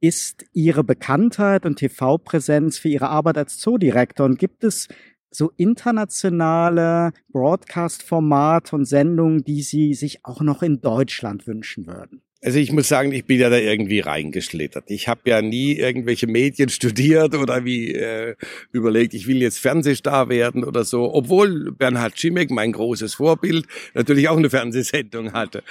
ist 0.00 0.44
Ihre 0.52 0.84
Bekanntheit 0.84 1.66
und 1.66 1.80
TV-Präsenz 1.80 2.78
für 2.78 2.90
Ihre 2.90 3.08
Arbeit 3.08 3.38
als 3.38 3.58
Zoodirektor? 3.58 4.24
Und 4.26 4.38
gibt 4.38 4.62
es 4.62 4.86
so 5.32 5.50
internationale 5.56 7.10
Broadcast-Formate 7.32 8.76
und 8.76 8.84
Sendungen, 8.84 9.42
die 9.42 9.62
Sie 9.62 9.94
sich 9.94 10.24
auch 10.24 10.42
noch 10.42 10.62
in 10.62 10.80
Deutschland 10.80 11.48
wünschen 11.48 11.88
würden? 11.88 12.22
Also 12.44 12.58
ich 12.58 12.72
muss 12.72 12.88
sagen, 12.88 13.12
ich 13.12 13.24
bin 13.24 13.40
ja 13.40 13.48
da 13.48 13.56
irgendwie 13.56 14.00
reingeschlittert. 14.00 14.84
Ich 14.88 15.08
habe 15.08 15.22
ja 15.24 15.40
nie 15.40 15.72
irgendwelche 15.78 16.26
Medien 16.26 16.68
studiert 16.68 17.34
oder 17.34 17.64
wie 17.64 17.94
äh, 17.94 18.34
überlegt, 18.70 19.14
ich 19.14 19.26
will 19.26 19.40
jetzt 19.40 19.58
Fernsehstar 19.58 20.28
werden 20.28 20.62
oder 20.62 20.84
so. 20.84 21.14
Obwohl 21.14 21.72
Bernhard 21.72 22.18
Schimek, 22.18 22.50
mein 22.50 22.72
großes 22.72 23.14
Vorbild, 23.14 23.66
natürlich 23.94 24.28
auch 24.28 24.36
eine 24.36 24.50
Fernsehsendung 24.50 25.32
hatte. 25.32 25.62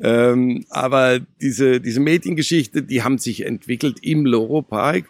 Ähm, 0.00 0.64
aber 0.70 1.20
diese, 1.42 1.82
diese 1.82 2.00
Mediengeschichte, 2.00 2.82
die 2.82 3.02
haben 3.02 3.18
sich 3.18 3.44
entwickelt 3.44 3.98
im 4.00 4.24
Loro 4.24 4.62
Park. 4.62 5.04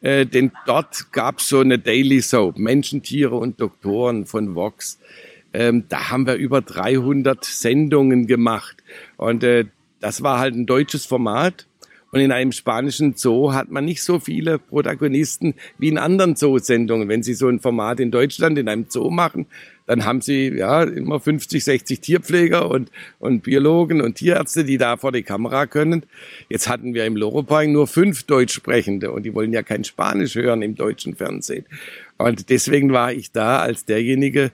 Äh, 0.00 0.26
denn 0.26 0.52
dort 0.64 1.10
gab's 1.10 1.48
so 1.48 1.58
eine 1.58 1.80
Daily 1.80 2.20
Soap, 2.20 2.56
Menschen, 2.56 3.02
Tiere 3.02 3.34
und 3.34 3.60
Doktoren 3.60 4.26
von 4.26 4.54
Vox. 4.54 5.00
Ähm, 5.52 5.86
da 5.88 6.10
haben 6.10 6.24
wir 6.24 6.34
über 6.34 6.60
300 6.60 7.44
Sendungen 7.44 8.28
gemacht. 8.28 8.76
Und 9.16 9.42
äh, 9.42 9.64
das 10.00 10.22
war 10.22 10.38
halt 10.38 10.54
ein 10.54 10.66
deutsches 10.66 11.06
Format. 11.06 11.66
Und 12.10 12.20
in 12.20 12.32
einem 12.32 12.52
spanischen 12.52 13.16
Zoo 13.16 13.52
hat 13.52 13.70
man 13.70 13.84
nicht 13.84 14.02
so 14.02 14.18
viele 14.18 14.58
Protagonisten 14.58 15.54
wie 15.76 15.88
in 15.88 15.98
anderen 15.98 16.36
Zoosendungen. 16.36 17.08
Wenn 17.08 17.22
Sie 17.22 17.34
so 17.34 17.48
ein 17.48 17.60
Format 17.60 18.00
in 18.00 18.10
Deutschland 18.10 18.56
in 18.56 18.68
einem 18.68 18.86
Zoo 18.88 19.10
machen, 19.10 19.46
dann 19.86 20.06
haben 20.06 20.22
Sie 20.22 20.48
ja 20.48 20.84
immer 20.84 21.20
50, 21.20 21.62
60 21.62 22.00
Tierpfleger 22.00 22.70
und, 22.70 22.90
und 23.18 23.42
Biologen 23.42 24.00
und 24.00 24.16
Tierärzte, 24.16 24.64
die 24.64 24.78
da 24.78 24.96
vor 24.96 25.12
die 25.12 25.22
Kamera 25.22 25.66
können. 25.66 26.04
Jetzt 26.48 26.68
hatten 26.68 26.94
wir 26.94 27.04
im 27.04 27.16
Loropark 27.16 27.68
nur 27.68 27.86
fünf 27.86 28.22
Deutschsprechende 28.22 29.12
und 29.12 29.24
die 29.24 29.34
wollen 29.34 29.52
ja 29.52 29.62
kein 29.62 29.84
Spanisch 29.84 30.34
hören 30.34 30.62
im 30.62 30.76
deutschen 30.76 31.14
Fernsehen. 31.14 31.66
Und 32.16 32.48
deswegen 32.50 32.92
war 32.92 33.12
ich 33.12 33.32
da 33.32 33.60
als 33.60 33.84
derjenige, 33.84 34.50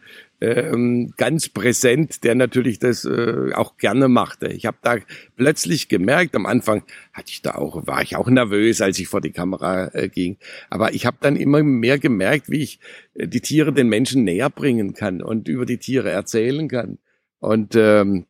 ganz 1.17 1.49
präsent, 1.49 2.23
der 2.25 2.35
natürlich 2.35 2.79
das 2.79 3.05
äh, 3.05 3.53
auch 3.55 3.77
gerne 3.77 4.09
machte. 4.09 4.49
Ich 4.49 4.67
habe 4.67 4.77
da 4.83 4.97
plötzlich 5.37 5.89
gemerkt, 5.89 6.35
am 6.35 6.45
Anfang 6.45 6.83
hatte 7.13 7.31
ich 7.31 7.41
da 7.41 7.55
auch, 7.55 7.87
war 7.87 8.03
ich 8.03 8.17
auch 8.17 8.29
nervös, 8.29 8.81
als 8.81 8.99
ich 8.99 9.09
vor 9.09 9.21
die 9.21 9.33
Kamera 9.33 9.95
äh, 9.95 10.09
ging. 10.09 10.37
Aber 10.71 10.93
ich 10.93 11.07
habe 11.07 11.17
dann 11.21 11.37
immer 11.37 11.63
mehr 11.63 11.99
gemerkt, 11.99 12.51
wie 12.51 12.63
ich 12.63 12.81
äh, 13.15 13.27
die 13.27 13.41
Tiere 13.41 13.73
den 13.73 13.89
Menschen 13.89 14.25
näher 14.25 14.51
bringen 14.51 14.93
kann 14.93 15.23
und 15.23 15.49
über 15.49 15.67
die 15.67 15.79
Tiere 15.79 16.11
erzählen 16.11 16.69
kann. 16.69 16.99
Und 17.39 17.75
ähm, 17.77 18.27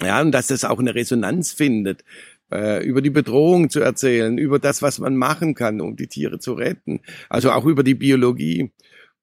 ja, 0.00 0.20
und 0.20 0.32
dass 0.32 0.48
das 0.48 0.64
auch 0.64 0.78
eine 0.78 0.94
Resonanz 0.94 1.52
findet 1.52 2.04
äh, 2.52 2.84
über 2.84 3.00
die 3.00 3.10
Bedrohung 3.10 3.70
zu 3.70 3.80
erzählen, 3.80 4.38
über 4.38 4.58
das, 4.58 4.82
was 4.82 4.98
man 4.98 5.16
machen 5.16 5.54
kann, 5.54 5.80
um 5.80 5.96
die 5.96 6.06
Tiere 6.06 6.38
zu 6.38 6.52
retten, 6.52 7.00
also 7.28 7.50
auch 7.50 7.64
über 7.64 7.82
die 7.82 7.94
Biologie. 7.94 8.70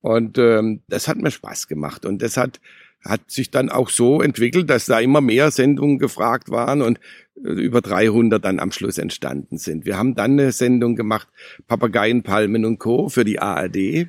Und 0.02 0.38
ähm, 0.38 0.82
das 0.88 1.08
hat 1.08 1.18
mir 1.18 1.32
Spaß 1.32 1.68
gemacht. 1.68 2.06
Und 2.06 2.22
das 2.22 2.38
hat, 2.38 2.60
hat 3.04 3.30
sich 3.30 3.52
dann 3.52 3.70
auch 3.70 3.90
so 3.90 4.22
entwickelt, 4.22 4.70
dass 4.70 4.86
da 4.86 5.00
immer 5.00 5.22
mehr 5.22 5.52
Sendungen 5.52 6.00
gefragt 6.00 6.50
waren 6.50 6.82
und 6.82 7.00
äh, 7.44 7.50
über 7.50 7.82
300 7.82 8.44
dann 8.44 8.60
am 8.60 8.72
Schluss 8.72 8.98
entstanden 8.98 9.58
sind. 9.58 9.86
Wir 9.86 9.98
haben 9.98 10.16
dann 10.16 10.32
eine 10.32 10.52
Sendung 10.52 10.96
gemacht, 10.96 11.28
Papageien, 11.68 12.24
Palmen 12.24 12.66
und 12.66 12.80
Co. 12.80 13.10
für 13.10 13.26
die 13.26 13.40
ARD. 13.40 14.08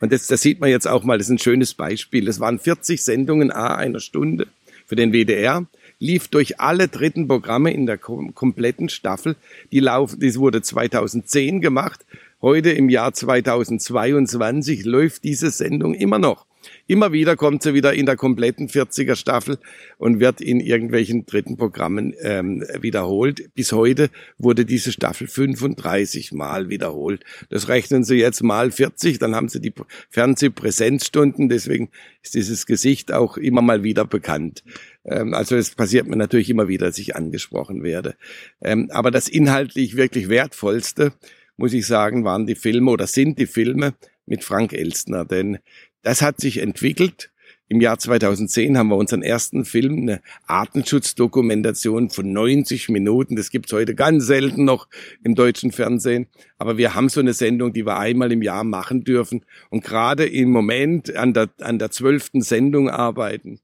Und 0.00 0.12
das, 0.12 0.26
das 0.26 0.42
sieht 0.42 0.60
man 0.60 0.70
jetzt 0.70 0.88
auch 0.88 1.04
mal, 1.04 1.18
das 1.18 1.28
ist 1.28 1.32
ein 1.32 1.38
schönes 1.38 1.74
Beispiel. 1.74 2.24
Das 2.24 2.40
waren 2.40 2.58
40 2.58 3.02
Sendungen 3.02 3.50
a 3.50 3.74
einer 3.74 4.00
Stunde 4.00 4.46
für 4.86 4.96
den 4.96 5.12
WDR 5.12 5.66
lief 6.02 6.26
durch 6.26 6.58
alle 6.60 6.88
dritten 6.88 7.28
Programme 7.28 7.72
in 7.72 7.86
der 7.86 7.96
kompletten 7.96 8.88
Staffel. 8.88 9.36
Die 9.70 9.78
laufen, 9.78 10.18
das 10.20 10.36
wurde 10.36 10.60
2010 10.60 11.60
gemacht 11.60 12.04
Heute 12.42 12.70
im 12.70 12.88
Jahr 12.88 13.12
2022 13.12 14.84
läuft 14.84 15.22
diese 15.22 15.52
Sendung 15.52 15.94
immer 15.94 16.18
noch. 16.18 16.44
Immer 16.88 17.12
wieder 17.12 17.36
kommt 17.36 17.62
sie 17.62 17.72
wieder 17.72 17.94
in 17.94 18.04
der 18.04 18.16
kompletten 18.16 18.68
40er 18.68 19.14
Staffel 19.14 19.58
und 19.96 20.18
wird 20.18 20.40
in 20.40 20.58
irgendwelchen 20.58 21.24
dritten 21.24 21.56
Programmen 21.56 22.14
ähm, 22.20 22.64
wiederholt. 22.80 23.54
Bis 23.54 23.70
heute 23.70 24.10
wurde 24.38 24.64
diese 24.64 24.90
Staffel 24.90 25.28
35 25.28 26.32
Mal 26.32 26.68
wiederholt. 26.68 27.22
Das 27.48 27.68
rechnen 27.68 28.02
Sie 28.02 28.16
jetzt 28.16 28.42
mal 28.42 28.72
40, 28.72 29.20
dann 29.20 29.36
haben 29.36 29.48
Sie 29.48 29.60
die 29.60 29.72
Fernsehpräsenzstunden. 30.10 31.48
Deswegen 31.48 31.90
ist 32.22 32.34
dieses 32.34 32.66
Gesicht 32.66 33.12
auch 33.12 33.36
immer 33.36 33.62
mal 33.62 33.84
wieder 33.84 34.04
bekannt. 34.04 34.64
Ähm, 35.04 35.32
also 35.32 35.54
es 35.54 35.76
passiert 35.76 36.08
mir 36.08 36.16
natürlich 36.16 36.50
immer 36.50 36.66
wieder, 36.66 36.86
dass 36.86 36.98
ich 36.98 37.14
angesprochen 37.14 37.84
werde. 37.84 38.16
Ähm, 38.60 38.90
aber 38.90 39.12
das 39.12 39.28
inhaltlich 39.28 39.96
wirklich 39.96 40.28
wertvollste 40.28 41.12
muss 41.56 41.72
ich 41.72 41.86
sagen, 41.86 42.24
waren 42.24 42.46
die 42.46 42.54
Filme 42.54 42.90
oder 42.90 43.06
sind 43.06 43.38
die 43.38 43.46
Filme 43.46 43.94
mit 44.26 44.44
Frank 44.44 44.72
Elstner. 44.72 45.24
Denn 45.24 45.58
das 46.02 46.22
hat 46.22 46.40
sich 46.40 46.58
entwickelt. 46.58 47.30
Im 47.68 47.80
Jahr 47.80 47.98
2010 47.98 48.76
haben 48.76 48.88
wir 48.88 48.96
unseren 48.96 49.22
ersten 49.22 49.64
Film, 49.64 50.02
eine 50.02 50.20
Artenschutzdokumentation 50.46 52.10
von 52.10 52.30
90 52.30 52.90
Minuten. 52.90 53.34
Das 53.34 53.48
gibt's 53.48 53.72
heute 53.72 53.94
ganz 53.94 54.26
selten 54.26 54.66
noch 54.66 54.88
im 55.24 55.34
deutschen 55.34 55.72
Fernsehen. 55.72 56.26
Aber 56.58 56.76
wir 56.76 56.94
haben 56.94 57.08
so 57.08 57.20
eine 57.20 57.32
Sendung, 57.32 57.72
die 57.72 57.86
wir 57.86 57.98
einmal 57.98 58.30
im 58.30 58.42
Jahr 58.42 58.64
machen 58.64 59.04
dürfen 59.04 59.46
und 59.70 59.82
gerade 59.84 60.26
im 60.26 60.50
Moment 60.50 61.16
an 61.16 61.32
der, 61.32 61.48
an 61.60 61.78
der 61.78 61.90
zwölften 61.90 62.42
Sendung 62.42 62.90
arbeiten. 62.90 63.58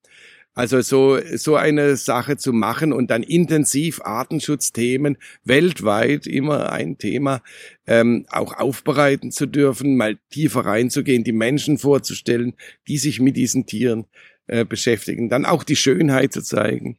Also 0.59 0.81
so, 0.81 1.21
so 1.37 1.55
eine 1.55 1.95
Sache 1.95 2.37
zu 2.37 2.53
machen 2.53 2.93
und 2.93 3.13
dann 3.13 3.23
intensiv 3.23 4.01
Artenschutzthemen 4.03 5.17
weltweit 5.45 6.27
immer 6.27 6.73
ein 6.73 6.99
Thema 6.99 7.43
ähm, 7.87 8.27
auch 8.29 8.59
aufbereiten 8.59 9.31
zu 9.31 9.47
dürfen, 9.47 9.97
mal 9.97 10.19
tiefer 10.31 10.67
reinzugehen, 10.67 11.23
die 11.23 11.31
Menschen 11.31 11.79
vorzustellen, 11.79 12.55
die 12.89 12.99
sich 12.99 13.21
mit 13.21 13.37
diesen 13.37 13.67
Tieren 13.67 14.07
äh, 14.49 14.65
beschäftigen, 14.65 15.29
dann 15.29 15.47
auch 15.47 15.63
die 15.63 15.77
Schönheit 15.77 16.33
zu 16.33 16.43
zeigen, 16.43 16.99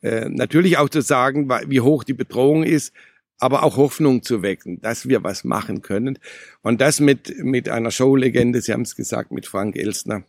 äh, 0.00 0.30
natürlich 0.30 0.78
auch 0.78 0.88
zu 0.88 1.02
sagen, 1.02 1.50
wie 1.66 1.82
hoch 1.82 2.02
die 2.02 2.14
Bedrohung 2.14 2.62
ist, 2.62 2.94
aber 3.38 3.62
auch 3.62 3.76
Hoffnung 3.76 4.22
zu 4.22 4.40
wecken, 4.40 4.80
dass 4.80 5.06
wir 5.06 5.22
was 5.22 5.44
machen 5.44 5.82
können. 5.82 6.18
Und 6.62 6.80
das 6.80 7.00
mit, 7.00 7.44
mit 7.44 7.68
einer 7.68 7.90
Showlegende, 7.90 8.62
Sie 8.62 8.72
haben 8.72 8.82
es 8.82 8.96
gesagt, 8.96 9.32
mit 9.32 9.44
Frank 9.44 9.76
Elstner 9.76 10.24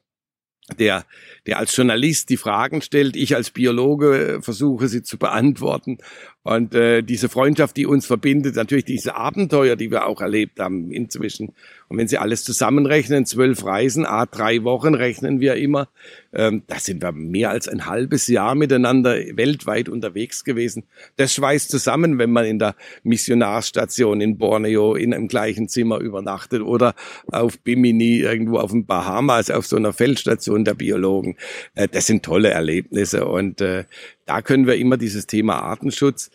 der, 0.75 1.05
der 1.45 1.59
als 1.59 1.75
Journalist 1.75 2.29
die 2.29 2.37
Fragen 2.37 2.81
stellt, 2.81 3.15
ich 3.15 3.35
als 3.35 3.51
Biologe 3.51 4.37
äh, 4.37 4.41
versuche 4.41 4.87
sie 4.87 5.01
zu 5.01 5.17
beantworten. 5.17 5.97
Und 6.43 6.75
äh, 6.75 7.01
diese 7.03 7.29
Freundschaft, 7.29 7.77
die 7.77 7.85
uns 7.85 8.05
verbindet, 8.05 8.55
natürlich 8.55 8.85
diese 8.85 9.15
Abenteuer, 9.15 9.75
die 9.75 9.91
wir 9.91 10.05
auch 10.05 10.21
erlebt 10.21 10.59
haben 10.59 10.91
inzwischen. 10.91 11.53
Und 11.89 11.97
wenn 11.97 12.07
Sie 12.07 12.17
alles 12.17 12.43
zusammenrechnen, 12.43 13.25
zwölf 13.25 13.63
Reisen, 13.63 14.05
a 14.05 14.25
drei 14.25 14.63
Wochen 14.63 14.93
rechnen 14.93 15.39
wir 15.39 15.55
immer, 15.55 15.87
ähm, 16.33 16.63
da 16.67 16.79
sind 16.79 17.01
wir 17.01 17.13
mehr 17.13 17.49
als 17.49 17.69
ein 17.69 17.85
halbes 17.85 18.27
Jahr 18.27 18.55
miteinander 18.55 19.15
weltweit 19.37 19.87
unterwegs 19.87 20.43
gewesen. 20.43 20.83
Das 21.15 21.33
schweißt 21.33 21.69
zusammen, 21.69 22.17
wenn 22.17 22.31
man 22.31 22.45
in 22.45 22.59
der 22.59 22.75
Missionarstation 23.03 24.19
in 24.19 24.37
Borneo 24.37 24.95
in 24.95 25.13
einem 25.13 25.29
gleichen 25.29 25.69
Zimmer 25.69 25.99
übernachtet 25.99 26.61
oder 26.61 26.93
auf 27.31 27.57
Bimini 27.59 28.19
irgendwo 28.19 28.57
auf 28.57 28.71
den 28.71 28.85
Bahamas 28.85 29.49
auf 29.49 29.65
so 29.65 29.77
einer 29.77 29.93
Feldstation 29.93 30.65
der 30.65 30.73
Biologen. 30.73 31.37
Äh, 31.75 31.87
das 31.87 32.07
sind 32.07 32.23
tolle 32.23 32.49
Erlebnisse 32.49 33.25
und 33.25 33.61
äh, 33.61 33.85
da 34.25 34.41
können 34.41 34.67
wir 34.67 34.75
immer 34.75 34.97
dieses 34.97 35.25
Thema 35.25 35.61
Artenschutz 35.61 36.31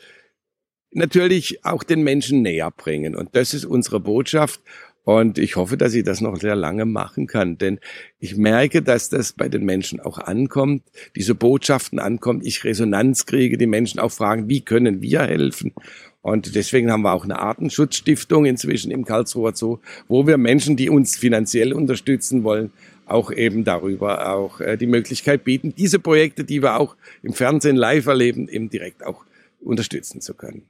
natürlich 0.95 1.65
auch 1.65 1.83
den 1.83 2.03
Menschen 2.03 2.43
näher 2.43 2.71
bringen. 2.71 3.17
Und 3.17 3.35
das 3.35 3.55
ist 3.55 3.65
unsere 3.65 4.01
Botschaft. 4.01 4.61
Und 5.05 5.39
ich 5.39 5.57
hoffe, 5.57 5.77
dass 5.77 5.95
ich 5.95 6.05
das 6.05 6.21
noch 6.21 6.37
sehr 6.37 6.55
lange 6.55 6.85
machen 6.85 7.27
kann, 7.27 7.59
denn 7.59 7.81
ich 8.21 8.37
merke, 8.37 8.83
dass 8.83 9.09
das 9.09 9.33
bei 9.33 9.49
den 9.49 9.65
Menschen 9.65 9.99
auch 9.99 10.19
ankommt, 10.19 10.85
diese 11.17 11.35
Botschaften 11.35 11.99
ankommt, 11.99 12.47
ich 12.47 12.63
Resonanz 12.63 13.27
kriege, 13.27 13.59
die 13.59 13.67
Menschen 13.67 13.99
auch 13.99 14.13
fragen, 14.13 14.49
wie 14.49 14.61
können 14.61 15.03
wir 15.03 15.23
helfen? 15.23 15.73
Und 16.21 16.55
deswegen 16.55 16.93
haben 16.93 17.03
wir 17.03 17.13
auch 17.13 17.25
eine 17.25 17.41
Artenschutzstiftung 17.41 18.45
inzwischen 18.45 18.93
im 18.93 19.05
Karlsruher 19.05 19.57
Zoo, 19.57 19.79
wo 20.07 20.25
wir 20.29 20.39
Menschen, 20.39 20.77
die 20.77 20.89
uns 20.89 21.17
finanziell 21.17 21.73
unterstützen 21.73 22.45
wollen, 22.45 22.71
auch 23.07 23.33
eben 23.33 23.65
darüber 23.65 24.33
auch 24.33 24.61
äh, 24.61 24.77
die 24.77 24.87
Möglichkeit 24.87 25.43
bieten, 25.43 25.75
diese 25.77 25.99
Projekte, 25.99 26.45
die 26.45 26.63
wir 26.63 26.79
auch 26.79 26.97
im 27.25 27.33
Fernsehen 27.33 27.75
live 27.75 28.07
erleben, 28.07 28.49
eben 28.49 28.71
direkt 28.71 29.05
auch 29.05 29.25
unterstützen 29.61 30.21
zu 30.21 30.35
können. 30.35 30.63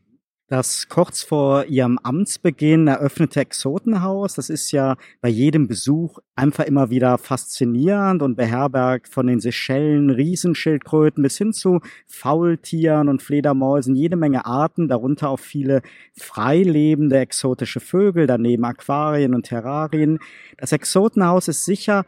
Das 0.49 0.89
kurz 0.89 1.23
vor 1.23 1.65
ihrem 1.65 1.99
Amtsbeginn 2.03 2.87
eröffnete 2.87 3.41
Exotenhaus, 3.41 4.35
das 4.35 4.51
ist 4.51 4.71
ja 4.71 4.97
bei 5.23 5.31
jedem 5.31 5.67
Besuch 5.67 6.19
einfach 6.37 6.65
immer 6.65 6.91
wieder 6.91 7.17
faszinierend 7.17 8.21
und 8.23 8.37
beherbergt 8.37 9.09
von 9.09 9.29
den 9.29 9.41
Seychellen, 9.41 10.11
Riesenschildkröten 10.11 11.23
bis 11.23 11.39
hin 11.39 11.55
zu 11.55 11.81
Faultieren 12.07 13.09
und 13.09 13.23
Fledermäusen 13.23 13.95
jede 13.95 14.17
Menge 14.17 14.45
Arten, 14.45 14.89
darunter 14.89 15.31
auch 15.31 15.41
viele 15.41 15.81
freilebende 16.19 17.19
exotische 17.19 17.81
Vögel, 17.81 18.27
daneben 18.27 18.65
Aquarien 18.65 19.35
und 19.35 19.47
Terrarien. 19.47 20.19
Das 20.59 20.73
Exotenhaus 20.73 21.49
ist 21.49 21.65
sicher 21.65 22.05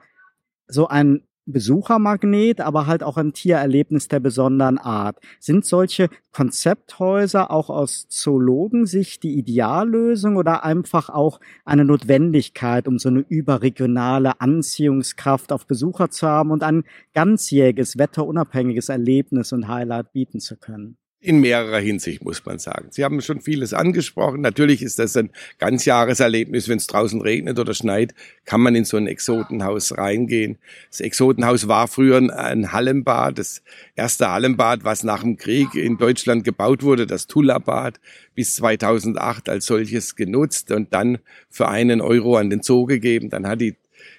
so 0.67 0.89
ein 0.89 1.23
Besuchermagnet, 1.47 2.61
aber 2.61 2.87
halt 2.87 3.03
auch 3.03 3.17
ein 3.17 3.33
Tiererlebnis 3.33 4.09
der 4.09 4.21
besonderen 4.21 4.79
Art. 4.79 5.19
Sind 5.41 5.65
solche 5.65 6.09
Konzepthäuser 6.33 7.51
auch 7.51 7.71
aus 7.71 8.09
Zoologensicht 8.09 9.23
die 9.23 9.39
Ideallösung 9.39 10.37
oder 10.37 10.65
einfach 10.65 11.11
auch 11.11 11.41
eine 11.65 11.85
Notwendigkeit, 11.85 12.89
um 12.89 12.99
so 12.99 13.09
eine 13.09 13.21
überregionale 13.21 14.41
Anziehungskraft 14.41 15.53
auf 15.53 15.67
Besucher 15.67 16.11
zu 16.11 16.27
haben 16.27 16.51
und 16.51 16.63
ein 16.63 16.85
ganzjähriges, 17.13 17.99
wetterunabhängiges 17.99 18.89
Erlebnis 18.89 19.53
und 19.53 19.69
Highlight 19.69 20.13
bieten 20.13 20.41
zu 20.41 20.57
können? 20.57 20.97
In 21.25 21.41
mehrerer 21.41 21.79
Hinsicht, 21.79 22.23
muss 22.23 22.45
man 22.45 22.59
sagen. 22.59 22.89
Sie 22.91 23.03
haben 23.03 23.23
schon 23.23 23.41
vieles 23.41 23.73
angesprochen. 23.73 24.43
Natürlich 24.43 24.83
ist 24.83 24.99
das 24.99 25.17
ein 25.17 25.31
Ganzjahreserlebnis. 25.59 26.69
Wenn 26.69 26.77
es 26.77 26.87
draußen 26.87 27.23
regnet 27.23 27.59
oder 27.59 27.73
schneit, 27.73 28.15
kann 28.45 28.61
man 28.61 28.75
in 28.75 28.85
so 28.85 28.99
ein 28.99 29.07
Exotenhaus 29.07 29.97
reingehen. 29.97 30.59
Das 30.91 31.01
Exotenhaus 31.01 31.67
war 31.67 31.89
früher 31.89 32.19
ein 32.19 32.73
Hallenbad, 32.73 33.39
das 33.39 33.63
erste 33.97 34.31
Hallenbad, 34.31 34.85
was 34.85 35.03
nach 35.03 35.23
dem 35.23 35.39
Krieg 35.39 35.75
in 35.75 35.97
Deutschland 35.97 36.45
gebaut 36.45 36.83
wurde, 36.83 37.07
das 37.07 37.27
Tullabad, 37.27 38.01
bis 38.35 38.57
2008 38.57 39.49
als 39.49 39.65
solches 39.65 40.17
genutzt 40.17 40.73
und 40.73 40.93
dann 40.93 41.19
für 41.49 41.69
einen 41.69 42.03
Euro 42.03 42.37
an 42.37 42.51
den 42.51 42.63
Zoo 42.63 42.85
gegeben. 42.85 43.31
Dann 43.31 43.47
hat 43.47 43.63
die 43.63 43.77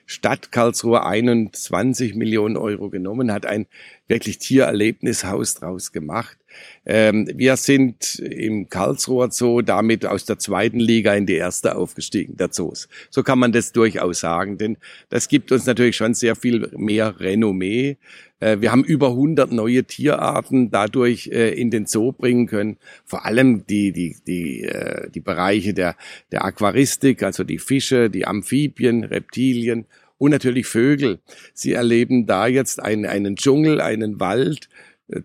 Stadt 0.08 0.52
Karlsruhe 0.52 1.06
21 1.06 2.16
Millionen 2.16 2.58
Euro 2.58 2.90
genommen, 2.90 3.32
hat 3.32 3.46
ein 3.46 3.68
wirklich 4.08 4.38
Tiererlebnishaus 4.38 5.56
draus 5.56 5.92
gemacht. 5.92 6.38
Ähm, 6.86 7.28
wir 7.34 7.58
sind 7.58 8.20
im 8.20 8.70
Karlsruher 8.70 9.32
Zoo 9.32 9.62
damit 9.62 10.06
aus 10.06 10.26
der 10.26 10.38
zweiten 10.40 10.80
Liga 10.80 11.14
in 11.14 11.26
die 11.26 11.36
erste 11.36 11.76
aufgestiegen, 11.76 12.38
der 12.38 12.52
Zoos. 12.52 12.88
So 13.10 13.24
kann 13.24 13.40
man 13.40 13.52
das 13.52 13.72
durchaus 13.72 14.20
sagen, 14.20 14.58
denn 14.58 14.78
das 15.10 15.28
gibt 15.28 15.52
uns 15.52 15.66
natürlich 15.66 15.96
schon 15.96 16.14
sehr 16.14 16.36
viel 16.36 16.70
mehr 16.76 17.20
Renommee. 17.20 17.98
Äh, 18.40 18.62
wir 18.62 18.72
haben 18.72 18.84
über 18.84 19.10
100 19.10 19.52
neue 19.52 19.84
Tierarten 19.84 20.70
dadurch 20.70 21.28
äh, 21.28 21.50
in 21.60 21.72
den 21.72 21.86
Zoo 21.88 22.12
bringen 22.12 22.48
können. 22.48 22.78
Vor 23.04 23.26
allem 23.26 23.66
die, 23.66 23.92
die, 23.92 24.16
die, 24.28 24.64
äh, 24.64 25.10
die 25.10 25.22
Bereiche 25.22 25.74
der, 25.74 25.96
der 26.32 26.46
Aquaristik, 26.46 27.24
also 27.24 27.44
die 27.44 27.60
Fische, 27.60 28.10
die 28.10 28.28
Amphibien, 28.28 29.04
Reptilien 29.04 29.86
und 30.18 30.32
natürlich 30.32 30.68
Vögel. 30.68 31.20
Sie 31.54 31.74
erleben 31.74 32.26
da 32.26 32.48
jetzt 32.48 32.82
einen, 32.82 33.06
einen 33.06 33.36
Dschungel, 33.36 33.82
einen 33.82 34.20
Wald, 34.20 34.70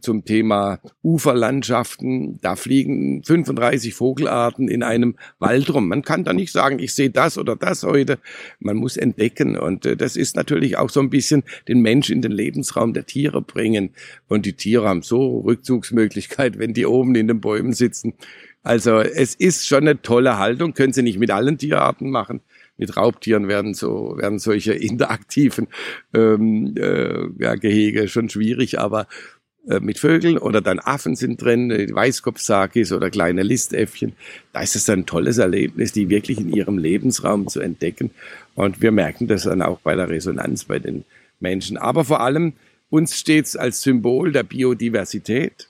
zum 0.01 0.25
Thema 0.25 0.79
Uferlandschaften. 1.03 2.39
Da 2.41 2.57
fliegen 2.57 3.23
35 3.25 3.95
Vogelarten 3.95 4.69
in 4.69 4.83
einem 4.83 5.17
Wald 5.39 5.73
rum. 5.73 5.89
Man 5.89 6.03
kann 6.03 6.25
da 6.25 6.33
nicht 6.33 6.53
sagen, 6.53 6.79
ich 6.79 6.95
sehe 6.95 7.11
das 7.11 7.39
oder 7.39 7.57
das 7.57 7.83
heute. 7.83 8.19
Man 8.59 8.77
muss 8.77 8.97
entdecken. 8.97 9.57
Und 9.57 9.87
äh, 9.87 9.97
das 9.97 10.17
ist 10.17 10.37
natürlich 10.37 10.77
auch 10.77 10.91
so 10.91 11.01
ein 11.01 11.11
bisschen 11.11 11.45
den 11.69 11.81
Mensch 11.81 12.11
in 12.11 12.23
den 12.23 12.33
Lebensraum 12.33 12.93
der 12.93 13.07
Tiere 13.07 13.41
bringen. 13.43 13.91
Und 14.29 14.47
die 14.47 14.55
Tiere 14.55 14.89
haben 14.89 15.03
so 15.03 15.41
Rückzugsmöglichkeit, 15.41 16.59
wenn 16.59 16.75
die 16.75 16.87
oben 16.87 17.15
in 17.15 17.29
den 17.29 17.41
Bäumen 17.41 17.73
sitzen. 17.73 18.15
Also 18.63 18.99
es 18.99 19.35
ist 19.35 19.67
schon 19.67 19.89
eine 19.89 20.03
tolle 20.03 20.37
Haltung. 20.37 20.75
Können 20.75 20.93
Sie 20.93 21.03
nicht 21.03 21.19
mit 21.19 21.31
allen 21.31 21.57
Tierarten 21.57 22.11
machen 22.11 22.41
mit 22.81 22.97
Raubtieren 22.97 23.47
werden 23.47 23.75
so 23.75 24.17
werden 24.17 24.39
solche 24.39 24.73
interaktiven 24.89 25.69
ähm, 26.15 26.75
äh, 26.77 27.27
ja, 27.39 27.55
Gehege 27.55 28.09
schon 28.09 28.31
schwierig, 28.31 28.81
aber 28.81 29.03
äh, 29.03 29.07
mit 29.81 29.99
Vögeln 29.99 30.39
oder 30.39 30.61
dann 30.61 30.79
Affen 30.79 31.17
sind 31.17 31.43
drin, 31.43 31.71
äh, 31.71 31.87
Weißkopfsakis 31.93 32.93
oder 32.93 33.11
kleine 33.11 33.43
Listäffchen. 33.43 34.15
Da 34.53 34.63
ist 34.63 34.75
es 34.75 34.89
ein 34.89 35.07
tolles 35.07 35.39
Erlebnis, 35.39 35.93
die 35.93 36.09
wirklich 36.09 36.41
in 36.41 36.53
ihrem 36.53 36.79
Lebensraum 36.79 37.47
zu 37.49 37.61
entdecken. 37.61 38.11
Und 38.55 38.81
wir 38.81 38.91
merken 38.91 39.27
das 39.27 39.45
dann 39.45 39.63
auch 39.63 39.81
bei 39.81 39.95
der 39.95 40.09
Resonanz 40.09 40.65
bei 40.65 40.79
den 40.79 41.05
Menschen. 41.41 41.77
Aber 41.77 42.05
vor 42.05 42.21
allem 42.21 42.55
uns 42.89 43.17
steht 43.17 43.47
es 43.47 43.57
als 43.57 43.83
Symbol 43.83 44.33
der 44.33 44.43
Biodiversität. 44.43 45.69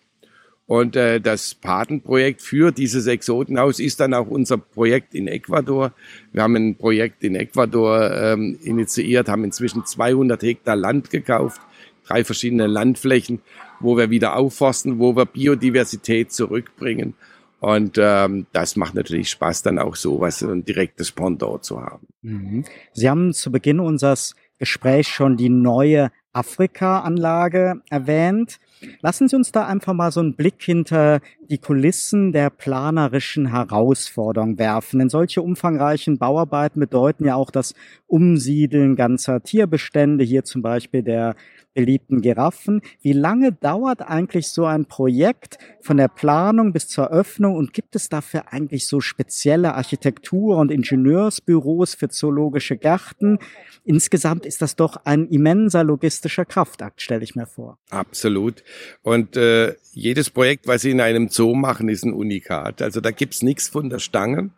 Und 0.67 0.95
äh, 0.95 1.21
das 1.21 1.57
Patenprojekt 1.57 2.43
für 2.43 2.71
dieses 2.71 3.09
Exotenhaus 3.09 3.81
ist 3.81 3.99
dann 3.99 4.15
auch 4.15 4.29
unser 4.29 4.57
Projekt 4.57 5.17
in 5.17 5.27
Ecuador. 5.27 5.93
Wir 6.33 6.45
haben 6.45 6.55
ein 6.55 6.77
Projekt 6.77 7.25
in 7.25 7.35
Ecuador 7.35 8.13
ähm, 8.13 8.57
initiiert, 8.63 9.29
haben 9.29 9.43
inzwischen 9.43 9.85
200 9.85 10.41
Hektar 10.43 10.77
Land 10.77 11.11
gekauft, 11.11 11.61
drei 12.07 12.23
verschiedene 12.23 12.69
Landflächen 12.69 13.41
wo 13.81 13.97
wir 13.97 14.11
wieder 14.11 14.37
aufforsten, 14.37 14.99
wo 14.99 15.17
wir 15.17 15.25
Biodiversität 15.27 16.33
zurückbringen. 16.33 17.15
Und 17.61 17.99
ähm, 18.01 18.47
das 18.53 18.77
macht 18.77 18.95
natürlich 18.95 19.31
Spaß, 19.31 19.63
dann 19.63 19.79
auch 19.79 19.95
sowas, 19.95 20.43
ein 20.43 20.65
direktes 20.65 21.13
Pendant 21.13 21.63
zu 21.65 21.83
haben. 21.83 22.07
Mhm. 22.23 22.65
Sie 22.95 23.09
haben 23.09 23.35
zu 23.35 23.53
Beginn 23.53 23.81
unseres 23.81 24.35
Gesprächs 24.59 25.09
schon 25.09 25.37
die 25.37 25.51
neue 25.51 26.11
Afrika-Anlage 26.33 27.83
erwähnt. 27.91 28.59
Lassen 29.01 29.29
Sie 29.29 29.37
uns 29.37 29.53
da 29.53 29.67
einfach 29.67 29.93
mal 29.93 30.13
so 30.13 30.21
einen 30.21 30.37
Blick 30.37 30.63
hinter 30.63 31.21
die 31.49 31.59
Kulissen 31.59 32.33
der 32.33 32.51
planerischen 32.51 33.47
Herausforderung 33.51 34.59
werfen. 34.59 35.01
Denn 35.01 35.09
solche 35.09 35.43
umfangreichen 35.43 36.19
Bauarbeiten 36.19 36.81
bedeuten 36.81 37.25
ja 37.25 37.35
auch 37.35 37.51
das 37.51 37.75
Umsiedeln 38.07 38.97
ganzer 38.97 39.43
Tierbestände, 39.43 40.25
hier 40.25 40.45
zum 40.45 40.63
Beispiel 40.63 41.03
der 41.03 41.35
beliebten 41.75 42.21
Giraffen. 42.21 42.83
Wie 43.01 43.13
lange 43.13 43.53
dauert 43.53 44.03
eigentlich 44.03 44.49
so 44.49 44.65
ein 44.65 44.87
Projekt 44.87 45.59
von 45.81 45.97
der 45.97 46.09
Planung 46.09 46.73
bis 46.73 46.89
zur 46.89 47.11
Öffnung 47.11 47.57
und 47.57 47.73
gibt 47.73 47.97
es 47.97 48.09
dafür 48.09 48.53
eigentlich 48.53 48.87
so 48.87 49.01
spezielle 49.01 49.75
Architektur- 49.75 50.59
und 50.59 50.71
Ingenieursbüros 50.71 51.95
für 51.95 52.09
zoologische 52.09 52.77
Gärten? 52.77 53.39
Insgesamt 53.85 54.47
ist 54.47 54.63
das 54.63 54.77
doch 54.77 54.97
ein 55.05 55.29
immenser 55.29 55.85
logistischer 55.85 56.45
Kraftakt, 56.45 57.03
stelle 57.03 57.25
ich 57.25 57.35
mir 57.35 57.47
vor. 57.47 57.79
Absolut. 57.91 58.63
Und 59.03 59.37
äh, 59.37 59.75
jedes 59.93 60.31
Projekt, 60.31 60.67
was 60.67 60.83
Sie 60.83 60.91
in 60.91 61.01
einem 61.01 61.29
Zoo 61.29 61.55
machen, 61.55 61.89
ist 61.89 62.05
ein 62.05 62.13
Unikat. 62.13 62.83
Also 62.83 63.01
da 63.01 63.11
gibt's 63.11 63.43
nichts 63.43 63.69
von 63.69 63.91
der 63.91 63.99
Stange 63.99 64.51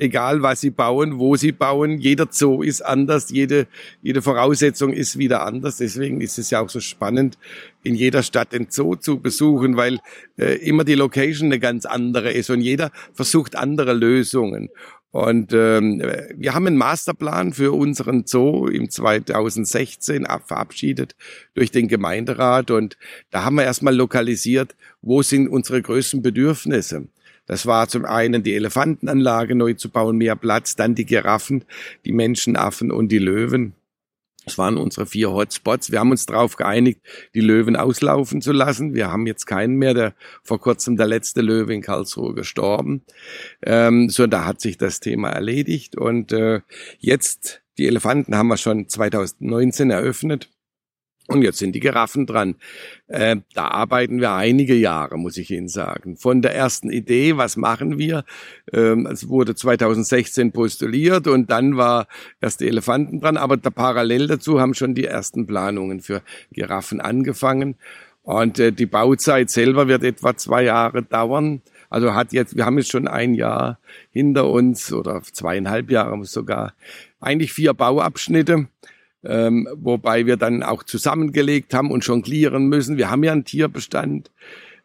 egal 0.00 0.42
was 0.42 0.60
sie 0.60 0.70
bauen, 0.70 1.18
wo 1.18 1.36
sie 1.36 1.52
bauen. 1.52 1.98
Jeder 1.98 2.28
Zoo 2.30 2.62
ist 2.62 2.82
anders, 2.82 3.30
jede, 3.30 3.66
jede 4.02 4.22
Voraussetzung 4.22 4.92
ist 4.92 5.18
wieder 5.18 5.46
anders. 5.46 5.76
Deswegen 5.76 6.20
ist 6.20 6.38
es 6.38 6.50
ja 6.50 6.60
auch 6.60 6.70
so 6.70 6.80
spannend, 6.80 7.38
in 7.82 7.94
jeder 7.94 8.22
Stadt 8.22 8.52
den 8.52 8.68
Zoo 8.70 8.96
zu 8.96 9.20
besuchen, 9.20 9.76
weil 9.76 9.98
äh, 10.38 10.56
immer 10.56 10.84
die 10.84 10.94
Location 10.94 11.46
eine 11.48 11.60
ganz 11.60 11.86
andere 11.86 12.32
ist 12.32 12.50
und 12.50 12.60
jeder 12.60 12.90
versucht 13.14 13.56
andere 13.56 13.92
Lösungen. 13.92 14.70
Und 15.12 15.52
ähm, 15.52 16.00
wir 16.36 16.54
haben 16.54 16.68
einen 16.68 16.76
Masterplan 16.76 17.52
für 17.52 17.72
unseren 17.72 18.26
Zoo 18.26 18.68
im 18.68 18.90
2016 18.90 20.24
verabschiedet 20.46 21.16
durch 21.54 21.72
den 21.72 21.88
Gemeinderat 21.88 22.70
und 22.70 22.96
da 23.30 23.44
haben 23.44 23.56
wir 23.56 23.64
erstmal 23.64 23.94
lokalisiert, 23.94 24.76
wo 25.02 25.22
sind 25.22 25.48
unsere 25.48 25.82
größten 25.82 26.22
Bedürfnisse. 26.22 27.08
Das 27.50 27.66
war 27.66 27.88
zum 27.88 28.04
einen 28.04 28.44
die 28.44 28.54
Elefantenanlage 28.54 29.56
neu 29.56 29.74
zu 29.74 29.90
bauen, 29.90 30.18
mehr 30.18 30.36
Platz, 30.36 30.76
dann 30.76 30.94
die 30.94 31.04
Giraffen, 31.04 31.64
die 32.04 32.12
Menschenaffen 32.12 32.92
und 32.92 33.08
die 33.08 33.18
Löwen. 33.18 33.72
Das 34.44 34.56
waren 34.56 34.76
unsere 34.76 35.04
vier 35.04 35.32
Hotspots. 35.32 35.90
Wir 35.90 35.98
haben 35.98 36.12
uns 36.12 36.26
darauf 36.26 36.54
geeinigt, 36.54 37.00
die 37.34 37.40
Löwen 37.40 37.74
auslaufen 37.74 38.40
zu 38.40 38.52
lassen. 38.52 38.94
Wir 38.94 39.10
haben 39.10 39.26
jetzt 39.26 39.46
keinen 39.46 39.74
mehr, 39.78 39.94
der 39.94 40.14
vor 40.44 40.60
kurzem 40.60 40.96
der 40.96 41.08
letzte 41.08 41.40
Löwe 41.40 41.74
in 41.74 41.82
Karlsruhe 41.82 42.34
gestorben. 42.34 43.02
Ähm, 43.66 44.10
so, 44.10 44.28
da 44.28 44.44
hat 44.44 44.60
sich 44.60 44.78
das 44.78 45.00
Thema 45.00 45.30
erledigt. 45.30 45.96
Und 45.96 46.30
äh, 46.30 46.60
jetzt, 47.00 47.62
die 47.78 47.88
Elefanten 47.88 48.36
haben 48.36 48.46
wir 48.46 48.58
schon 48.58 48.88
2019 48.88 49.90
eröffnet. 49.90 50.48
Und 51.30 51.42
jetzt 51.42 51.58
sind 51.58 51.76
die 51.76 51.80
Giraffen 51.80 52.26
dran. 52.26 52.56
Äh, 53.06 53.36
da 53.54 53.68
arbeiten 53.68 54.20
wir 54.20 54.32
einige 54.32 54.74
Jahre, 54.74 55.16
muss 55.16 55.36
ich 55.36 55.52
Ihnen 55.52 55.68
sagen. 55.68 56.16
Von 56.16 56.42
der 56.42 56.56
ersten 56.56 56.90
Idee, 56.90 57.36
was 57.36 57.56
machen 57.56 57.98
wir? 57.98 58.24
Ähm, 58.72 59.06
es 59.06 59.28
wurde 59.28 59.54
2016 59.54 60.50
postuliert 60.50 61.28
und 61.28 61.48
dann 61.48 61.76
war 61.76 62.08
erst 62.40 62.60
die 62.60 62.66
Elefanten 62.66 63.20
dran. 63.20 63.36
Aber 63.36 63.56
da 63.56 63.70
parallel 63.70 64.26
dazu 64.26 64.60
haben 64.60 64.74
schon 64.74 64.96
die 64.96 65.04
ersten 65.04 65.46
Planungen 65.46 66.00
für 66.00 66.22
Giraffen 66.50 67.00
angefangen. 67.00 67.76
Und 68.22 68.58
äh, 68.58 68.72
die 68.72 68.86
Bauzeit 68.86 69.50
selber 69.50 69.86
wird 69.86 70.02
etwa 70.02 70.36
zwei 70.36 70.64
Jahre 70.64 71.04
dauern. 71.04 71.62
Also 71.90 72.12
hat 72.12 72.32
jetzt, 72.32 72.56
wir 72.56 72.66
haben 72.66 72.76
jetzt 72.76 72.90
schon 72.90 73.06
ein 73.06 73.34
Jahr 73.34 73.78
hinter 74.10 74.50
uns 74.50 74.92
oder 74.92 75.22
zweieinhalb 75.22 75.92
Jahre 75.92 76.24
sogar. 76.24 76.74
Eigentlich 77.20 77.52
vier 77.52 77.72
Bauabschnitte 77.72 78.66
ähm, 79.24 79.68
wobei 79.74 80.26
wir 80.26 80.36
dann 80.36 80.62
auch 80.62 80.82
zusammengelegt 80.82 81.74
haben 81.74 81.90
und 81.90 82.04
jonglieren 82.04 82.68
müssen. 82.68 82.96
Wir 82.96 83.10
haben 83.10 83.24
ja 83.24 83.32
einen 83.32 83.44
Tierbestand. 83.44 84.30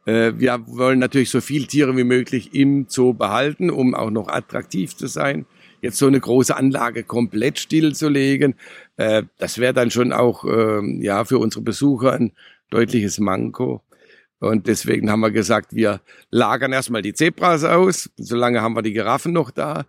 Äh, 0.06 0.34
wir 0.38 0.64
wollen 0.68 1.00
natürlich 1.00 1.30
so 1.30 1.42
viel 1.42 1.68
Tiere 1.68 1.96
wie 1.98 2.04
möglich 2.04 2.54
im 2.54 2.86
Zoo 2.90 3.14
behalten, 3.14 3.70
um 3.70 3.96
auch 3.96 4.12
noch 4.12 4.28
attraktiv 4.28 4.96
zu 4.96 5.08
sein. 5.08 5.46
Jetzt 5.82 5.98
so 5.98 6.08
eine 6.08 6.20
große 6.20 6.56
Anlage 6.56 7.04
komplett 7.04 7.60
stillzulegen, 7.60 8.56
äh, 8.98 9.24
das 9.38 9.58
wäre 9.58 9.74
dann 9.74 9.92
schon 9.92 10.14
auch 10.14 10.46
äh, 10.46 11.04
ja 11.04 11.26
für 11.26 11.40
unsere 11.40 11.64
Besucher 11.64 12.14
ein 12.14 12.32
deutliches 12.70 13.20
Manko. 13.20 13.82
Und 14.40 14.68
deswegen 14.68 15.10
haben 15.10 15.22
wir 15.22 15.32
gesagt, 15.32 15.74
wir 15.74 16.02
lagern 16.30 16.74
erstmal 16.74 17.02
die 17.02 17.14
Zebras 17.14 17.64
aus. 17.64 18.10
Solange 18.18 18.62
haben 18.62 18.76
wir 18.76 18.82
die 18.82 18.94
Giraffen 18.94 19.34
noch 19.34 19.50
da. 19.50 19.86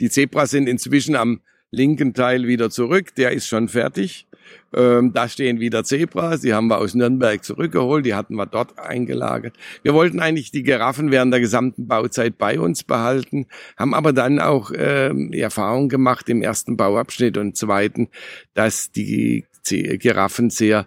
Die 0.00 0.08
Zebras 0.08 0.50
sind 0.50 0.68
inzwischen 0.68 1.14
am 1.16 1.40
linken 1.70 2.14
Teil 2.14 2.46
wieder 2.46 2.70
zurück. 2.70 3.14
Der 3.16 3.32
ist 3.32 3.46
schon 3.46 3.68
fertig. 3.68 4.26
Ähm, 4.72 5.12
da 5.12 5.28
stehen 5.28 5.60
wieder 5.60 5.84
Zebras, 5.84 6.42
die 6.42 6.54
haben 6.54 6.68
wir 6.68 6.78
aus 6.78 6.94
Nürnberg 6.94 7.42
zurückgeholt, 7.44 8.06
die 8.06 8.14
hatten 8.14 8.36
wir 8.36 8.46
dort 8.46 8.78
eingelagert. 8.78 9.56
Wir 9.82 9.94
wollten 9.94 10.20
eigentlich 10.20 10.52
die 10.52 10.62
Giraffen 10.62 11.10
während 11.10 11.32
der 11.32 11.40
gesamten 11.40 11.88
Bauzeit 11.88 12.38
bei 12.38 12.58
uns 12.58 12.84
behalten, 12.84 13.46
haben 13.76 13.94
aber 13.94 14.12
dann 14.12 14.38
auch 14.38 14.70
ähm, 14.74 15.30
die 15.32 15.40
Erfahrung 15.40 15.88
gemacht 15.88 16.28
im 16.28 16.42
ersten 16.42 16.76
Bauabschnitt 16.76 17.36
und 17.36 17.56
zweiten, 17.56 18.08
dass 18.54 18.92
die 18.92 19.44
Giraffen 19.68 20.50
sehr 20.50 20.86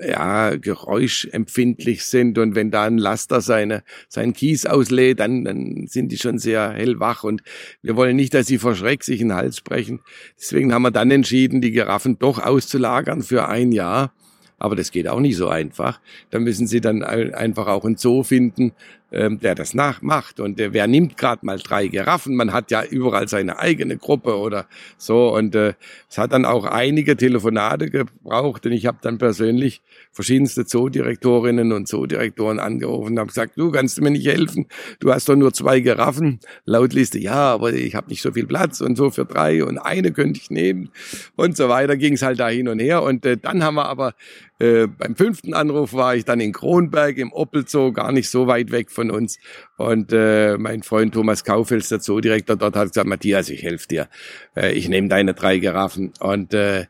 ja, 0.00 0.56
geräuschempfindlich 0.56 2.04
sind 2.04 2.38
und 2.38 2.54
wenn 2.54 2.70
da 2.70 2.84
ein 2.84 2.98
Laster 2.98 3.40
seine, 3.40 3.82
seinen 4.08 4.32
Kies 4.32 4.64
auslädt, 4.66 5.20
dann, 5.20 5.44
dann 5.44 5.86
sind 5.86 6.10
die 6.12 6.18
schon 6.18 6.38
sehr 6.38 6.70
hellwach 6.70 7.24
und 7.24 7.42
wir 7.82 7.96
wollen 7.96 8.16
nicht, 8.16 8.32
dass 8.34 8.46
sie 8.46 8.58
vor 8.58 8.74
Schreck 8.74 9.04
sich 9.04 9.20
in 9.20 9.28
den 9.28 9.36
Hals 9.36 9.60
brechen. 9.60 10.00
Deswegen 10.38 10.72
haben 10.72 10.82
wir 10.82 10.90
dann 10.90 11.10
entschieden, 11.10 11.60
die 11.60 11.72
Giraffen 11.72 12.18
doch 12.18 12.38
auszulagern 12.38 13.22
für 13.22 13.48
ein 13.48 13.72
Jahr. 13.72 14.14
Aber 14.58 14.76
das 14.76 14.92
geht 14.92 15.08
auch 15.08 15.18
nicht 15.18 15.36
so 15.36 15.48
einfach. 15.48 16.00
Da 16.30 16.38
müssen 16.38 16.68
sie 16.68 16.80
dann 16.80 17.02
einfach 17.02 17.66
auch 17.66 17.84
einen 17.84 17.96
Zoo 17.96 18.22
finden, 18.22 18.72
ähm, 19.12 19.38
der 19.40 19.54
das 19.54 19.74
nachmacht. 19.74 20.40
Und 20.40 20.58
der, 20.58 20.72
wer 20.72 20.86
nimmt 20.86 21.16
gerade 21.16 21.44
mal 21.44 21.58
drei 21.58 21.86
Giraffen? 21.86 22.34
Man 22.34 22.52
hat 22.52 22.70
ja 22.70 22.82
überall 22.82 23.28
seine 23.28 23.58
eigene 23.58 23.96
Gruppe 23.96 24.36
oder 24.36 24.66
so. 24.96 25.34
Und 25.34 25.54
äh, 25.54 25.74
es 26.10 26.18
hat 26.18 26.32
dann 26.32 26.44
auch 26.44 26.64
einige 26.64 27.16
Telefonate 27.16 27.90
gebraucht. 27.90 28.66
Und 28.66 28.72
ich 28.72 28.86
habe 28.86 28.98
dann 29.02 29.18
persönlich 29.18 29.82
verschiedenste 30.10 30.66
Zoodirektorinnen 30.66 31.72
und 31.72 31.88
Zoodirektoren 31.88 32.58
angerufen 32.58 33.12
und 33.12 33.18
habe 33.18 33.28
gesagt, 33.28 33.52
du 33.56 33.70
kannst 33.70 34.00
mir 34.00 34.10
nicht 34.10 34.26
helfen. 34.26 34.66
Du 35.00 35.12
hast 35.12 35.28
doch 35.28 35.36
nur 35.36 35.52
zwei 35.52 35.80
Giraffen. 35.80 36.40
Laut 36.64 36.92
Liste, 36.92 37.18
ja, 37.18 37.52
aber 37.52 37.72
ich 37.72 37.94
habe 37.94 38.08
nicht 38.08 38.22
so 38.22 38.32
viel 38.32 38.46
Platz 38.46 38.80
und 38.80 38.96
so 38.96 39.10
für 39.10 39.24
drei 39.24 39.64
und 39.64 39.78
eine 39.78 40.12
könnte 40.12 40.40
ich 40.42 40.50
nehmen 40.50 40.90
und 41.36 41.56
so 41.56 41.68
weiter. 41.68 41.96
Ging 41.96 42.14
es 42.14 42.22
halt 42.22 42.40
da 42.40 42.48
hin 42.48 42.68
und 42.68 42.78
her. 42.78 43.02
Und 43.02 43.26
äh, 43.26 43.36
dann 43.36 43.62
haben 43.62 43.74
wir 43.74 43.86
aber 43.86 44.14
äh, 44.62 44.86
beim 44.86 45.16
fünften 45.16 45.54
Anruf 45.54 45.92
war 45.92 46.14
ich 46.14 46.24
dann 46.24 46.38
in 46.38 46.52
Kronberg 46.52 47.18
im 47.18 47.32
Oppelzoo, 47.32 47.90
gar 47.90 48.12
nicht 48.12 48.30
so 48.30 48.46
weit 48.46 48.70
weg 48.70 48.92
von 48.92 49.01
von 49.02 49.10
uns. 49.10 49.38
Und 49.76 50.12
äh, 50.12 50.56
mein 50.58 50.82
Freund 50.82 51.14
Thomas 51.14 51.44
Kaufels, 51.44 51.88
der 51.88 52.00
Zoodirektor 52.00 52.56
dort, 52.56 52.76
hat 52.76 52.88
gesagt, 52.88 53.08
Matthias, 53.08 53.48
ich 53.48 53.62
helfe 53.62 53.88
dir. 53.88 54.08
Äh, 54.56 54.72
ich 54.72 54.88
nehme 54.88 55.08
deine 55.08 55.34
drei 55.34 55.58
Giraffen. 55.58 56.12
Und 56.20 56.54
äh, 56.54 56.86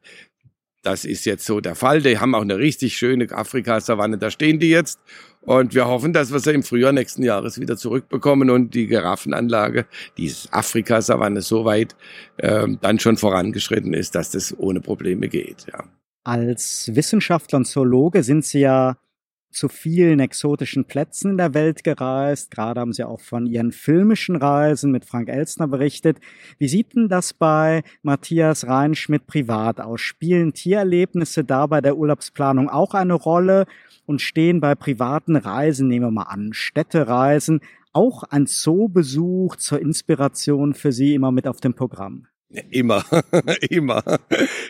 das 0.82 1.04
ist 1.04 1.24
jetzt 1.24 1.46
so 1.46 1.60
der 1.60 1.74
Fall. 1.74 2.02
Die 2.02 2.18
haben 2.18 2.34
auch 2.34 2.42
eine 2.42 2.58
richtig 2.58 2.96
schöne 2.96 3.30
Afrika-Savanne. 3.30 4.18
Da 4.18 4.30
stehen 4.30 4.58
die 4.58 4.70
jetzt. 4.70 4.98
Und 5.40 5.74
wir 5.74 5.86
hoffen, 5.86 6.12
dass 6.12 6.32
wir 6.32 6.38
sie 6.38 6.52
im 6.52 6.62
Frühjahr 6.62 6.92
nächsten 6.92 7.22
Jahres 7.22 7.58
wieder 7.60 7.76
zurückbekommen 7.76 8.50
und 8.50 8.74
die 8.74 8.86
Giraffenanlage, 8.86 9.86
die 10.16 10.32
Afrika-Savanne 10.50 11.40
so 11.40 11.64
weit 11.64 11.96
äh, 12.36 12.66
dann 12.80 12.98
schon 13.00 13.16
vorangeschritten 13.16 13.94
ist, 13.94 14.14
dass 14.14 14.30
das 14.30 14.56
ohne 14.56 14.80
Probleme 14.80 15.28
geht. 15.28 15.66
Ja. 15.72 15.84
Als 16.24 16.90
Wissenschaftler 16.94 17.58
und 17.58 17.64
Zoologe 17.64 18.22
sind 18.22 18.44
Sie 18.44 18.60
ja 18.60 18.96
zu 19.52 19.68
vielen 19.68 20.20
exotischen 20.20 20.84
Plätzen 20.84 21.32
in 21.32 21.36
der 21.36 21.54
Welt 21.54 21.84
gereist. 21.84 22.50
Gerade 22.50 22.80
haben 22.80 22.92
Sie 22.92 23.04
auch 23.04 23.20
von 23.20 23.46
Ihren 23.46 23.72
filmischen 23.72 24.36
Reisen 24.36 24.90
mit 24.90 25.04
Frank 25.04 25.28
Elstner 25.28 25.68
berichtet. 25.68 26.18
Wie 26.58 26.68
sieht 26.68 26.94
denn 26.94 27.08
das 27.08 27.32
bei 27.32 27.82
Matthias 28.02 28.66
Reinschmidt 28.66 29.26
privat 29.26 29.80
aus? 29.80 30.00
Spielen 30.00 30.52
Tiererlebnisse 30.52 31.44
da 31.44 31.66
bei 31.66 31.80
der 31.80 31.96
Urlaubsplanung 31.96 32.68
auch 32.68 32.94
eine 32.94 33.14
Rolle 33.14 33.66
und 34.06 34.20
stehen 34.20 34.60
bei 34.60 34.74
privaten 34.74 35.36
Reisen, 35.36 35.88
nehmen 35.88 36.06
wir 36.06 36.10
mal 36.10 36.22
an, 36.24 36.52
Städtereisen, 36.52 37.60
auch 37.92 38.22
ein 38.24 38.46
Zoobesuch 38.46 39.56
zur 39.56 39.80
Inspiration 39.80 40.74
für 40.74 40.92
Sie 40.92 41.14
immer 41.14 41.30
mit 41.30 41.46
auf 41.46 41.60
dem 41.60 41.74
Programm? 41.74 42.26
Immer, 42.70 43.04
immer. 43.70 44.02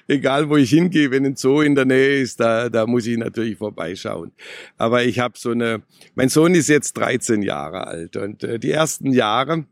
Egal 0.06 0.48
wo 0.48 0.56
ich 0.56 0.70
hingehe, 0.70 1.10
wenn 1.10 1.26
ein 1.26 1.36
Zoo 1.36 1.62
in 1.62 1.74
der 1.74 1.84
Nähe 1.84 2.20
ist, 2.20 2.38
da, 2.38 2.68
da 2.68 2.86
muss 2.86 3.06
ich 3.06 3.16
natürlich 3.16 3.58
vorbeischauen. 3.58 4.32
Aber 4.76 5.04
ich 5.04 5.18
habe 5.18 5.34
so 5.36 5.50
eine, 5.50 5.82
mein 6.14 6.28
Sohn 6.28 6.54
ist 6.54 6.68
jetzt 6.68 6.96
13 6.96 7.42
Jahre 7.42 7.86
alt 7.86 8.16
und 8.16 8.44
äh, 8.44 8.58
die 8.58 8.70
ersten 8.70 9.12
Jahre 9.12 9.64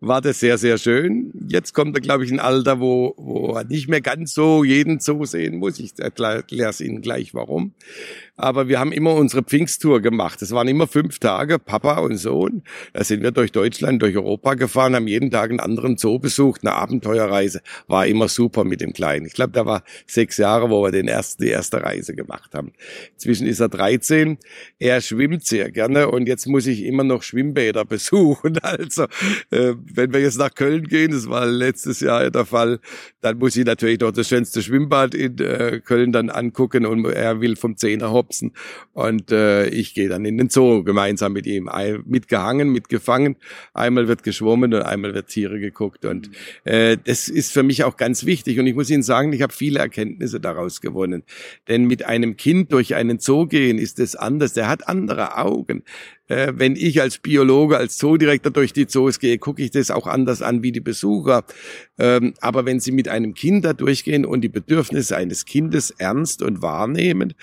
war 0.00 0.20
das 0.20 0.40
sehr, 0.40 0.58
sehr 0.58 0.78
schön. 0.78 1.32
Jetzt 1.48 1.72
kommt 1.72 1.96
er, 1.96 2.00
glaube 2.00 2.24
ich, 2.24 2.30
ein 2.30 2.40
Alter, 2.40 2.80
wo, 2.80 3.14
wo 3.16 3.54
er 3.54 3.64
nicht 3.64 3.88
mehr 3.88 4.00
ganz 4.00 4.34
so 4.34 4.62
jeden 4.62 5.00
Zoo 5.00 5.24
sehen 5.24 5.56
muss. 5.56 5.78
Ich 5.78 5.98
erkläre 5.98 6.44
es 6.50 6.80
Ihnen 6.80 7.00
gleich, 7.00 7.34
warum. 7.34 7.72
Aber 8.36 8.68
wir 8.68 8.78
haben 8.78 8.92
immer 8.92 9.14
unsere 9.14 9.42
Pfingsttour 9.42 10.02
gemacht. 10.02 10.42
Das 10.42 10.50
waren 10.50 10.68
immer 10.68 10.86
fünf 10.86 11.18
Tage, 11.18 11.58
Papa 11.58 11.98
und 12.00 12.18
Sohn. 12.18 12.62
Da 12.92 13.02
sind 13.02 13.22
wir 13.22 13.30
durch 13.30 13.50
Deutschland, 13.52 14.02
durch 14.02 14.14
Europa 14.14 14.54
gefahren, 14.54 14.94
haben 14.94 15.08
jeden 15.08 15.30
Tag 15.30 15.48
einen 15.48 15.60
anderen 15.60 15.96
Zoo 15.96 16.18
besucht, 16.18 16.60
eine 16.62 16.74
Abenteuerreise. 16.74 17.62
War 17.86 18.06
immer 18.06 18.28
super 18.28 18.64
mit 18.64 18.82
dem 18.82 18.92
Kleinen. 18.92 19.24
Ich 19.24 19.32
glaube, 19.32 19.52
da 19.52 19.64
war 19.64 19.82
sechs 20.06 20.36
Jahre, 20.36 20.68
wo 20.68 20.82
wir 20.82 20.92
den 20.92 21.08
ersten, 21.08 21.44
die 21.44 21.48
erste 21.48 21.82
Reise 21.82 22.14
gemacht 22.14 22.54
haben. 22.54 22.72
Inzwischen 23.14 23.46
ist 23.46 23.60
er 23.60 23.70
13. 23.70 24.36
Er 24.78 25.00
schwimmt 25.00 25.46
sehr 25.46 25.72
gerne 25.72 26.10
und 26.10 26.28
jetzt 26.28 26.46
muss 26.46 26.66
ich 26.66 26.84
immer 26.84 27.04
noch 27.04 27.22
Schwimmbäder 27.22 27.84
besuchen. 27.86 28.58
Also, 28.60 29.06
äh, 29.50 29.74
wenn 29.94 30.12
wir 30.12 30.20
jetzt 30.20 30.38
nach 30.38 30.54
Köln 30.54 30.84
gehen, 30.84 31.12
das 31.12 31.28
war 31.28 31.46
letztes 31.46 32.00
Jahr 32.00 32.30
der 32.30 32.44
Fall, 32.44 32.80
dann 33.20 33.38
muss 33.38 33.56
ich 33.56 33.64
natürlich 33.64 34.00
noch 34.00 34.12
das 34.12 34.28
schönste 34.28 34.62
Schwimmbad 34.62 35.14
in 35.14 35.38
äh, 35.38 35.80
Köln 35.84 36.12
dann 36.12 36.30
angucken 36.30 36.86
und 36.86 37.04
er 37.06 37.40
will 37.40 37.56
vom 37.56 37.76
Zehner 37.76 38.12
hopsen. 38.12 38.52
Und 38.92 39.30
äh, 39.30 39.68
ich 39.68 39.94
gehe 39.94 40.08
dann 40.08 40.24
in 40.24 40.38
den 40.38 40.50
Zoo 40.50 40.82
gemeinsam 40.82 41.32
mit 41.32 41.46
ihm, 41.46 41.70
mitgehangen, 42.04 42.70
mitgefangen. 42.70 43.36
Einmal 43.74 44.08
wird 44.08 44.22
geschwommen 44.22 44.74
und 44.74 44.82
einmal 44.82 45.14
wird 45.14 45.28
Tiere 45.28 45.58
geguckt. 45.60 46.04
Und 46.04 46.30
äh, 46.64 46.96
das 47.02 47.28
ist 47.28 47.52
für 47.52 47.62
mich 47.62 47.84
auch 47.84 47.96
ganz 47.96 48.24
wichtig. 48.24 48.58
Und 48.58 48.66
ich 48.66 48.74
muss 48.74 48.90
Ihnen 48.90 49.02
sagen, 49.02 49.32
ich 49.32 49.42
habe 49.42 49.52
viele 49.52 49.78
Erkenntnisse 49.78 50.40
daraus 50.40 50.80
gewonnen, 50.80 51.22
denn 51.68 51.84
mit 51.84 52.04
einem 52.04 52.36
Kind 52.36 52.72
durch 52.72 52.94
einen 52.94 53.18
Zoo 53.18 53.46
gehen 53.46 53.78
ist 53.78 54.00
es 54.00 54.16
anders, 54.16 54.52
der 54.52 54.68
hat 54.68 54.88
andere 54.88 55.36
Augen. 55.38 55.82
Äh, 56.28 56.54
wenn 56.56 56.74
ich 56.74 57.00
als 57.00 57.18
Biologe, 57.18 57.76
als 57.76 57.98
Zoodirektor 57.98 58.50
durch 58.50 58.72
die 58.72 58.88
Zoos 58.88 59.20
gehe, 59.20 59.35
gucke 59.38 59.62
ich 59.62 59.70
das 59.70 59.90
auch 59.90 60.06
anders 60.06 60.42
an 60.42 60.62
wie 60.62 60.72
die 60.72 60.80
Besucher. 60.80 61.44
Ähm, 61.98 62.34
aber 62.40 62.66
wenn 62.66 62.80
Sie 62.80 62.92
mit 62.92 63.08
einem 63.08 63.34
Kind 63.34 63.64
da 63.64 63.72
durchgehen 63.72 64.24
und 64.24 64.42
die 64.42 64.48
Bedürfnisse 64.48 65.16
eines 65.16 65.44
Kindes 65.44 65.90
ernst 65.90 66.42
und 66.42 66.62
wahrnehmen, 66.62 67.34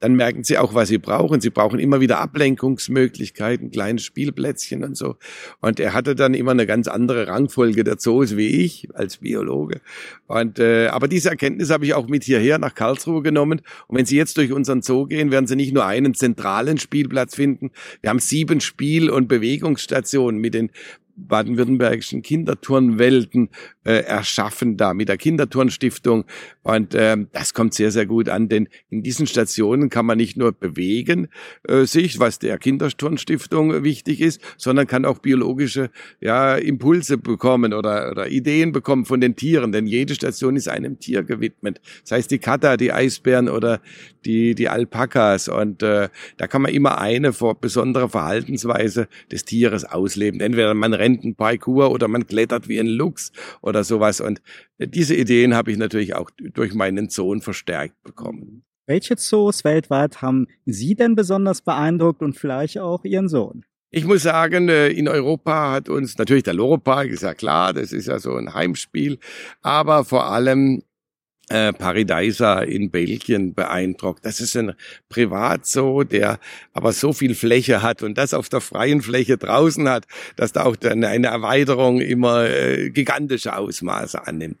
dann 0.00 0.14
merken 0.14 0.44
Sie 0.44 0.58
auch, 0.58 0.74
was 0.74 0.88
Sie 0.88 0.98
brauchen. 0.98 1.40
Sie 1.40 1.50
brauchen 1.50 1.78
immer 1.78 2.00
wieder 2.00 2.20
Ablenkungsmöglichkeiten, 2.20 3.70
kleine 3.70 3.98
Spielplätzchen 3.98 4.82
und 4.82 4.96
so. 4.96 5.16
Und 5.60 5.78
er 5.78 5.92
hatte 5.92 6.14
dann 6.14 6.34
immer 6.34 6.52
eine 6.52 6.66
ganz 6.66 6.88
andere 6.88 7.28
Rangfolge 7.28 7.84
der 7.84 7.98
Zoos 7.98 8.36
wie 8.36 8.64
ich 8.64 8.88
als 8.94 9.18
Biologe. 9.18 9.80
Und 10.26 10.58
äh, 10.58 10.88
aber 10.88 11.06
diese 11.06 11.28
Erkenntnis 11.28 11.70
habe 11.70 11.84
ich 11.84 11.94
auch 11.94 12.08
mit 12.08 12.24
hierher 12.24 12.58
nach 12.58 12.74
Karlsruhe 12.74 13.22
genommen. 13.22 13.60
Und 13.88 13.98
wenn 13.98 14.06
Sie 14.06 14.16
jetzt 14.16 14.36
durch 14.38 14.52
unseren 14.52 14.82
Zoo 14.82 15.06
gehen, 15.06 15.30
werden 15.30 15.46
Sie 15.46 15.56
nicht 15.56 15.74
nur 15.74 15.84
einen 15.84 16.14
zentralen 16.14 16.78
Spielplatz 16.78 17.34
finden. 17.34 17.70
Wir 18.00 18.10
haben 18.10 18.18
sieben 18.18 18.60
Spiel- 18.60 19.10
und 19.10 19.28
Bewegungsstationen 19.28 20.40
mit 20.40 20.54
den 20.54 20.70
baden-württembergischen 21.26 22.22
Kinderturnwelten 22.22 23.50
äh, 23.84 24.04
erschaffen 24.04 24.76
da 24.76 24.94
mit 24.94 25.08
der 25.08 25.16
Kinderturnstiftung. 25.16 26.24
Und 26.62 26.94
ähm, 26.94 27.28
das 27.32 27.54
kommt 27.54 27.74
sehr, 27.74 27.90
sehr 27.90 28.06
gut 28.06 28.28
an, 28.28 28.48
denn 28.48 28.68
in 28.88 29.02
diesen 29.02 29.26
Stationen 29.26 29.88
kann 29.88 30.06
man 30.06 30.18
nicht 30.18 30.36
nur 30.36 30.52
bewegen 30.52 31.28
äh, 31.66 31.84
sich, 31.84 32.18
was 32.18 32.38
der 32.38 32.58
Kinderturnstiftung 32.58 33.84
wichtig 33.84 34.20
ist, 34.20 34.40
sondern 34.56 34.86
kann 34.86 35.04
auch 35.04 35.18
biologische 35.18 35.90
ja, 36.20 36.56
Impulse 36.56 37.18
bekommen 37.18 37.72
oder, 37.72 38.10
oder 38.10 38.28
Ideen 38.28 38.72
bekommen 38.72 39.04
von 39.04 39.20
den 39.20 39.36
Tieren, 39.36 39.72
denn 39.72 39.86
jede 39.86 40.14
Station 40.14 40.56
ist 40.56 40.68
einem 40.68 40.98
Tier 40.98 41.22
gewidmet. 41.22 41.80
Das 42.02 42.12
heißt 42.12 42.30
die 42.30 42.38
Kata, 42.38 42.76
die 42.76 42.92
Eisbären 42.92 43.48
oder 43.48 43.80
die, 44.24 44.54
die 44.54 44.68
Alpakas. 44.68 45.48
Und 45.48 45.82
äh, 45.82 46.08
da 46.36 46.46
kann 46.46 46.62
man 46.62 46.72
immer 46.72 46.98
eine 46.98 47.32
besondere 47.60 48.08
Verhaltensweise 48.08 49.08
des 49.30 49.44
Tieres 49.44 49.84
ausleben. 49.84 50.40
Entweder 50.40 50.74
man 50.74 50.94
rennt 50.94 51.24
ein 51.24 51.34
Parkour 51.34 51.90
oder 51.90 52.08
man 52.08 52.26
klettert 52.26 52.68
wie 52.68 52.78
ein 52.78 52.86
Luchs 52.86 53.32
oder 53.60 53.84
sowas. 53.84 54.20
Und 54.20 54.40
diese 54.78 55.14
Ideen 55.14 55.54
habe 55.54 55.70
ich 55.70 55.78
natürlich 55.78 56.14
auch 56.14 56.30
durch 56.38 56.74
meinen 56.74 57.08
Sohn 57.08 57.40
verstärkt 57.40 58.02
bekommen. 58.02 58.64
Welche 58.86 59.16
Zoos 59.16 59.62
weltweit 59.62 60.20
haben 60.20 60.48
Sie 60.66 60.96
denn 60.96 61.14
besonders 61.14 61.62
beeindruckt 61.62 62.22
und 62.22 62.36
vielleicht 62.36 62.78
auch 62.78 63.04
Ihren 63.04 63.28
Sohn? 63.28 63.64
Ich 63.92 64.04
muss 64.04 64.22
sagen, 64.22 64.68
äh, 64.68 64.88
in 64.88 65.08
Europa 65.08 65.72
hat 65.72 65.88
uns 65.88 66.16
natürlich 66.16 66.44
der 66.44 66.54
Loro 66.54 66.78
Park, 66.78 67.08
ist 67.08 67.22
ja 67.22 67.34
klar, 67.34 67.72
das 67.72 67.92
ist 67.92 68.06
ja 68.06 68.20
so 68.20 68.36
ein 68.36 68.54
Heimspiel, 68.54 69.18
aber 69.62 70.04
vor 70.04 70.26
allem 70.26 70.82
äh, 71.50 71.72
Paradisa 71.72 72.60
in 72.60 72.90
Belgien 72.90 73.54
beeindruckt. 73.54 74.24
Das 74.24 74.40
ist 74.40 74.56
ein 74.56 74.72
Privatzoo, 75.08 76.04
der 76.04 76.38
aber 76.72 76.92
so 76.92 77.12
viel 77.12 77.34
Fläche 77.34 77.82
hat 77.82 78.02
und 78.02 78.16
das 78.16 78.34
auf 78.34 78.48
der 78.48 78.60
freien 78.60 79.02
Fläche 79.02 79.36
draußen 79.36 79.88
hat, 79.88 80.06
dass 80.36 80.52
da 80.52 80.64
auch 80.64 80.76
eine 80.82 81.26
Erweiterung 81.26 82.00
immer 82.00 82.48
äh, 82.48 82.90
gigantische 82.90 83.56
Ausmaße 83.56 84.26
annimmt. 84.26 84.58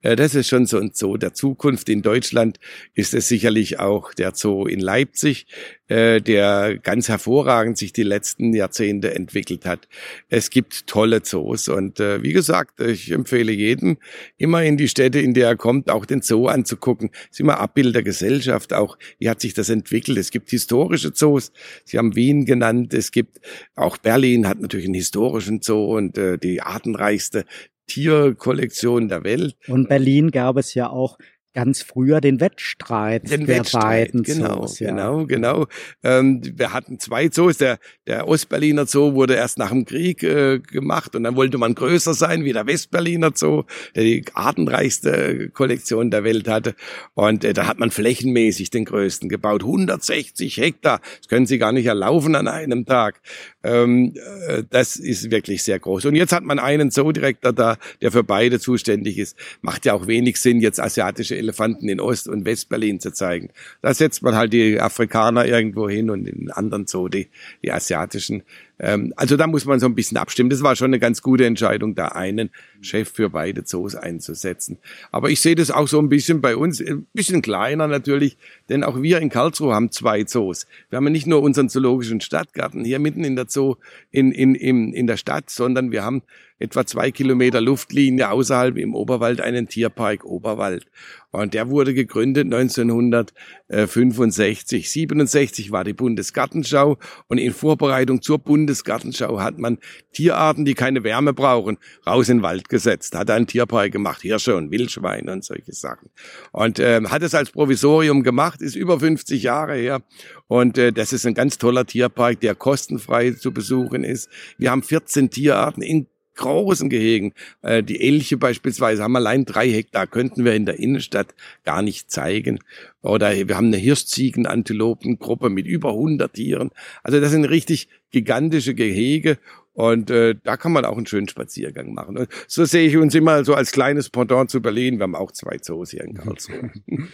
Äh, 0.00 0.16
das 0.16 0.34
ist 0.34 0.48
schon 0.48 0.66
so 0.66 0.78
ein 0.78 0.92
Zoo 0.94 1.18
der 1.18 1.34
Zukunft. 1.34 1.88
In 1.88 2.02
Deutschland 2.02 2.58
ist 2.94 3.12
es 3.14 3.28
sicherlich 3.28 3.78
auch 3.78 4.14
der 4.14 4.34
Zoo 4.34 4.66
in 4.66 4.80
Leipzig, 4.80 5.46
äh, 5.88 6.20
der 6.22 6.78
ganz 6.78 7.08
hervorragend 7.08 7.76
sich 7.76 7.92
die 7.92 8.02
letzten 8.02 8.54
Jahrzehnte 8.54 9.14
entwickelt 9.14 9.66
hat. 9.66 9.88
Es 10.28 10.48
gibt 10.48 10.86
tolle 10.86 11.22
Zoos 11.22 11.68
und 11.68 12.00
äh, 12.00 12.22
wie 12.22 12.32
gesagt, 12.32 12.80
ich 12.80 13.10
empfehle 13.10 13.52
jedem, 13.52 13.98
immer 14.38 14.62
in 14.62 14.76
die 14.76 14.88
Städte, 14.88 15.20
in 15.20 15.34
der 15.34 15.48
er 15.48 15.56
kommt, 15.56 15.90
auch 15.90 16.06
den 16.06 16.22
Zoo 16.30 16.46
anzugucken. 16.46 17.10
Es 17.24 17.32
ist 17.32 17.40
immer 17.40 17.58
Abbild 17.58 17.94
der 17.94 18.02
Gesellschaft, 18.02 18.72
auch 18.72 18.96
wie 19.18 19.28
hat 19.28 19.40
sich 19.40 19.52
das 19.54 19.68
entwickelt. 19.68 20.16
Es 20.16 20.30
gibt 20.30 20.50
historische 20.50 21.12
Zoos, 21.12 21.52
Sie 21.84 21.98
haben 21.98 22.14
Wien 22.14 22.44
genannt, 22.44 22.94
es 22.94 23.10
gibt 23.10 23.40
auch 23.74 23.98
Berlin 23.98 24.46
hat 24.46 24.60
natürlich 24.60 24.86
einen 24.86 24.94
historischen 24.94 25.60
Zoo 25.62 25.96
und 25.96 26.16
die 26.42 26.62
artenreichste 26.62 27.44
Tierkollektion 27.86 29.08
der 29.08 29.24
Welt. 29.24 29.56
Und 29.66 29.88
Berlin 29.88 30.30
gab 30.30 30.56
es 30.56 30.74
ja 30.74 30.88
auch 30.88 31.18
ganz 31.54 31.82
früher 31.82 32.20
den 32.20 32.40
Wettstreit 32.40 33.30
den 33.30 33.46
der 33.46 33.58
Wettstreit, 33.58 34.12
beiden 34.12 34.22
genau, 34.22 34.66
Zoos. 34.66 34.78
Ja. 34.78 34.90
Genau, 34.90 35.26
genau. 35.26 35.66
Ähm, 36.02 36.40
wir 36.54 36.72
hatten 36.72 36.98
zwei 36.98 37.28
Zoos. 37.28 37.58
Der, 37.58 37.78
der 38.06 38.28
Ostberliner 38.28 38.86
Zoo 38.86 39.14
wurde 39.14 39.34
erst 39.34 39.58
nach 39.58 39.70
dem 39.70 39.84
Krieg 39.84 40.22
äh, 40.22 40.60
gemacht 40.60 41.16
und 41.16 41.24
dann 41.24 41.36
wollte 41.36 41.58
man 41.58 41.74
größer 41.74 42.14
sein 42.14 42.44
wie 42.44 42.52
der 42.52 42.66
Westberliner 42.66 43.32
Zoo, 43.34 43.64
der 43.94 44.04
die 44.04 44.24
artenreichste 44.34 45.50
Kollektion 45.50 46.10
der 46.10 46.24
Welt 46.24 46.48
hatte. 46.48 46.74
Und 47.14 47.44
äh, 47.44 47.52
da 47.52 47.66
hat 47.66 47.78
man 47.78 47.90
flächenmäßig 47.90 48.70
den 48.70 48.84
größten 48.84 49.28
gebaut. 49.28 49.62
160 49.62 50.56
Hektar. 50.56 51.00
Das 51.18 51.28
können 51.28 51.46
Sie 51.46 51.58
gar 51.58 51.72
nicht 51.72 51.86
erlaufen 51.86 52.34
an 52.34 52.48
einem 52.48 52.86
Tag. 52.86 53.20
Ähm, 53.62 54.14
äh, 54.48 54.62
das 54.70 54.96
ist 54.96 55.30
wirklich 55.30 55.62
sehr 55.62 55.78
groß. 55.78 56.06
Und 56.06 56.14
jetzt 56.14 56.32
hat 56.32 56.44
man 56.44 56.58
einen 56.58 56.90
Zoodirektor 56.90 57.52
da, 57.52 57.76
der 58.00 58.10
für 58.10 58.24
beide 58.24 58.58
zuständig 58.58 59.18
ist. 59.18 59.36
Macht 59.60 59.84
ja 59.84 59.92
auch 59.92 60.06
wenig 60.06 60.40
Sinn, 60.40 60.60
jetzt 60.60 60.80
asiatische 60.80 61.36
Elefanten 61.36 61.88
in 61.88 62.00
Ost- 62.00 62.28
und 62.28 62.44
Westberlin 62.44 63.00
zu 63.00 63.12
zeigen. 63.12 63.50
Da 63.82 63.92
setzt 63.92 64.22
man 64.22 64.34
halt 64.34 64.52
die 64.52 64.80
Afrikaner 64.80 65.46
irgendwo 65.46 65.88
hin 65.88 66.10
und 66.10 66.26
in 66.26 66.50
anderen 66.50 66.86
Zoo 66.86 67.08
die, 67.08 67.28
die 67.62 67.72
asiatischen. 67.72 68.42
Ähm, 68.80 69.12
also 69.16 69.36
da 69.36 69.46
muss 69.46 69.66
man 69.66 69.78
so 69.78 69.86
ein 69.86 69.94
bisschen 69.94 70.16
abstimmen. 70.16 70.50
Das 70.50 70.62
war 70.62 70.74
schon 70.74 70.86
eine 70.86 70.98
ganz 70.98 71.22
gute 71.22 71.44
Entscheidung, 71.44 71.94
da 71.94 72.08
einen 72.08 72.50
Chef 72.80 73.10
für 73.10 73.30
beide 73.30 73.64
Zoos 73.64 73.94
einzusetzen. 73.94 74.78
Aber 75.12 75.30
ich 75.30 75.40
sehe 75.40 75.54
das 75.54 75.70
auch 75.70 75.86
so 75.86 75.98
ein 75.98 76.08
bisschen 76.08 76.40
bei 76.40 76.56
uns, 76.56 76.80
ein 76.80 77.06
bisschen 77.12 77.42
kleiner 77.42 77.86
natürlich, 77.86 78.38
denn 78.68 78.82
auch 78.82 79.02
wir 79.02 79.18
in 79.18 79.28
Karlsruhe 79.28 79.74
haben 79.74 79.90
zwei 79.90 80.24
Zoos. 80.24 80.66
Wir 80.88 80.96
haben 80.96 81.04
nicht 81.04 81.26
nur 81.26 81.42
unseren 81.42 81.68
zoologischen 81.68 82.20
Stadtgarten 82.20 82.84
hier 82.84 82.98
mitten 82.98 83.24
in 83.24 83.36
der 83.36 83.46
Zoo 83.48 83.76
in, 84.10 84.32
in, 84.32 84.54
in, 84.54 84.92
in 84.92 85.06
der 85.06 85.16
Stadt, 85.16 85.50
sondern 85.50 85.92
wir 85.92 86.02
haben 86.02 86.22
etwa 86.60 86.86
zwei 86.86 87.10
Kilometer 87.10 87.60
Luftlinie 87.60 88.30
außerhalb 88.30 88.76
im 88.76 88.94
Oberwald 88.94 89.40
einen 89.40 89.66
Tierpark 89.66 90.24
Oberwald. 90.24 90.86
Und 91.32 91.54
der 91.54 91.70
wurde 91.70 91.94
gegründet 91.94 92.46
1965. 92.46 94.90
67 94.90 95.70
war 95.70 95.84
die 95.84 95.92
Bundesgartenschau 95.92 96.98
und 97.28 97.38
in 97.38 97.52
Vorbereitung 97.52 98.20
zur 98.20 98.40
Bundesgartenschau 98.40 99.38
hat 99.40 99.56
man 99.58 99.78
Tierarten, 100.12 100.64
die 100.64 100.74
keine 100.74 101.04
Wärme 101.04 101.32
brauchen, 101.32 101.78
raus 102.06 102.28
in 102.28 102.38
den 102.38 102.42
Wald 102.42 102.68
gesetzt. 102.68 103.16
Hat 103.16 103.30
einen 103.30 103.46
Tierpark 103.46 103.92
gemacht, 103.92 104.22
Hirsche 104.22 104.56
und 104.56 104.70
Wildschweine 104.70 105.32
und 105.32 105.44
solche 105.44 105.72
Sachen. 105.72 106.10
Und 106.52 106.78
äh, 106.78 107.00
hat 107.04 107.22
es 107.22 107.34
als 107.34 107.52
Provisorium 107.52 108.22
gemacht, 108.22 108.60
ist 108.60 108.74
über 108.74 109.00
50 109.00 109.42
Jahre 109.42 109.76
her. 109.76 110.02
Und 110.48 110.76
äh, 110.78 110.92
das 110.92 111.14
ist 111.14 111.24
ein 111.26 111.34
ganz 111.34 111.58
toller 111.58 111.86
Tierpark, 111.86 112.40
der 112.40 112.56
kostenfrei 112.56 113.30
zu 113.30 113.52
besuchen 113.52 114.04
ist. 114.04 114.28
Wir 114.58 114.72
haben 114.72 114.82
14 114.82 115.30
Tierarten 115.30 115.82
in 115.82 116.08
großen 116.40 116.88
Gehegen. 116.88 117.32
Äh, 117.62 117.82
die 117.82 118.00
Elche 118.00 118.36
beispielsweise 118.36 119.02
haben 119.02 119.16
allein 119.16 119.44
drei 119.44 119.70
Hektar, 119.70 120.06
könnten 120.06 120.44
wir 120.44 120.54
in 120.54 120.66
der 120.66 120.80
Innenstadt 120.80 121.34
gar 121.64 121.82
nicht 121.82 122.10
zeigen. 122.10 122.58
Oder 123.02 123.32
wir 123.48 123.56
haben 123.56 123.68
eine 123.68 123.76
Hirschziegen-Antilopengruppe 123.76 125.48
mit 125.48 125.66
über 125.66 125.90
100 125.90 126.34
Tieren. 126.34 126.70
Also 127.02 127.20
das 127.20 127.30
sind 127.30 127.44
richtig 127.44 127.88
gigantische 128.10 128.74
Gehege 128.74 129.38
und 129.72 130.10
äh, 130.10 130.34
da 130.42 130.56
kann 130.56 130.72
man 130.72 130.84
auch 130.84 130.96
einen 130.96 131.06
schönen 131.06 131.28
Spaziergang 131.28 131.94
machen. 131.94 132.18
Und 132.18 132.28
so 132.48 132.64
sehe 132.64 132.86
ich 132.86 132.96
uns 132.96 133.14
immer 133.14 133.44
so 133.44 133.54
als 133.54 133.72
kleines 133.72 134.10
Pendant 134.10 134.50
zu 134.50 134.60
Berlin. 134.60 134.98
Wir 134.98 135.04
haben 135.04 135.14
auch 135.14 135.32
zwei 135.32 135.58
Zoos 135.58 135.90
hier 135.92 136.04
in 136.04 136.14
Karlsruhe. 136.14 136.70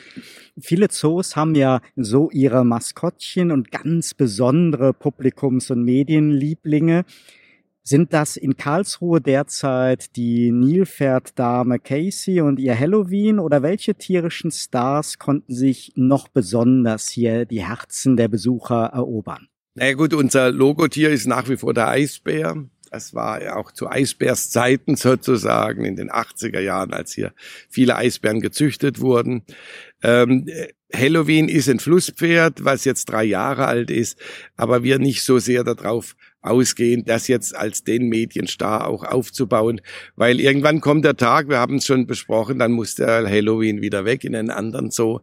Viele 0.59 0.89
Zoos 0.89 1.37
haben 1.37 1.55
ja 1.55 1.81
so 1.97 2.31
ihre 2.31 2.65
Maskottchen 2.65 3.53
und 3.53 3.71
ganz 3.71 4.15
besondere 4.15 4.95
Publikums- 4.95 5.71
und 5.71 5.85
Medienlieblinge. 5.85 7.05
Sind 7.89 8.13
das 8.13 8.37
in 8.37 8.57
Karlsruhe 8.57 9.21
derzeit 9.21 10.17
die 10.17 10.51
Nilpferddame 10.51 11.79
Casey 11.79 12.41
und 12.41 12.59
ihr 12.59 12.77
Halloween 12.77 13.39
oder 13.39 13.63
welche 13.63 13.95
tierischen 13.95 14.51
Stars 14.51 15.21
konnten 15.21 15.55
sich 15.55 15.93
noch 15.95 16.27
besonders 16.27 17.09
hier 17.09 17.45
die 17.45 17.65
Herzen 17.65 18.17
der 18.17 18.27
Besucher 18.27 18.87
erobern? 18.87 19.47
Na 19.77 19.93
gut, 19.93 20.15
unser 20.15 20.51
Logotier 20.51 21.11
ist 21.11 21.29
nach 21.29 21.49
wie 21.49 21.57
vor 21.57 21.75
der 21.75 21.87
Eisbär. 21.87 22.57
Das 22.91 23.15
war 23.15 23.41
ja 23.41 23.55
auch 23.55 23.71
zu 23.71 23.89
Eisbärs 23.89 24.51
Zeiten 24.51 24.97
sozusagen 24.97 25.85
in 25.85 25.95
den 25.95 26.11
80er 26.11 26.61
Jahren, 26.61 26.93
als 26.93 27.13
hier 27.13 27.35
viele 27.69 27.95
Eisbären 27.95 28.41
gezüchtet 28.41 29.01
wurden. 29.01 29.45
Ähm, 30.03 30.49
Halloween 30.93 31.49
ist 31.49 31.69
ein 31.69 31.79
Flusspferd, 31.79 32.65
was 32.65 32.85
jetzt 32.85 33.07
drei 33.07 33.25
Jahre 33.25 33.67
alt 33.67 33.91
ist, 33.91 34.19
aber 34.57 34.83
wir 34.83 34.99
nicht 34.99 35.23
so 35.23 35.39
sehr 35.39 35.63
darauf 35.63 36.17
ausgehen, 36.47 37.05
das 37.05 37.29
jetzt 37.29 37.55
als 37.55 37.85
den 37.85 38.09
Medienstar 38.09 38.87
auch 38.87 39.05
aufzubauen, 39.05 39.81
weil 40.15 40.41
irgendwann 40.41 40.81
kommt 40.81 41.05
der 41.05 41.17
Tag, 41.17 41.49
wir 41.49 41.59
haben 41.59 41.77
es 41.77 41.87
schon 41.87 42.07
besprochen, 42.07 42.59
dann 42.59 42.73
muss 42.73 42.95
der 42.95 43.29
Halloween 43.29 43.81
wieder 43.83 44.05
weg 44.05 44.25
in 44.25 44.35
einen 44.35 44.51
anderen 44.51 44.91
Zoo. 44.91 45.21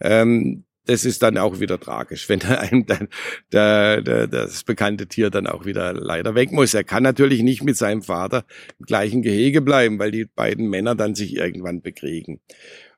Ähm, 0.00 0.64
das 0.86 1.04
ist 1.04 1.22
dann 1.22 1.36
auch 1.36 1.60
wieder 1.60 1.78
tragisch, 1.78 2.28
wenn 2.28 2.42
einem 2.42 2.86
dann 2.86 3.08
der, 3.52 4.00
der, 4.00 4.26
das 4.26 4.64
bekannte 4.64 5.06
Tier 5.06 5.30
dann 5.30 5.46
auch 5.46 5.66
wieder 5.66 5.92
leider 5.92 6.34
weg 6.34 6.52
muss. 6.52 6.74
Er 6.74 6.84
kann 6.84 7.02
natürlich 7.02 7.42
nicht 7.42 7.62
mit 7.62 7.76
seinem 7.76 8.02
Vater 8.02 8.44
im 8.78 8.86
gleichen 8.86 9.22
Gehege 9.22 9.60
bleiben, 9.60 9.98
weil 9.98 10.12
die 10.12 10.24
beiden 10.24 10.68
Männer 10.70 10.94
dann 10.94 11.14
sich 11.14 11.34
irgendwann 11.36 11.82
bekriegen. 11.82 12.40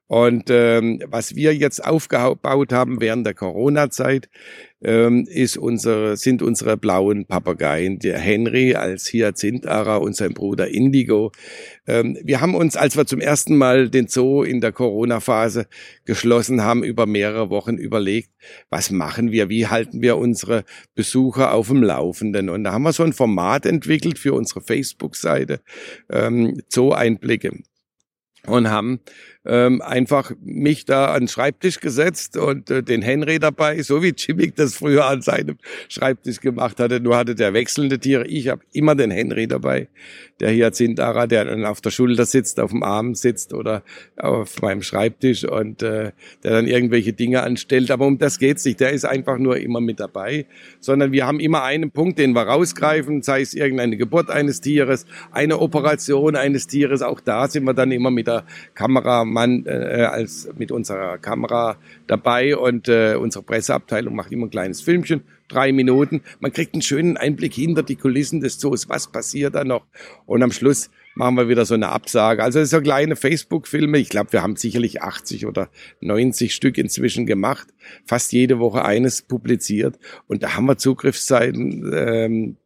Und 0.09 0.45
ähm, 0.49 1.03
was 1.07 1.37
wir 1.37 1.55
jetzt 1.55 1.85
aufgebaut 1.85 2.73
haben 2.73 3.01
während 3.01 3.27
der 3.27 3.35
Corona-Zeit, 3.35 4.31
ähm, 4.81 5.27
ist 5.29 5.59
unsere, 5.59 6.17
sind 6.17 6.41
unsere 6.41 6.79
blauen 6.79 7.27
Papageien, 7.27 7.99
der 7.99 8.19
Henry 8.19 8.75
als 8.75 9.13
Hyacinthara 9.13 9.97
und 9.97 10.17
sein 10.17 10.33
Bruder 10.33 10.69
Indigo. 10.69 11.31
Ähm, 11.87 12.17
wir 12.25 12.41
haben 12.41 12.55
uns, 12.55 12.75
als 12.75 12.97
wir 12.97 13.05
zum 13.05 13.21
ersten 13.21 13.59
Mal 13.59 13.91
den 13.91 14.09
Zoo 14.09 14.45
in 14.45 14.63
der 14.63 14.73
Corona-Phase 14.73 15.67
geschlossen 16.07 16.63
haben, 16.63 16.85
über 16.85 17.05
mehrere 17.05 17.51
Wochen 17.51 17.77
überlegt, 17.77 18.31
was 18.71 18.91
machen 18.91 19.31
wir, 19.31 19.51
wie 19.51 19.67
halten 19.67 20.01
wir 20.01 20.17
unsere 20.17 20.65
Besucher 20.95 21.53
auf 21.53 21.69
dem 21.69 21.83
Laufenden. 21.83 22.49
Und 22.49 22.65
da 22.65 22.73
haben 22.73 22.85
wir 22.85 22.95
so 22.95 23.03
ein 23.03 23.13
Format 23.13 23.67
entwickelt 23.67 24.19
für 24.19 24.33
unsere 24.33 24.63
Facebook-Seite, 24.63 25.61
ähm, 26.09 26.63
Zoo-Einblicke 26.71 27.59
und 28.47 28.71
haben 28.71 29.01
ähm, 29.45 29.81
einfach 29.81 30.33
mich 30.43 30.85
da 30.85 31.07
an 31.07 31.23
den 31.23 31.29
Schreibtisch 31.29 31.81
gesetzt 31.81 32.37
und 32.37 32.71
äh, 32.71 32.83
den 32.83 33.03
Henry 33.03 33.39
dabei, 33.39 33.81
so 33.83 34.03
wie 34.03 34.13
Jimmy 34.17 34.53
das 34.55 34.75
früher 34.75 35.07
an 35.07 35.23
seinem 35.23 35.57
Schreibtisch 35.89 36.41
gemacht 36.41 36.81
hatte. 36.81 37.01
Nur 37.01 37.17
hatte 37.17 37.35
der 37.35 37.55
wechselnde 37.55 37.99
Tiere. 37.99 38.27
Ich 38.27 38.49
habe 38.49 38.63
immer 38.73 38.95
den 38.95 39.11
Henry 39.11 39.47
dabei, 39.47 39.89
der 40.41 40.51
Hyacinthara, 40.51 41.27
der 41.27 41.45
dann 41.47 41.65
auf 41.65 41.81
der 41.81 41.91
Schulter 41.91 42.27
sitzt, 42.27 42.59
auf 42.59 42.71
dem 42.71 42.83
Arm 42.83 43.15
sitzt 43.15 43.55
oder 43.55 43.83
auf 44.17 44.61
meinem 44.61 44.83
Schreibtisch 44.83 45.45
und 45.45 45.83
äh, 45.83 46.13
der 46.43 46.51
dann 46.51 46.67
irgendwelche 46.67 47.13
Dinge 47.13 47.43
anstellt. 47.43 47.91
Aber 47.91 48.07
um 48.07 48.19
das 48.19 48.39
geht's 48.39 48.65
nicht. 48.65 48.81
Der 48.81 48.91
ist 48.91 49.05
einfach 49.05 49.39
nur 49.39 49.57
immer 49.59 49.81
mit 49.81 50.01
dabei, 50.01 50.47
sondern 50.81 51.13
wir 51.13 51.27
haben 51.27 51.41
immer 51.41 51.63
einen 51.63 51.91
Punkt, 51.91 52.19
den 52.19 52.33
wir 52.33 52.43
rausgreifen, 52.43 53.23
sei 53.23 53.41
es 53.41 53.55
irgendeine 53.55 53.97
Geburt 53.97 54.31
eines 54.31 54.61
Tieres, 54.61 55.07
eine 55.31 55.59
Operation 55.61 56.37
eines 56.37 56.67
Tieres. 56.67 57.03
Auch 57.03 57.21
da 57.21 57.49
sind 57.49 57.65
wir 57.65 57.75
dann 57.75 57.93
immer 57.93 58.11
mit 58.11 58.27
der 58.27 58.45
Kamera 58.75 59.25
Mann 59.33 59.65
äh, 59.67 60.07
als 60.11 60.49
mit 60.57 60.73
unserer 60.73 61.19
Kamera 61.19 61.77
dabei 62.07 62.57
und 62.57 62.89
äh, 62.89 63.15
unsere 63.15 63.45
Presseabteilung 63.45 64.15
macht 64.15 64.33
immer 64.33 64.47
ein 64.47 64.51
kleines 64.51 64.81
Filmchen, 64.81 65.23
drei 65.49 65.73
Minuten. 65.73 66.23
Man 66.41 66.53
kriegt 66.53 66.75
einen 66.75 66.83
schönen 66.83 67.17
Einblick 67.17 67.55
hinter 67.55 67.83
die 67.83 67.97
Kulissen 67.97 68.41
des 68.41 68.59
Zoos, 68.59 68.89
was 68.89 69.11
passiert 69.11 69.55
da 69.55 69.65
noch. 69.65 69.87
Und 70.27 70.43
am 70.43 70.53
Schluss 70.53 70.91
machen 71.19 71.35
wir 71.35 71.49
wieder 71.49 71.65
so 71.65 71.75
eine 71.75 71.89
Absage. 71.89 72.45
Also 72.45 72.65
so 72.65 72.81
kleine 72.81 73.17
Facebook-Filme. 73.17 73.99
Ich 73.99 74.09
glaube, 74.09 74.33
wir 74.33 74.43
haben 74.43 74.55
sicherlich 74.55 75.03
80 75.03 75.47
oder 75.47 75.69
90 76.01 76.55
Stück 76.55 76.79
inzwischen 76.79 77.27
gemacht. 77.27 77.67
Fast 78.07 78.33
jede 78.33 78.61
Woche 78.61 78.85
eines 78.85 79.23
publiziert. 79.23 79.99
Und 80.29 80.45
da 80.45 80.55
haben 80.55 80.67
wir 80.67 80.79
Zugriffszeiten, 80.79 81.93
ähm, 81.93 82.57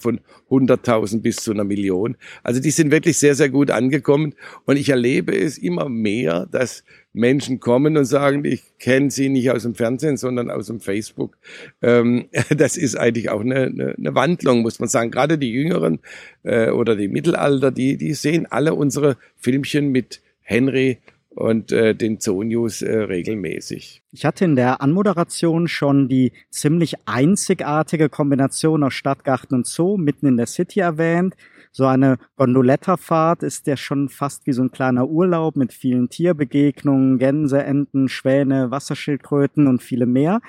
von 0.00 0.20
100.000 0.54 1.20
bis 1.20 1.36
zu 1.36 1.52
einer 1.52 1.64
Million. 1.64 2.16
Also 2.42 2.60
die 2.60 2.70
sind 2.70 2.90
wirklich 2.90 3.18
sehr, 3.18 3.34
sehr 3.34 3.48
gut 3.48 3.70
angekommen. 3.70 4.34
Und 4.64 4.76
ich 4.76 4.88
erlebe 4.88 5.36
es 5.36 5.58
immer 5.58 5.88
mehr, 5.88 6.46
dass 6.50 6.84
Menschen 7.12 7.60
kommen 7.60 7.96
und 7.96 8.04
sagen, 8.04 8.44
ich 8.44 8.62
kenne 8.78 9.10
sie 9.10 9.28
nicht 9.28 9.50
aus 9.50 9.62
dem 9.62 9.74
Fernsehen, 9.74 10.16
sondern 10.16 10.50
aus 10.50 10.66
dem 10.66 10.80
Facebook. 10.80 11.36
Ähm, 11.80 12.26
das 12.50 12.76
ist 12.76 12.96
eigentlich 12.96 13.30
auch 13.30 13.40
eine, 13.40 13.66
eine, 13.66 13.94
eine 13.96 14.14
Wandlung, 14.14 14.62
muss 14.62 14.80
man 14.80 14.88
sagen. 14.88 15.10
Gerade 15.10 15.38
die 15.38 15.50
Jüngeren 15.50 16.00
äh, 16.42 16.70
oder 16.70 16.96
die 16.96 17.08
Mittelalter, 17.08 17.70
die, 17.70 17.96
die 17.96 18.14
sehen 18.14 18.46
alle 18.46 18.74
unsere 18.74 19.16
Filmchen 19.36 19.90
mit 19.90 20.20
Henry 20.40 20.98
und 21.34 21.72
äh, 21.72 21.94
den 21.94 22.20
Zoo-News 22.20 22.82
äh, 22.82 22.96
regelmäßig. 22.96 24.02
Ich 24.12 24.24
hatte 24.24 24.44
in 24.44 24.56
der 24.56 24.80
Anmoderation 24.80 25.68
schon 25.68 26.08
die 26.08 26.32
ziemlich 26.50 26.94
einzigartige 27.06 28.08
Kombination 28.08 28.82
aus 28.84 28.94
Stadtgarten 28.94 29.56
und 29.56 29.66
Zoo 29.66 29.96
mitten 29.96 30.26
in 30.26 30.36
der 30.36 30.46
City 30.46 30.80
erwähnt. 30.80 31.34
So 31.72 31.86
eine 31.86 32.18
Gondoletterfahrt 32.36 33.42
ist 33.42 33.66
ja 33.66 33.76
schon 33.76 34.08
fast 34.08 34.46
wie 34.46 34.52
so 34.52 34.62
ein 34.62 34.70
kleiner 34.70 35.08
Urlaub 35.08 35.56
mit 35.56 35.72
vielen 35.72 36.08
Tierbegegnungen, 36.08 37.18
Gänse, 37.18 37.64
Enten, 37.64 38.08
Schwäne, 38.08 38.70
Wasserschildkröten 38.70 39.66
und 39.66 39.82
viele 39.82 40.06
mehr. 40.06 40.40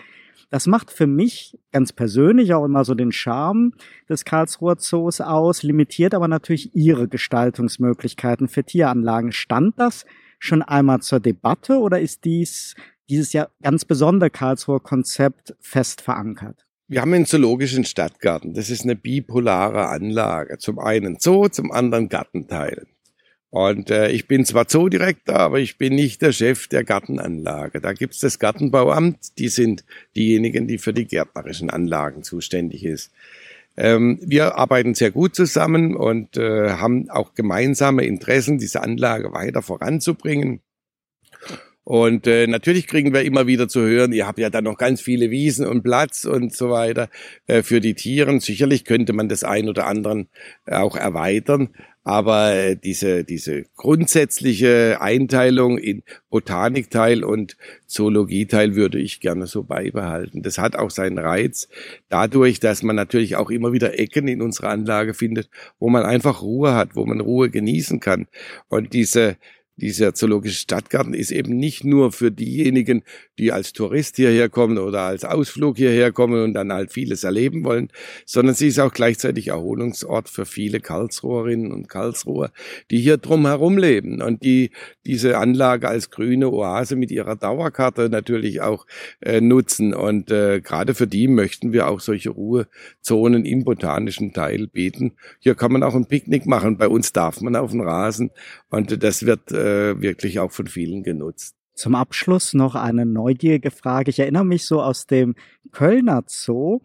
Das 0.51 0.67
macht 0.67 0.91
für 0.91 1.07
mich 1.07 1.57
ganz 1.71 1.91
persönlich 1.91 2.53
auch 2.53 2.63
immer 2.63 2.85
so 2.85 2.93
den 2.93 3.11
Charme 3.11 3.73
des 4.07 4.23
Karlsruher 4.23 4.77
Zoos 4.77 5.19
aus, 5.19 5.63
limitiert 5.63 6.13
aber 6.13 6.27
natürlich 6.27 6.75
ihre 6.75 7.07
Gestaltungsmöglichkeiten 7.07 8.47
für 8.47 8.63
Tieranlagen. 8.63 9.31
Stand 9.31 9.79
das 9.79 10.05
schon 10.45 10.61
einmal 10.61 11.01
zur 11.01 11.19
Debatte 11.19 11.79
oder 11.79 11.99
ist 11.99 12.25
dies 12.25 12.75
dieses 13.09 13.33
ja 13.33 13.49
ganz 13.61 13.85
besondere 13.85 14.29
Karlsruher 14.29 14.81
Konzept 14.81 15.55
fest 15.59 16.01
verankert? 16.01 16.65
Wir 16.87 17.01
haben 17.01 17.13
einen 17.13 17.25
zoologischen 17.25 17.83
Stadtgarten. 17.83 18.53
Das 18.53 18.69
ist 18.69 18.83
eine 18.83 18.95
bipolare 18.95 19.87
Anlage. 19.87 20.59
Zum 20.59 20.77
einen 20.77 21.17
Zoo, 21.19 21.47
zum 21.47 21.71
anderen 21.71 22.09
Gartenteil. 22.09 22.85
Und 23.49 23.89
äh, 23.89 24.11
ich 24.11 24.27
bin 24.27 24.45
zwar 24.45 24.67
Zoodirektor, 24.67 25.37
aber 25.37 25.59
ich 25.59 25.77
bin 25.77 25.95
nicht 25.95 26.21
der 26.21 26.31
Chef 26.31 26.67
der 26.67 26.83
Gartenanlage. 26.83 27.79
Da 27.79 27.93
gibt's 27.93 28.19
das 28.19 28.37
Gartenbauamt, 28.37 29.37
die 29.37 29.47
sind 29.47 29.85
diejenigen, 30.15 30.67
die 30.67 30.77
für 30.77 30.93
die 30.93 31.07
gärtnerischen 31.07 31.69
Anlagen 31.69 32.21
zuständig 32.21 32.83
ist. 32.83 33.13
Ähm, 33.77 34.19
wir 34.21 34.57
arbeiten 34.57 34.93
sehr 34.93 35.11
gut 35.11 35.35
zusammen 35.35 35.95
und 35.95 36.37
äh, 36.37 36.71
haben 36.71 37.09
auch 37.09 37.33
gemeinsame 37.33 38.05
Interessen, 38.05 38.57
diese 38.57 38.81
Anlage 38.81 39.33
weiter 39.33 39.61
voranzubringen. 39.61 40.61
Und 41.83 42.25
äh, 42.25 42.47
natürlich 42.47 42.87
kriegen 42.87 43.13
wir 43.13 43.21
immer 43.21 43.45
wieder 43.45 43.67
zu 43.67 43.81
hören, 43.81 44.11
ihr 44.11 44.25
habt 44.25 44.39
ja 44.39 44.49
dann 44.49 44.63
noch 44.63 44.77
ganz 44.77 45.01
viele 45.01 45.29
Wiesen 45.29 45.67
und 45.67 45.83
Platz 45.83 46.25
und 46.25 46.51
so 46.51 46.71
weiter 46.71 47.09
äh, 47.45 47.61
für 47.61 47.79
die 47.79 47.93
Tieren. 47.93 48.39
Sicherlich 48.39 48.85
könnte 48.85 49.13
man 49.13 49.29
das 49.29 49.43
ein 49.43 49.69
oder 49.69 49.85
anderen 49.85 50.27
auch 50.65 50.95
erweitern, 50.95 51.69
aber 52.05 52.53
äh, 52.53 52.75
diese, 52.77 53.23
diese 53.23 53.63
grundsätzliche 53.75 55.01
Einteilung 55.01 55.79
in 55.79 56.03
Botanikteil 56.29 57.23
und 57.23 57.57
Zoologieteil 57.87 58.75
würde 58.75 58.99
ich 58.99 59.21
gerne 59.21 59.47
so 59.47 59.63
beibehalten. 59.63 60.43
Das 60.43 60.59
hat 60.59 60.75
auch 60.75 60.91
seinen 60.91 61.17
Reiz, 61.17 61.67
dadurch, 62.07 62.59
dass 62.59 62.83
man 62.83 62.95
natürlich 62.95 63.35
auch 63.35 63.49
immer 63.49 63.73
wieder 63.73 63.97
Ecken 63.97 64.27
in 64.27 64.43
unserer 64.43 64.69
Anlage 64.69 65.15
findet, 65.15 65.49
wo 65.79 65.89
man 65.89 66.03
einfach 66.03 66.43
Ruhe 66.43 66.75
hat, 66.75 66.95
wo 66.95 67.07
man 67.07 67.21
Ruhe 67.21 67.49
genießen 67.49 67.99
kann. 67.99 68.27
Und 68.69 68.93
diese 68.93 69.37
dieser 69.77 70.13
zoologische 70.13 70.55
Stadtgarten 70.55 71.13
ist 71.13 71.31
eben 71.31 71.57
nicht 71.57 71.83
nur 71.83 72.11
für 72.11 72.31
diejenigen, 72.31 73.03
die 73.37 73.51
als 73.51 73.73
Tourist 73.73 74.15
hierher 74.15 74.47
kommen 74.47 74.77
oder 74.77 75.01
als 75.01 75.25
Ausflug 75.25 75.77
hierher 75.77 76.11
kommen 76.13 76.41
und 76.43 76.53
dann 76.53 76.71
halt 76.71 76.93
vieles 76.93 77.23
erleben 77.23 77.65
wollen, 77.65 77.89
sondern 78.25 78.55
sie 78.55 78.67
ist 78.67 78.79
auch 78.79 78.93
gleichzeitig 78.93 79.49
Erholungsort 79.49 80.29
für 80.29 80.45
viele 80.45 80.79
Karlsruherinnen 80.79 81.73
und 81.73 81.89
Karlsruher, 81.89 82.51
die 82.89 82.99
hier 82.99 83.17
drumherum 83.17 83.77
leben 83.77 84.21
und 84.21 84.43
die 84.43 84.71
diese 85.05 85.37
Anlage 85.37 85.87
als 85.89 86.09
grüne 86.09 86.51
Oase 86.51 86.95
mit 86.95 87.11
ihrer 87.11 87.35
Dauerkarte 87.35 88.09
natürlich 88.09 88.61
auch 88.61 88.87
äh, 89.21 89.41
nutzen. 89.41 89.93
Und 89.93 90.31
äh, 90.31 90.61
gerade 90.61 90.95
für 90.95 91.07
die 91.07 91.27
möchten 91.27 91.73
wir 91.73 91.87
auch 91.87 91.99
solche 91.99 92.29
Ruhezonen 92.29 93.45
im 93.45 93.63
botanischen 93.65 94.33
Teil 94.33 94.67
bieten. 94.67 95.13
Hier 95.39 95.55
kann 95.55 95.71
man 95.71 95.83
auch 95.83 95.95
ein 95.95 96.07
Picknick 96.07 96.45
machen. 96.45 96.77
Bei 96.77 96.87
uns 96.87 97.11
darf 97.13 97.41
man 97.41 97.55
auf 97.55 97.71
den 97.71 97.81
Rasen 97.81 98.31
und 98.69 99.03
das 99.03 99.25
wird 99.25 99.51
äh, 99.51 99.64
äh, 99.65 100.01
wirklich 100.01 100.39
auch 100.39 100.51
von 100.51 100.67
vielen 100.67 101.03
genutzt. 101.03 101.55
Zum 101.73 101.95
Abschluss 101.95 102.53
noch 102.53 102.75
eine 102.75 103.05
neugierige 103.05 103.71
Frage. 103.71 104.09
Ich 104.09 104.19
erinnere 104.19 104.45
mich 104.45 104.65
so 104.65 104.81
aus 104.81 105.07
dem 105.07 105.35
Kölner 105.71 106.23
Zoo, 106.27 106.79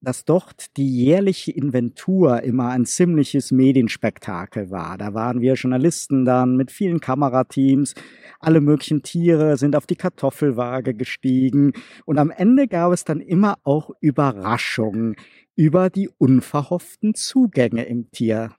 dass 0.00 0.24
dort 0.24 0.76
die 0.76 1.04
jährliche 1.04 1.52
Inventur 1.52 2.42
immer 2.42 2.70
ein 2.70 2.84
ziemliches 2.84 3.50
Medienspektakel 3.50 4.70
war. 4.70 4.98
Da 4.98 5.14
waren 5.14 5.40
wir 5.40 5.54
Journalisten 5.54 6.24
dann 6.24 6.56
mit 6.56 6.70
vielen 6.70 7.00
Kamerateams, 7.00 7.94
alle 8.38 8.60
möglichen 8.60 9.02
Tiere 9.02 9.56
sind 9.56 9.74
auf 9.74 9.86
die 9.86 9.96
Kartoffelwaage 9.96 10.94
gestiegen 10.94 11.72
und 12.04 12.18
am 12.18 12.30
Ende 12.30 12.68
gab 12.68 12.92
es 12.92 13.04
dann 13.04 13.20
immer 13.20 13.58
auch 13.64 13.90
Überraschungen 14.00 15.16
über 15.56 15.88
die 15.88 16.10
unverhofften 16.18 17.14
Zugänge 17.14 17.84
im 17.84 18.10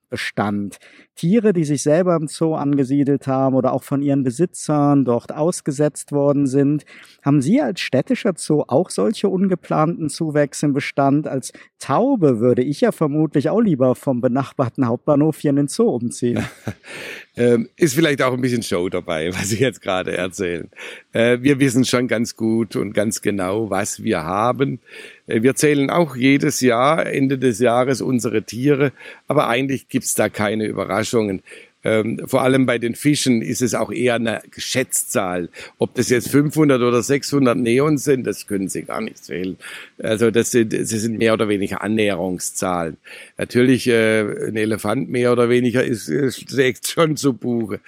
Tierbestand. 0.07 0.77
Tiere, 1.15 1.51
die 1.51 1.63
sich 1.63 1.81
selber 1.81 2.15
im 2.15 2.27
Zoo 2.27 2.53
angesiedelt 2.53 3.27
haben 3.27 3.55
oder 3.55 3.73
auch 3.73 3.83
von 3.83 4.01
ihren 4.01 4.23
Besitzern 4.23 5.03
dort 5.03 5.33
ausgesetzt 5.33 6.11
worden 6.11 6.45
sind. 6.45 6.85
Haben 7.23 7.41
Sie 7.41 7.59
als 7.59 7.79
städtischer 7.79 8.33
Zoo 8.35 8.63
auch 8.67 8.91
solche 8.91 9.27
ungeplanten 9.27 10.09
Zuwächse 10.09 10.67
im 10.67 10.73
Bestand? 10.73 11.27
Als 11.27 11.53
Taube 11.79 12.39
würde 12.39 12.61
ich 12.61 12.81
ja 12.81 12.91
vermutlich 12.91 13.49
auch 13.49 13.59
lieber 13.59 13.95
vom 13.95 14.21
benachbarten 14.21 14.85
Hauptbahnhof 14.85 15.39
hier 15.39 15.49
in 15.49 15.55
den 15.55 15.67
Zoo 15.67 15.89
umziehen. 15.89 16.45
ähm, 17.35 17.69
ist 17.77 17.95
vielleicht 17.95 18.21
auch 18.21 18.33
ein 18.33 18.41
bisschen 18.41 18.63
Show 18.63 18.87
dabei, 18.89 19.29
was 19.33 19.49
Sie 19.49 19.59
jetzt 19.59 19.81
gerade 19.81 20.15
erzählen. 20.15 20.69
Äh, 21.13 21.39
wir 21.41 21.59
wissen 21.59 21.83
schon 21.83 22.07
ganz 22.07 22.35
gut 22.35 22.75
und 22.75 22.93
ganz 22.93 23.23
genau, 23.23 23.71
was 23.71 24.03
wir 24.03 24.23
haben. 24.23 24.79
Äh, 25.25 25.41
wir 25.41 25.55
zählen 25.55 25.89
auch 25.89 26.15
jedes 26.15 26.61
Jahr, 26.61 27.07
Ende 27.07 27.39
des 27.39 27.59
Jahres, 27.59 28.01
unsere 28.01 28.43
Tiere, 28.43 28.91
aber 29.27 29.47
eigentlich 29.47 29.87
gibt's 29.97 30.13
da 30.13 30.29
keine 30.29 30.65
Überraschungen. 30.65 31.41
ähm, 31.83 32.21
vor 32.27 32.43
allem 32.43 32.67
bei 32.67 32.77
den 32.77 32.93
Fischen 32.93 33.41
ist 33.41 33.63
es 33.63 33.73
auch 33.73 33.91
eher 33.91 34.15
eine 34.15 34.43
Geschätzzahl. 34.51 35.49
Ob 35.79 35.95
das 35.95 36.09
jetzt 36.09 36.29
500 36.29 36.79
oder 36.83 37.01
600 37.01 37.57
Neons 37.57 38.03
sind, 38.03 38.27
das 38.27 38.45
können 38.45 38.69
Sie 38.69 38.83
gar 38.83 39.01
nicht 39.01 39.25
zählen. 39.25 39.57
Also 39.97 40.29
das 40.29 40.51
sind, 40.51 40.71
das 40.71 40.89
sind 40.89 41.17
mehr 41.17 41.33
oder 41.33 41.49
weniger 41.49 41.81
Annäherungszahlen. 41.81 42.97
Natürlich 43.39 43.87
äh, 43.87 44.21
ein 44.49 44.55
Elefant 44.55 45.09
mehr 45.09 45.31
oder 45.31 45.49
weniger 45.49 45.83
ist, 45.83 46.11
schlägt 46.47 46.87
schon 46.87 47.17
zu 47.17 47.33
Buche. 47.33 47.79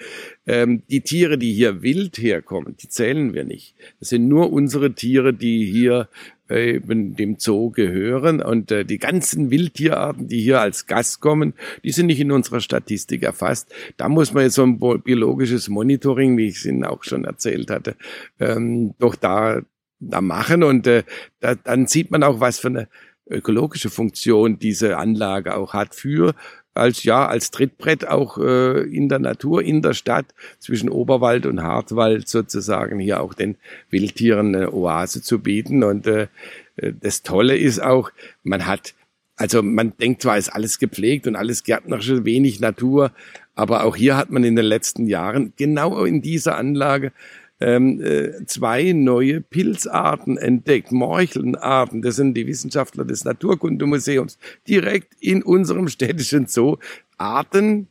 Ähm, 0.48 0.82
die 0.90 1.02
Tiere, 1.02 1.38
die 1.38 1.52
hier 1.52 1.80
wild 1.80 2.18
herkommen, 2.18 2.74
die 2.82 2.88
zählen 2.88 3.34
wir 3.34 3.44
nicht. 3.44 3.74
Das 4.00 4.08
sind 4.08 4.26
nur 4.26 4.52
unsere 4.52 4.94
Tiere, 4.94 5.32
die 5.32 5.64
hier 5.64 6.08
eben 6.50 7.16
dem 7.16 7.36
Zoo 7.38 7.70
gehören. 7.70 8.42
Und 8.42 8.70
äh, 8.70 8.84
die 8.84 8.98
ganzen 8.98 9.50
Wildtierarten, 9.50 10.28
die 10.28 10.40
hier 10.40 10.60
als 10.60 10.86
Gast 10.86 11.20
kommen, 11.20 11.54
die 11.84 11.92
sind 11.92 12.06
nicht 12.06 12.20
in 12.20 12.32
unserer 12.32 12.60
Statistik 12.60 13.22
erfasst. 13.22 13.72
Da 13.96 14.08
muss 14.08 14.32
man 14.32 14.44
jetzt 14.44 14.54
so 14.54 14.64
ein 14.64 14.78
biologisches 14.78 15.68
Monitoring, 15.68 16.36
wie 16.36 16.48
ich 16.48 16.56
es 16.56 16.66
Ihnen 16.66 16.84
auch 16.84 17.04
schon 17.04 17.24
erzählt 17.24 17.70
hatte, 17.70 17.96
ähm, 18.38 18.94
doch 18.98 19.14
da, 19.14 19.62
da 20.00 20.20
machen. 20.20 20.62
Und 20.62 20.86
äh, 20.86 21.04
da, 21.40 21.54
dann 21.54 21.86
sieht 21.86 22.10
man 22.10 22.22
auch, 22.22 22.40
was 22.40 22.58
für 22.58 22.68
eine 22.68 22.88
ökologische 23.30 23.90
Funktion 23.90 24.58
diese 24.58 24.98
Anlage 24.98 25.56
auch 25.56 25.72
hat 25.72 25.94
für 25.94 26.34
als 26.80 27.04
ja 27.04 27.26
als 27.26 27.50
Trittbrett 27.50 28.08
auch 28.08 28.38
äh, 28.38 28.80
in 28.82 29.08
der 29.08 29.18
Natur, 29.18 29.62
in 29.62 29.82
der 29.82 29.94
Stadt 29.94 30.26
zwischen 30.58 30.88
Oberwald 30.88 31.46
und 31.46 31.62
Hartwald 31.62 32.28
sozusagen 32.28 32.98
hier 32.98 33.20
auch 33.20 33.34
den 33.34 33.56
Wildtieren 33.90 34.54
eine 34.54 34.72
Oase 34.72 35.22
zu 35.22 35.38
bieten. 35.38 35.84
Und 35.84 36.06
äh, 36.06 36.28
das 36.76 37.22
Tolle 37.22 37.56
ist 37.56 37.82
auch, 37.82 38.10
man 38.42 38.66
hat 38.66 38.94
also 39.36 39.62
man 39.62 39.94
denkt 39.96 40.20
zwar, 40.20 40.36
ist 40.36 40.50
alles 40.50 40.78
gepflegt 40.78 41.26
und 41.26 41.34
alles 41.34 41.64
gärtnerische, 41.64 42.26
wenig 42.26 42.60
Natur, 42.60 43.10
aber 43.54 43.84
auch 43.84 43.96
hier 43.96 44.16
hat 44.16 44.30
man 44.30 44.44
in 44.44 44.54
den 44.54 44.66
letzten 44.66 45.06
Jahren 45.06 45.54
genau 45.56 46.04
in 46.04 46.20
dieser 46.20 46.58
Anlage 46.58 47.12
ähm, 47.60 48.00
äh, 48.00 48.44
zwei 48.46 48.92
neue 48.92 49.40
Pilzarten 49.40 50.36
entdeckt, 50.36 50.92
Morchelnarten. 50.92 52.02
Das 52.02 52.16
sind 52.16 52.34
die 52.34 52.46
Wissenschaftler 52.46 53.04
des 53.04 53.24
Naturkundemuseums 53.24 54.38
direkt 54.66 55.14
in 55.20 55.42
unserem 55.42 55.88
städtischen 55.88 56.46
Zoo. 56.46 56.76
Arten, 57.18 57.88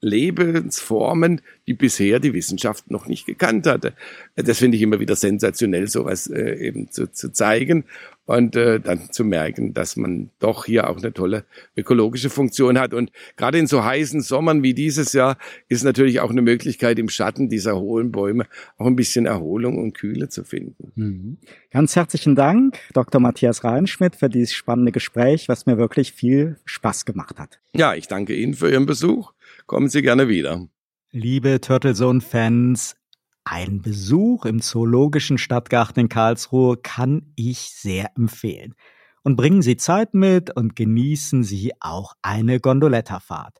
Lebensformen, 0.00 1.42
die 1.66 1.74
bisher 1.74 2.20
die 2.20 2.32
Wissenschaft 2.32 2.90
noch 2.90 3.06
nicht 3.06 3.26
gekannt 3.26 3.66
hatte. 3.66 3.94
Das 4.34 4.58
finde 4.58 4.76
ich 4.76 4.82
immer 4.82 5.00
wieder 5.00 5.16
sensationell, 5.16 5.88
sowas 5.88 6.26
äh, 6.26 6.54
eben 6.54 6.90
zu, 6.90 7.12
zu 7.12 7.32
zeigen 7.32 7.84
und 8.30 8.54
äh, 8.54 8.78
dann 8.78 9.10
zu 9.10 9.24
merken, 9.24 9.74
dass 9.74 9.96
man 9.96 10.30
doch 10.38 10.64
hier 10.64 10.88
auch 10.88 10.98
eine 10.98 11.12
tolle 11.12 11.44
ökologische 11.76 12.30
Funktion 12.30 12.78
hat. 12.78 12.94
Und 12.94 13.10
gerade 13.36 13.58
in 13.58 13.66
so 13.66 13.84
heißen 13.84 14.20
Sommern 14.22 14.62
wie 14.62 14.72
dieses 14.72 15.12
Jahr 15.12 15.36
ist 15.68 15.82
natürlich 15.82 16.20
auch 16.20 16.30
eine 16.30 16.42
Möglichkeit, 16.42 16.98
im 16.98 17.08
Schatten 17.08 17.48
dieser 17.48 17.78
hohen 17.78 18.12
Bäume 18.12 18.46
auch 18.78 18.86
ein 18.86 18.96
bisschen 18.96 19.26
Erholung 19.26 19.78
und 19.78 19.94
Kühle 19.94 20.28
zu 20.28 20.44
finden. 20.44 20.92
Mhm. 20.94 21.36
Ganz 21.72 21.96
herzlichen 21.96 22.36
Dank, 22.36 22.78
Dr. 22.94 23.20
Matthias 23.20 23.64
Reinschmidt, 23.64 24.16
für 24.16 24.28
dieses 24.28 24.54
spannende 24.54 24.92
Gespräch, 24.92 25.48
was 25.48 25.66
mir 25.66 25.76
wirklich 25.76 26.12
viel 26.12 26.56
Spaß 26.64 27.04
gemacht 27.04 27.38
hat. 27.38 27.58
Ja, 27.74 27.94
ich 27.94 28.06
danke 28.06 28.34
Ihnen 28.34 28.54
für 28.54 28.70
Ihren 28.70 28.86
Besuch 28.86 29.32
Kommen 29.70 29.88
Sie 29.88 30.02
gerne 30.02 30.26
wieder. 30.26 30.66
Liebe 31.12 31.60
Turtlezone-Fans, 31.60 32.96
ein 33.44 33.80
Besuch 33.80 34.44
im 34.44 34.60
Zoologischen 34.60 35.38
Stadtgarten 35.38 36.00
in 36.00 36.08
Karlsruhe 36.08 36.76
kann 36.76 37.30
ich 37.36 37.70
sehr 37.70 38.10
empfehlen. 38.16 38.74
Und 39.22 39.36
bringen 39.36 39.62
Sie 39.62 39.76
Zeit 39.76 40.12
mit 40.12 40.50
und 40.56 40.74
genießen 40.74 41.44
Sie 41.44 41.70
auch 41.78 42.14
eine 42.20 42.58
Gondoletta-Fahrt. 42.58 43.58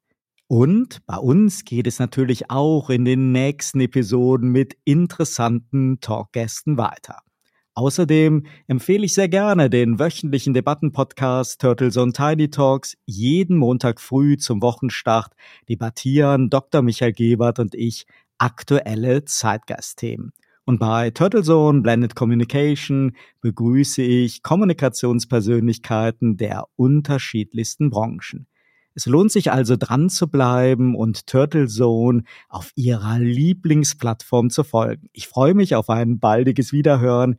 Und 0.49 0.99
bei 1.07 1.17
uns 1.17 1.65
geht 1.65 1.87
es 1.87 2.01
natürlich 2.01 2.51
auch 2.51 2.91
in 2.91 3.05
den 3.05 3.31
nächsten 3.31 3.79
Episoden 3.79 4.51
mit 4.51 4.77
interessanten 4.83 6.01
Talkgästen 6.01 6.77
weiter. 6.77 7.21
Außerdem 7.81 8.45
empfehle 8.67 9.07
ich 9.07 9.15
sehr 9.15 9.31
gerne 9.31 9.71
den 9.71 9.99
wöchentlichen 9.99 10.53
Debattenpodcast 10.53 11.63
Turtles 11.63 11.97
on 11.97 12.13
Tiny 12.13 12.51
Talks. 12.51 12.99
Jeden 13.07 13.57
Montag 13.57 14.03
früh 14.03 14.37
zum 14.37 14.61
Wochenstart 14.61 15.33
debattieren 15.67 16.51
Dr. 16.51 16.83
Michael 16.83 17.15
Gebert 17.15 17.59
und 17.59 17.75
ich 17.75 18.05
aktuelle 18.37 19.25
Zeitgeistthemen. 19.25 20.35
Und 20.67 20.79
bei 20.79 21.09
Turtlezone 21.09 21.81
Blended 21.81 22.15
Communication 22.15 23.17
begrüße 23.41 24.03
ich 24.03 24.43
Kommunikationspersönlichkeiten 24.43 26.37
der 26.37 26.67
unterschiedlichsten 26.77 27.89
Branchen. 27.89 28.47
Es 28.95 29.07
lohnt 29.07 29.33
sich 29.33 29.53
also 29.53 29.77
dran 29.79 30.11
zu 30.11 30.29
bleiben 30.29 30.97
und 30.97 31.27
Turtlezone 31.27 32.25
auf 32.51 32.73
ihrer 32.75 33.19
Lieblingsplattform 33.19 34.51
zu 34.51 34.65
folgen. 34.65 35.09
Ich 35.13 35.29
freue 35.29 35.55
mich 35.55 35.77
auf 35.77 35.89
ein 35.89 36.19
baldiges 36.19 36.73
Wiederhören. 36.73 37.39